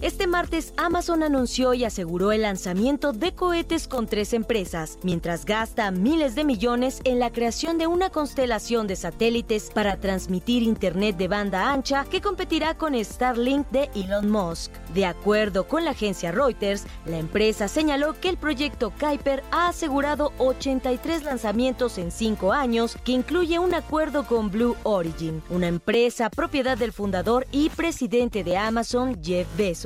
Este 0.02 0.26
martes 0.26 0.74
Amazon 0.76 1.22
anunció 1.22 1.72
y 1.72 1.84
aseguró 1.84 2.30
el 2.30 2.42
lanzamiento 2.42 3.14
de 3.14 3.32
cohetes 3.32 3.88
con 3.88 4.06
tres 4.06 4.34
empresas, 4.34 4.98
mientras 5.02 5.46
gasta 5.46 5.90
miles 5.90 6.34
de 6.34 6.44
millones 6.44 7.00
en 7.04 7.18
la 7.18 7.32
creación 7.32 7.78
de 7.78 7.86
una 7.86 8.10
constelación 8.10 8.86
de 8.86 8.96
satélites 8.96 9.70
para 9.72 9.96
transmitir 9.96 10.62
Internet 10.62 11.16
de 11.16 11.28
banda 11.28 11.72
ancha 11.72 12.04
que 12.10 12.20
competirá 12.20 12.76
con 12.76 12.94
Starlink 13.02 13.66
de 13.70 13.88
Elon 13.94 14.30
Musk. 14.30 14.70
De 14.92 15.06
acuerdo 15.06 15.66
con 15.66 15.86
la 15.86 15.92
agencia 15.92 16.30
Reuters, 16.30 16.84
la 17.06 17.16
empresa 17.16 17.66
señaló 17.66 18.20
que 18.20 18.28
el 18.28 18.36
proyecto 18.36 18.92
Kuiper 19.00 19.42
ha 19.50 19.68
asegurado 19.68 20.32
83 20.36 21.24
lanzamientos 21.24 21.96
en 21.96 22.10
cinco 22.10 22.52
años, 22.52 22.98
que 23.02 23.12
incluye 23.12 23.58
un 23.58 23.72
acuerdo 23.72 24.26
con 24.26 24.50
Blue 24.50 24.76
Origin, 24.82 25.42
una 25.48 25.68
empresa 25.68 26.28
propiedad 26.28 26.76
del 26.76 26.92
fundador 26.92 27.46
y 27.50 27.70
presidente 27.70 28.44
de 28.44 28.58
Amazon, 28.58 29.18
Jeff 29.22 29.48
Bezos. 29.56 29.85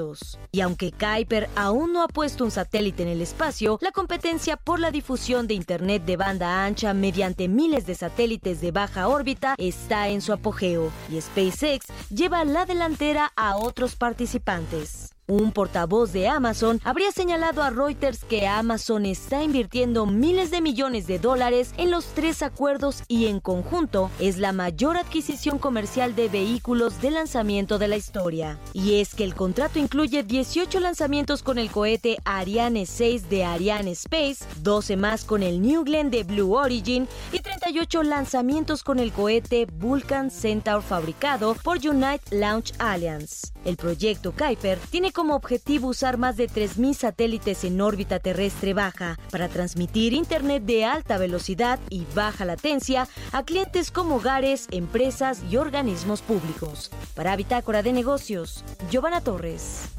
Y 0.53 0.61
aunque 0.61 0.93
Kuiper 0.93 1.49
aún 1.57 1.93
no 1.93 2.03
ha 2.03 2.09
puesto 2.09 2.45
un 2.45 2.51
satélite 2.51 3.03
en 3.03 3.09
el 3.09 3.21
espacio, 3.21 3.79
la 3.81 3.93
competencia 3.93 4.57
por 4.57 4.81
la 4.81 4.91
difusión 4.91 5.47
de 5.47 5.55
Internet 5.55 6.05
de 6.05 6.17
banda 6.17 6.65
ancha 6.65 6.95
mediante 6.95 7.49
miles 7.49 7.87
de 7.87 7.95
satélites 7.95 8.61
de 8.61 8.71
baja 8.71 9.09
órbita 9.09 9.55
está 9.59 10.09
en 10.09 10.21
su 10.23 10.33
apogeo, 10.33 10.91
y 11.11 11.21
SpaceX 11.21 11.87
lleva 12.11 12.45
la 12.45 12.67
delantera 12.67 13.33
a 13.37 13.57
otros 13.57 13.97
participantes. 13.97 15.11
Un 15.31 15.53
portavoz 15.53 16.12
de 16.12 16.26
Amazon 16.26 16.81
habría 16.83 17.12
señalado 17.12 17.62
a 17.62 17.70
Reuters 17.70 18.24
que 18.24 18.49
Amazon 18.49 19.07
está 19.07 19.45
invirtiendo 19.45 20.05
miles 20.05 20.51
de 20.51 20.61
millones 20.61 21.07
de 21.07 21.20
dólares 21.20 21.72
en 21.76 21.93
los 21.93 22.07
tres 22.07 22.43
acuerdos 22.43 23.05
y 23.07 23.26
en 23.26 23.39
conjunto 23.39 24.11
es 24.18 24.39
la 24.39 24.51
mayor 24.53 24.97
adquisición 24.97 25.61
comercial 25.61 26.16
de 26.16 26.28
vehículos 26.28 27.01
de 27.01 27.12
lanzamiento 27.12 27.78
de 27.78 27.87
la 27.87 27.97
historia. 27.97 28.59
Y 28.72 28.99
es 28.99 29.14
que 29.14 29.22
el 29.22 29.37
contrato 29.37 29.78
incluye 29.78 30.24
18 30.24 30.81
lanzamientos 30.81 31.45
con 31.45 31.59
el 31.59 31.70
cohete 31.70 32.18
Ariane 32.24 32.85
6 32.85 33.31
de 33.31 33.45
Ariane 33.45 33.93
Space, 33.93 34.45
12 34.62 34.97
más 34.97 35.24
con 35.24 35.45
el 35.45 35.62
New 35.62 35.85
Glenn 35.85 36.11
de 36.11 36.24
Blue 36.24 36.55
Origin 36.55 37.07
y 37.33 37.39
38 37.39 38.03
lanzamientos 38.03 38.83
con 38.83 38.99
el 38.99 39.12
cohete 39.12 39.66
Vulcan 39.66 40.33
Centaur 40.33 40.83
fabricado 40.83 41.55
por 41.62 41.76
United 41.76 42.33
Launch 42.33 42.72
Alliance. 42.81 43.53
El 43.65 43.77
proyecto 43.77 44.33
Kuiper 44.33 44.79
tiene 44.91 45.13
como 45.13 45.35
objetivo 45.35 45.89
usar 45.89 46.17
más 46.17 46.37
de 46.37 46.49
3.000 46.49 46.95
satélites 46.95 47.65
en 47.65 47.81
órbita 47.81 48.19
terrestre 48.19 48.75
baja 48.75 49.19
para 49.31 49.49
transmitir 49.49 50.13
Internet 50.13 50.65
de 50.65 50.85
alta 50.85 51.19
velocidad 51.19 51.79
y 51.91 52.07
baja 52.15 52.45
latencia 52.45 53.09
a 53.33 53.45
clientes 53.45 53.91
como 53.91 54.17
hogares, 54.17 54.67
empresas 54.71 55.43
y 55.51 55.57
organismos 55.57 56.23
públicos. 56.23 56.91
Para 57.15 57.37
Bitácora 57.37 57.83
de 57.83 57.93
Negocios, 57.93 58.65
Giovanna 58.91 59.21
Torres. 59.21 59.91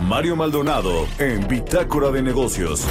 Mario 0.00 0.36
Maldonado 0.36 1.06
en 1.18 1.46
Bitácora 1.48 2.10
de 2.10 2.22
Negocios. 2.22 2.86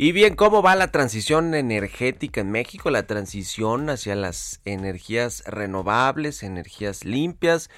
Y 0.00 0.12
bien, 0.12 0.36
¿cómo 0.36 0.62
va 0.62 0.76
la 0.76 0.92
transición 0.92 1.56
energética 1.56 2.40
en 2.40 2.52
México? 2.52 2.88
La 2.88 3.08
transición 3.08 3.90
hacia 3.90 4.14
las 4.14 4.60
energías 4.64 5.42
renovables, 5.44 6.44
energías 6.44 7.04
limpias. 7.04 7.68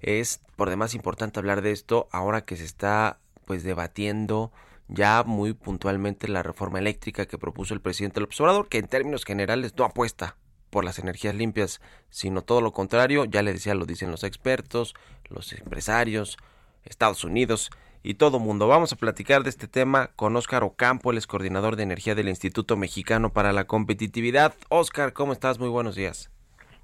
Es 0.00 0.40
por 0.56 0.70
demás 0.70 0.94
importante 0.94 1.38
hablar 1.38 1.60
de 1.60 1.72
esto 1.72 2.08
ahora 2.10 2.46
que 2.46 2.56
se 2.56 2.64
está 2.64 3.20
pues 3.44 3.64
debatiendo 3.64 4.50
ya 4.88 5.24
muy 5.24 5.52
puntualmente 5.52 6.26
la 6.26 6.42
reforma 6.42 6.78
eléctrica 6.78 7.26
que 7.26 7.36
propuso 7.36 7.74
el 7.74 7.82
presidente 7.82 8.20
López 8.20 8.40
Obrador, 8.40 8.70
que 8.70 8.78
en 8.78 8.88
términos 8.88 9.26
generales 9.26 9.74
no 9.76 9.84
apuesta 9.84 10.38
por 10.70 10.86
las 10.86 10.98
energías 10.98 11.34
limpias, 11.34 11.82
sino 12.08 12.40
todo 12.40 12.62
lo 12.62 12.72
contrario, 12.72 13.26
ya 13.26 13.42
le 13.42 13.52
decía, 13.52 13.74
lo 13.74 13.84
dicen 13.84 14.10
los 14.10 14.24
expertos, 14.24 14.94
los 15.28 15.52
empresarios, 15.52 16.38
Estados 16.84 17.24
Unidos, 17.24 17.70
y 18.08 18.14
todo 18.14 18.38
mundo. 18.38 18.68
Vamos 18.68 18.90
a 18.94 18.96
platicar 18.96 19.42
de 19.42 19.50
este 19.50 19.68
tema 19.68 20.08
con 20.16 20.34
Óscar 20.34 20.64
Ocampo, 20.64 21.10
el 21.10 21.26
coordinador 21.26 21.76
de 21.76 21.82
energía 21.82 22.14
del 22.14 22.30
Instituto 22.30 22.74
Mexicano 22.74 23.34
para 23.34 23.52
la 23.52 23.64
Competitividad. 23.66 24.54
Óscar, 24.70 25.12
¿cómo 25.12 25.34
estás? 25.34 25.58
Muy 25.58 25.68
buenos 25.68 25.94
días. 25.94 26.30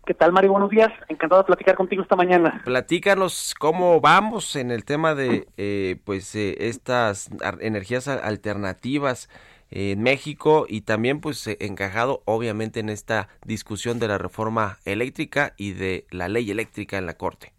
¿Qué 0.04 0.12
tal, 0.12 0.32
Mario? 0.32 0.52
Buenos 0.52 0.68
días. 0.68 0.92
Encantado 1.08 1.40
de 1.40 1.46
platicar 1.46 1.76
contigo 1.76 2.02
esta 2.02 2.14
mañana. 2.14 2.60
Platícanos 2.66 3.54
cómo 3.58 4.02
vamos 4.02 4.54
en 4.54 4.70
el 4.70 4.84
tema 4.84 5.14
de 5.14 5.48
eh, 5.56 5.96
pues 6.04 6.34
eh, 6.34 6.56
estas 6.68 7.30
energías 7.60 8.06
alternativas 8.06 9.30
en 9.70 10.02
México 10.02 10.66
y 10.68 10.82
también 10.82 11.22
pues 11.22 11.46
eh, 11.46 11.56
encajado 11.60 12.20
obviamente 12.26 12.80
en 12.80 12.90
esta 12.90 13.28
discusión 13.46 13.98
de 13.98 14.08
la 14.08 14.18
reforma 14.18 14.76
eléctrica 14.84 15.54
y 15.56 15.72
de 15.72 16.06
la 16.10 16.28
ley 16.28 16.50
eléctrica 16.50 16.98
en 16.98 17.06
la 17.06 17.14
Corte. 17.14 17.54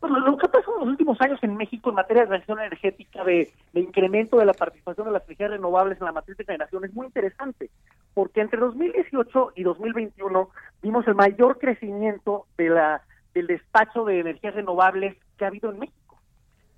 Pues 0.00 0.12
lo 0.12 0.36
que 0.38 0.46
ha 0.46 0.50
pasado 0.50 0.76
en 0.76 0.80
los 0.80 0.88
últimos 0.88 1.20
años 1.20 1.38
en 1.42 1.56
México 1.56 1.90
en 1.90 1.96
materia 1.96 2.22
de 2.22 2.28
transición 2.28 2.58
energética, 2.58 3.22
de, 3.22 3.52
de 3.74 3.80
incremento 3.80 4.38
de 4.38 4.46
la 4.46 4.54
participación 4.54 5.06
de 5.06 5.12
las 5.12 5.24
energías 5.24 5.50
renovables 5.50 5.98
en 6.00 6.06
la 6.06 6.12
matriz 6.12 6.38
de 6.38 6.44
generación 6.44 6.84
es 6.86 6.94
muy 6.94 7.06
interesante, 7.06 7.70
porque 8.14 8.40
entre 8.40 8.58
2018 8.58 9.52
y 9.56 9.62
2021 9.62 10.48
vimos 10.82 11.06
el 11.06 11.14
mayor 11.14 11.58
crecimiento 11.58 12.46
de 12.56 12.70
la 12.70 13.02
del 13.34 13.46
despacho 13.46 14.04
de 14.04 14.20
energías 14.20 14.54
renovables 14.54 15.16
que 15.36 15.44
ha 15.44 15.48
habido 15.48 15.70
en 15.70 15.80
México. 15.80 16.18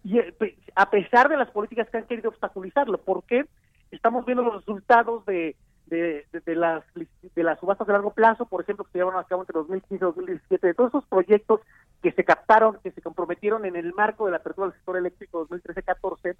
Y 0.04 0.18
eh, 0.18 0.34
a 0.74 0.90
pesar 0.90 1.28
de 1.28 1.36
las 1.36 1.50
políticas 1.50 1.88
que 1.90 1.98
han 1.98 2.06
querido 2.06 2.30
obstaculizarlo, 2.30 2.98
porque 2.98 3.46
estamos 3.90 4.26
viendo 4.26 4.42
los 4.42 4.56
resultados 4.56 5.24
de, 5.26 5.56
de, 5.86 6.26
de- 6.32 6.40
de 6.40 6.54
las 6.56 6.84
de 6.94 7.42
las 7.42 7.58
subastas 7.60 7.86
de 7.86 7.92
largo 7.92 8.12
plazo, 8.12 8.46
por 8.46 8.62
ejemplo, 8.62 8.84
que 8.84 8.92
se 8.92 8.98
llevaron 8.98 9.20
a 9.20 9.24
cabo 9.24 9.42
entre 9.42 9.54
2015 9.58 9.94
y 9.94 9.98
2017, 9.98 10.66
de 10.66 10.74
todos 10.74 10.90
esos 10.90 11.04
proyectos 11.06 11.60
que 12.02 12.12
se 12.12 12.24
captaron, 12.24 12.78
que 12.82 12.90
se 12.90 13.02
comprometieron 13.02 13.64
en 13.64 13.76
el 13.76 13.92
marco 13.94 14.24
de 14.26 14.32
la 14.32 14.38
apertura 14.38 14.68
del 14.68 14.76
sector 14.76 14.96
eléctrico 14.96 15.46
2013-14, 15.48 16.36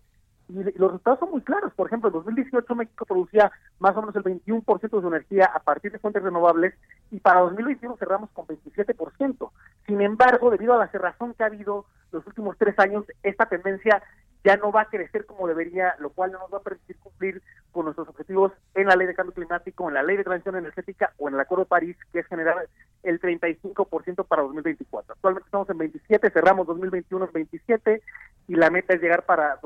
y 0.52 0.78
los 0.78 0.90
resultados 0.90 1.20
son 1.20 1.30
muy 1.30 1.40
claros. 1.40 1.72
Por 1.74 1.86
ejemplo, 1.86 2.08
en 2.08 2.14
2018 2.14 2.74
México 2.74 3.06
producía 3.06 3.50
más 3.78 3.96
o 3.96 4.00
menos 4.00 4.16
el 4.16 4.22
21% 4.22 4.80
de 4.80 5.00
su 5.00 5.08
energía 5.08 5.46
a 5.46 5.60
partir 5.60 5.92
de 5.92 5.98
fuentes 5.98 6.22
renovables 6.22 6.74
y 7.10 7.20
para 7.20 7.40
2021 7.40 7.96
cerramos 7.96 8.30
con 8.30 8.46
27%. 8.46 9.50
Sin 9.86 10.00
embargo, 10.00 10.50
debido 10.50 10.74
a 10.74 10.78
la 10.78 10.88
cerrazón 10.88 11.34
que 11.34 11.42
ha 11.42 11.46
habido 11.46 11.86
los 12.12 12.26
últimos 12.26 12.56
tres 12.58 12.78
años, 12.78 13.04
esta 13.22 13.46
tendencia 13.46 14.02
ya 14.44 14.56
no 14.56 14.72
va 14.72 14.82
a 14.82 14.88
crecer 14.88 15.24
como 15.24 15.46
debería, 15.46 15.94
lo 16.00 16.10
cual 16.10 16.32
no 16.32 16.40
nos 16.40 16.52
va 16.52 16.58
a 16.58 16.62
permitir 16.62 16.98
cumplir 16.98 17.42
con 17.70 17.84
nuestros 17.84 18.08
objetivos 18.08 18.52
en 18.74 18.88
la 18.88 18.96
ley 18.96 19.06
de 19.06 19.14
cambio 19.14 19.34
climático, 19.34 19.88
en 19.88 19.94
la 19.94 20.02
ley 20.02 20.16
de 20.16 20.24
transición 20.24 20.56
energética 20.56 21.12
o 21.18 21.28
en 21.28 21.34
el 21.34 21.40
Acuerdo 21.40 21.64
de 21.64 21.68
París, 21.68 21.96
que 22.12 22.20
es 22.20 22.26
generar 22.26 22.68
el 23.02 23.20
35% 23.20 24.26
para 24.26 24.42
2024. 24.42 25.14
Actualmente 25.14 25.46
estamos 25.46 25.70
en 25.70 25.78
27, 25.78 26.30
cerramos 26.30 26.66
2021 26.66 27.24
en 27.24 27.32
27 27.32 28.02
y 28.48 28.54
la 28.56 28.70
meta 28.70 28.94
es 28.94 29.00
llegar 29.00 29.24
para 29.24 29.58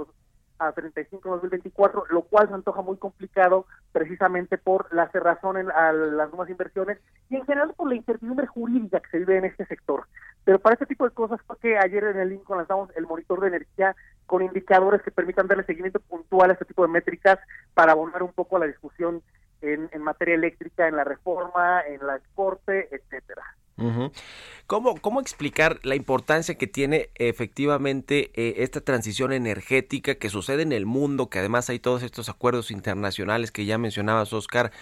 a 0.59 0.73
35 0.73 1.29
en 1.29 1.35
2024, 1.35 2.05
lo 2.11 2.23
cual 2.23 2.49
se 2.49 2.55
antoja 2.55 2.83
muy 2.83 2.97
complicado 2.97 3.67
precisamente 3.93 4.59
por 4.59 4.93
la 4.95 5.09
cerrazón 5.11 5.57
en 5.57 5.71
a 5.71 5.93
las 5.93 6.29
nuevas 6.31 6.51
inversiones 6.51 6.99
y 7.29 7.37
en 7.37 7.45
general 7.45 7.75
por 7.77 7.89
la 7.89 7.97
incertidumbre 7.97 8.47
jurídica 8.47 9.01
que 9.01 9.11
se 9.11 9.19
vive 9.19 9.39
en 9.39 9.45
este 9.45 9.67
sector. 9.67 10.07
Pero 10.45 10.59
para 10.59 10.75
este 10.75 10.87
tipo 10.87 11.05
de 11.05 11.15
cosas 11.15 11.41
fue 11.47 11.59
que 11.59 11.79
ayer 11.79 12.05
en 12.05 12.19
el 12.19 12.29
Lincoln 12.29 12.59
lanzamos 12.59 12.91
el 12.97 13.07
monitor 13.07 13.41
de 13.41 13.49
energía 13.49 13.97
con 14.27 14.43
indicadores 14.43 15.03
que 15.03 15.11
permitan 15.11 15.47
darle 15.47 15.65
seguimiento 15.65 16.01
puntual 16.01 16.51
a 16.51 16.53
este 16.55 16.65
tipo 16.65 16.83
de 16.83 16.89
métricas 16.89 17.39
para 17.75 17.93
abonar 17.93 18.23
un 18.23 18.33
poco 18.33 18.57
a 18.57 18.61
la 18.61 18.67
discusión 18.67 19.23
en, 19.61 19.89
en 19.93 20.03
materia 20.03 20.35
eléctrica, 20.35 20.89
en 20.89 20.97
la 20.97 21.05
reforma, 21.05 21.81
en 21.83 22.07
la 22.07 22.21
corte, 22.35 22.89
etcétera. 22.95 23.43
¿Cómo, 24.67 24.97
¿Cómo 24.97 25.21
explicar 25.21 25.79
la 25.83 25.95
importancia 25.95 26.57
que 26.57 26.67
tiene 26.67 27.11
efectivamente 27.15 28.31
eh, 28.35 28.63
esta 28.65 28.81
transición 28.81 29.33
energética 29.33 30.15
que 30.15 30.31
sucede 30.31 30.63
en 30.63 30.73
el 30.73 30.87
mundo, 30.87 31.29
que 31.29 31.39
además 31.39 31.69
hay 31.69 31.79
todos 31.79 32.03
estos 32.03 32.29
acuerdos 32.29 32.71
internacionales 32.71 33.53
que 33.53 33.67
ya 33.67 33.79
mencionabas, 33.79 34.33
Oscar, 34.33 34.73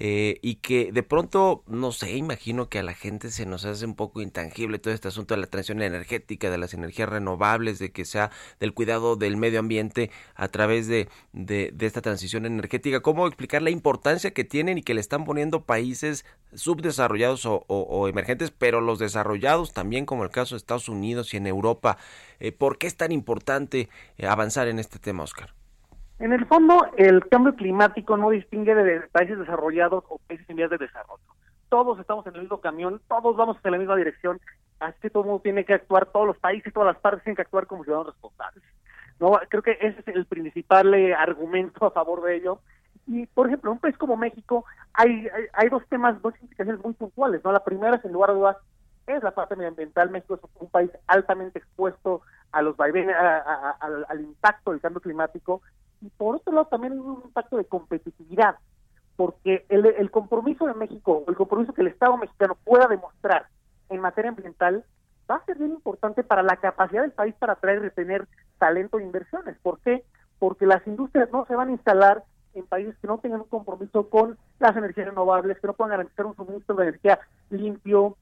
eh, 0.00 0.38
y 0.42 0.56
que 0.56 0.92
de 0.92 1.02
pronto, 1.02 1.64
no 1.66 1.90
sé, 1.90 2.16
imagino 2.16 2.68
que 2.68 2.78
a 2.78 2.84
la 2.84 2.94
gente 2.94 3.30
se 3.32 3.46
nos 3.46 3.64
hace 3.64 3.84
un 3.84 3.96
poco 3.96 4.20
intangible 4.20 4.78
todo 4.78 4.94
este 4.94 5.08
asunto 5.08 5.34
de 5.34 5.40
la 5.40 5.48
transición 5.48 5.82
energética, 5.82 6.50
de 6.50 6.58
las 6.58 6.72
energías 6.72 7.08
renovables, 7.08 7.80
de 7.80 7.90
que 7.90 8.04
sea 8.04 8.30
del 8.60 8.74
cuidado 8.74 9.16
del 9.16 9.36
medio 9.36 9.58
ambiente 9.58 10.12
a 10.36 10.46
través 10.46 10.86
de, 10.86 11.08
de, 11.32 11.74
esta 11.80 12.00
transición 12.00 12.46
energética. 12.46 13.00
¿Cómo 13.00 13.26
explicar 13.26 13.60
la 13.60 13.70
importancia 13.70 14.30
que 14.32 14.44
tienen 14.44 14.78
y 14.78 14.82
que 14.84 14.94
le 14.94 15.00
están 15.00 15.24
poniendo 15.24 15.64
países 15.64 16.24
subdesarrollados 16.54 17.42
o 17.44 18.08
emergentes, 18.08 18.52
pero 18.52 18.80
los 18.80 19.00
desarrollados 19.00 19.72
también, 19.72 20.06
como 20.06 20.22
el 20.22 20.30
caso 20.30 20.54
de 20.54 20.58
Estados 20.58 20.88
Unidos 20.88 21.34
y 21.34 21.38
en 21.38 21.48
Europa? 21.48 21.98
Eh, 22.38 22.52
¿Por 22.52 22.78
qué 22.78 22.86
es 22.86 22.96
tan 22.96 23.10
importante 23.10 23.88
eh, 24.16 24.26
avanzar 24.26 24.68
en 24.68 24.78
este 24.78 25.00
tema, 25.00 25.24
Oscar? 25.24 25.57
En 26.18 26.32
el 26.32 26.46
fondo, 26.46 26.86
el 26.96 27.28
cambio 27.28 27.54
climático 27.54 28.16
no 28.16 28.30
distingue 28.30 28.74
de 28.74 29.00
países 29.12 29.38
desarrollados 29.38 30.04
o 30.08 30.18
países 30.26 30.48
en 30.50 30.56
vías 30.56 30.70
de 30.70 30.78
desarrollo. 30.78 31.22
Todos 31.68 31.98
estamos 32.00 32.26
en 32.26 32.34
el 32.34 32.42
mismo 32.42 32.60
camión, 32.60 33.00
todos 33.08 33.36
vamos 33.36 33.56
en 33.62 33.70
la 33.72 33.78
misma 33.78 33.94
dirección, 33.94 34.40
así 34.80 34.98
que 35.00 35.10
todo 35.10 35.22
el 35.22 35.28
mundo 35.28 35.42
tiene 35.42 35.64
que 35.64 35.74
actuar, 35.74 36.06
todos 36.06 36.26
los 36.26 36.38
países, 36.38 36.72
todas 36.72 36.92
las 36.92 37.00
partes 37.00 37.22
tienen 37.22 37.36
que 37.36 37.42
actuar 37.42 37.66
como 37.66 37.84
ciudadanos 37.84 38.12
responsables. 38.14 38.64
No, 39.20 39.38
creo 39.48 39.62
que 39.62 39.78
ese 39.80 40.00
es 40.00 40.08
el 40.08 40.26
principal 40.26 40.92
eh, 40.94 41.14
argumento 41.14 41.86
a 41.86 41.90
favor 41.90 42.22
de 42.22 42.36
ello. 42.36 42.60
Y, 43.06 43.26
por 43.26 43.46
ejemplo, 43.46 43.70
en 43.70 43.74
un 43.74 43.80
país 43.80 43.96
como 43.96 44.16
México 44.16 44.64
hay, 44.92 45.28
hay, 45.52 45.68
dos 45.68 45.82
temas, 45.88 46.20
dos 46.20 46.34
implicaciones 46.40 46.82
muy 46.84 46.94
puntuales. 46.94 47.42
no 47.44 47.52
La 47.52 47.64
primera 47.64 47.96
es, 47.96 48.04
en 48.04 48.12
lugar 48.12 48.30
de 48.30 48.36
dudas, 48.36 48.56
es 49.06 49.22
la 49.22 49.30
parte 49.32 49.56
medioambiental. 49.56 50.10
México 50.10 50.34
es 50.34 50.40
un 50.60 50.68
país 50.68 50.90
altamente 51.06 51.58
expuesto 51.58 52.22
a 52.52 52.62
los 52.62 52.78
a- 52.78 52.84
a- 52.84 53.70
a- 53.80 54.04
al 54.08 54.20
impacto 54.20 54.70
del 54.72 54.80
cambio 54.80 55.00
climático. 55.00 55.62
Y 56.00 56.10
por 56.10 56.36
otro 56.36 56.52
lado, 56.52 56.66
también 56.66 56.94
hay 56.94 56.98
un 56.98 57.22
impacto 57.24 57.56
de 57.56 57.64
competitividad, 57.64 58.56
porque 59.16 59.66
el, 59.68 59.86
el 59.86 60.10
compromiso 60.10 60.66
de 60.66 60.74
México, 60.74 61.24
el 61.26 61.36
compromiso 61.36 61.72
que 61.72 61.82
el 61.82 61.88
Estado 61.88 62.16
mexicano 62.16 62.56
pueda 62.64 62.86
demostrar 62.86 63.46
en 63.88 64.00
materia 64.00 64.30
ambiental, 64.30 64.84
va 65.30 65.36
a 65.36 65.44
ser 65.44 65.58
bien 65.58 65.72
importante 65.72 66.24
para 66.24 66.42
la 66.42 66.56
capacidad 66.56 67.02
del 67.02 67.12
país 67.12 67.34
para 67.38 67.54
atraer 67.54 67.78
y 67.78 67.82
retener 67.82 68.26
talento 68.58 68.98
e 68.98 69.02
inversiones. 69.02 69.56
¿Por 69.62 69.80
qué? 69.80 70.04
Porque 70.38 70.66
las 70.66 70.86
industrias 70.86 71.30
no 71.32 71.44
se 71.46 71.54
van 71.54 71.68
a 71.68 71.72
instalar 71.72 72.24
en 72.54 72.66
países 72.66 72.96
que 72.98 73.06
no 73.06 73.18
tengan 73.18 73.40
un 73.40 73.48
compromiso 73.48 74.08
con 74.08 74.38
las 74.58 74.76
energías 74.76 75.08
renovables, 75.08 75.58
que 75.60 75.66
no 75.66 75.74
puedan 75.74 75.90
garantizar 75.90 76.26
un 76.26 76.36
suministro 76.36 76.76
de 76.76 76.84
energía 76.84 77.20
limpio. 77.50 78.16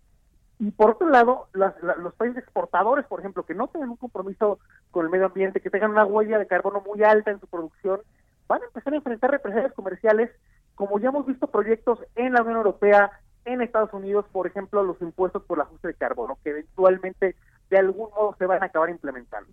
Y 0.58 0.70
por 0.70 0.92
otro 0.92 1.08
lado, 1.10 1.48
las- 1.52 1.80
la- 1.82 1.96
los 1.96 2.14
países 2.14 2.42
exportadores, 2.42 3.04
por 3.06 3.20
ejemplo, 3.20 3.44
que 3.44 3.54
no 3.54 3.68
tengan 3.68 3.90
un 3.90 3.96
compromiso 3.96 4.58
con 4.90 5.04
el 5.04 5.10
medio 5.10 5.26
ambiente, 5.26 5.60
que 5.60 5.70
tengan 5.70 5.90
una 5.90 6.06
huella 6.06 6.38
de 6.38 6.46
carbono 6.46 6.80
muy 6.80 7.02
alta 7.04 7.30
en 7.30 7.40
su 7.40 7.46
producción, 7.46 8.00
van 8.48 8.62
a 8.62 8.66
empezar 8.66 8.92
a 8.92 8.96
enfrentar 8.96 9.30
represalias 9.30 9.72
comerciales, 9.74 10.30
como 10.74 10.98
ya 10.98 11.08
hemos 11.08 11.26
visto 11.26 11.46
proyectos 11.48 11.98
en 12.14 12.32
la 12.32 12.42
Unión 12.42 12.56
Europea, 12.56 13.10
en 13.44 13.60
Estados 13.60 13.92
Unidos, 13.92 14.24
por 14.32 14.46
ejemplo, 14.46 14.82
los 14.82 15.00
impuestos 15.02 15.42
por 15.44 15.58
el 15.58 15.62
ajuste 15.62 15.88
de 15.88 15.94
carbono, 15.94 16.38
que 16.42 16.50
eventualmente 16.50 17.36
de 17.70 17.78
algún 17.78 18.10
modo 18.10 18.34
se 18.38 18.46
van 18.46 18.62
a 18.62 18.66
acabar 18.66 18.90
implementando. 18.90 19.52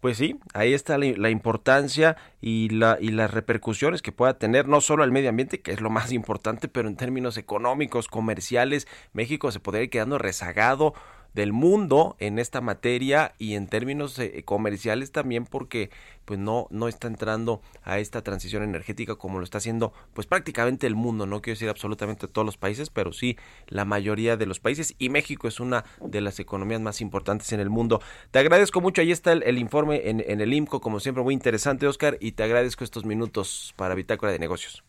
Pues 0.00 0.18
sí, 0.18 0.38
ahí 0.52 0.74
está 0.74 0.98
la, 0.98 1.06
la 1.16 1.30
importancia 1.30 2.16
y, 2.40 2.68
la, 2.68 2.98
y 3.00 3.08
las 3.08 3.30
repercusiones 3.30 4.02
que 4.02 4.12
pueda 4.12 4.38
tener 4.38 4.68
no 4.68 4.80
solo 4.80 5.02
al 5.02 5.12
medio 5.12 5.30
ambiente, 5.30 5.60
que 5.60 5.72
es 5.72 5.80
lo 5.80 5.90
más 5.90 6.12
importante, 6.12 6.68
pero 6.68 6.88
en 6.88 6.96
términos 6.96 7.36
económicos, 7.38 8.08
comerciales, 8.08 8.86
México 9.12 9.50
se 9.50 9.60
podría 9.60 9.84
ir 9.84 9.90
quedando 9.90 10.18
rezagado 10.18 10.94
del 11.34 11.52
mundo 11.52 12.16
en 12.18 12.38
esta 12.38 12.60
materia 12.60 13.34
y 13.38 13.54
en 13.54 13.66
términos 13.66 14.18
eh, 14.18 14.42
comerciales 14.44 15.12
también 15.12 15.44
porque 15.44 15.90
pues 16.24 16.40
no 16.40 16.68
no 16.70 16.88
está 16.88 17.06
entrando 17.08 17.60
a 17.82 17.98
esta 17.98 18.22
transición 18.22 18.62
energética 18.62 19.16
como 19.16 19.38
lo 19.38 19.44
está 19.44 19.58
haciendo 19.58 19.92
pues 20.14 20.26
prácticamente 20.26 20.86
el 20.86 20.94
mundo 20.94 21.26
no 21.26 21.42
quiero 21.42 21.56
decir 21.56 21.68
absolutamente 21.68 22.28
todos 22.28 22.46
los 22.46 22.56
países 22.56 22.88
pero 22.88 23.12
sí 23.12 23.36
la 23.68 23.84
mayoría 23.84 24.36
de 24.36 24.46
los 24.46 24.60
países. 24.60 24.94
Y 24.98 25.08
México 25.08 25.48
es 25.48 25.60
una 25.60 25.84
de 26.00 26.20
las 26.20 26.40
economías 26.40 26.80
más 26.80 27.00
importantes 27.00 27.52
en 27.52 27.60
el 27.60 27.70
mundo. 27.70 28.00
Te 28.30 28.38
agradezco 28.38 28.80
mucho. 28.80 29.00
Ahí 29.00 29.12
está 29.12 29.32
el, 29.32 29.42
el 29.42 29.58
informe 29.58 30.08
en, 30.08 30.24
en 30.26 30.40
el 30.40 30.52
IMCO 30.52 30.80
como 30.80 31.00
siempre 31.00 31.22
muy 31.22 31.34
interesante 31.34 31.86
Oscar 31.86 32.16
y 32.20 32.32
te 32.32 32.42
agradezco 32.42 32.84
estos 32.84 33.04
minutos 33.04 33.74
para 33.76 33.94
Bitácora 33.94 34.32
de 34.32 34.38
Negocios 34.38 34.84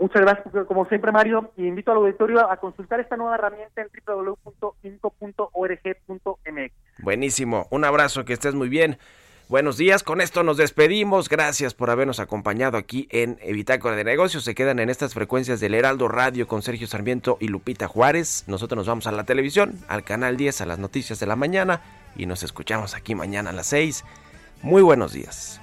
Muchas 0.00 0.22
gracias, 0.22 0.66
como 0.66 0.86
siempre, 0.86 1.10
Mario. 1.12 1.50
Y 1.56 1.66
invito 1.66 1.90
al 1.90 1.98
auditorio 1.98 2.50
a 2.50 2.56
consultar 2.56 3.00
esta 3.00 3.16
nueva 3.16 3.34
herramienta 3.34 3.82
en 3.82 3.88
www.inco.org.mx. 4.06 5.02
Buenísimo, 7.00 7.66
un 7.70 7.84
abrazo, 7.84 8.24
que 8.24 8.32
estés 8.32 8.54
muy 8.54 8.68
bien. 8.68 8.98
Buenos 9.48 9.78
días, 9.78 10.02
con 10.02 10.20
esto 10.20 10.42
nos 10.42 10.58
despedimos. 10.58 11.30
Gracias 11.30 11.72
por 11.72 11.88
habernos 11.88 12.20
acompañado 12.20 12.76
aquí 12.76 13.08
en 13.10 13.38
Bitácora 13.50 13.96
de 13.96 14.04
Negocios. 14.04 14.44
Se 14.44 14.54
quedan 14.54 14.78
en 14.78 14.90
estas 14.90 15.14
frecuencias 15.14 15.58
del 15.58 15.74
Heraldo 15.74 16.06
Radio 16.06 16.46
con 16.46 16.60
Sergio 16.60 16.86
Sarmiento 16.86 17.38
y 17.40 17.48
Lupita 17.48 17.88
Juárez. 17.88 18.44
Nosotros 18.46 18.76
nos 18.76 18.86
vamos 18.86 19.06
a 19.06 19.12
la 19.12 19.24
televisión, 19.24 19.72
al 19.88 20.04
canal 20.04 20.36
10, 20.36 20.60
a 20.60 20.66
las 20.66 20.78
noticias 20.78 21.18
de 21.18 21.26
la 21.26 21.34
mañana 21.34 21.80
y 22.14 22.26
nos 22.26 22.42
escuchamos 22.42 22.94
aquí 22.94 23.14
mañana 23.14 23.48
a 23.48 23.54
las 23.54 23.68
6. 23.68 24.04
Muy 24.60 24.82
buenos 24.82 25.14
días. 25.14 25.62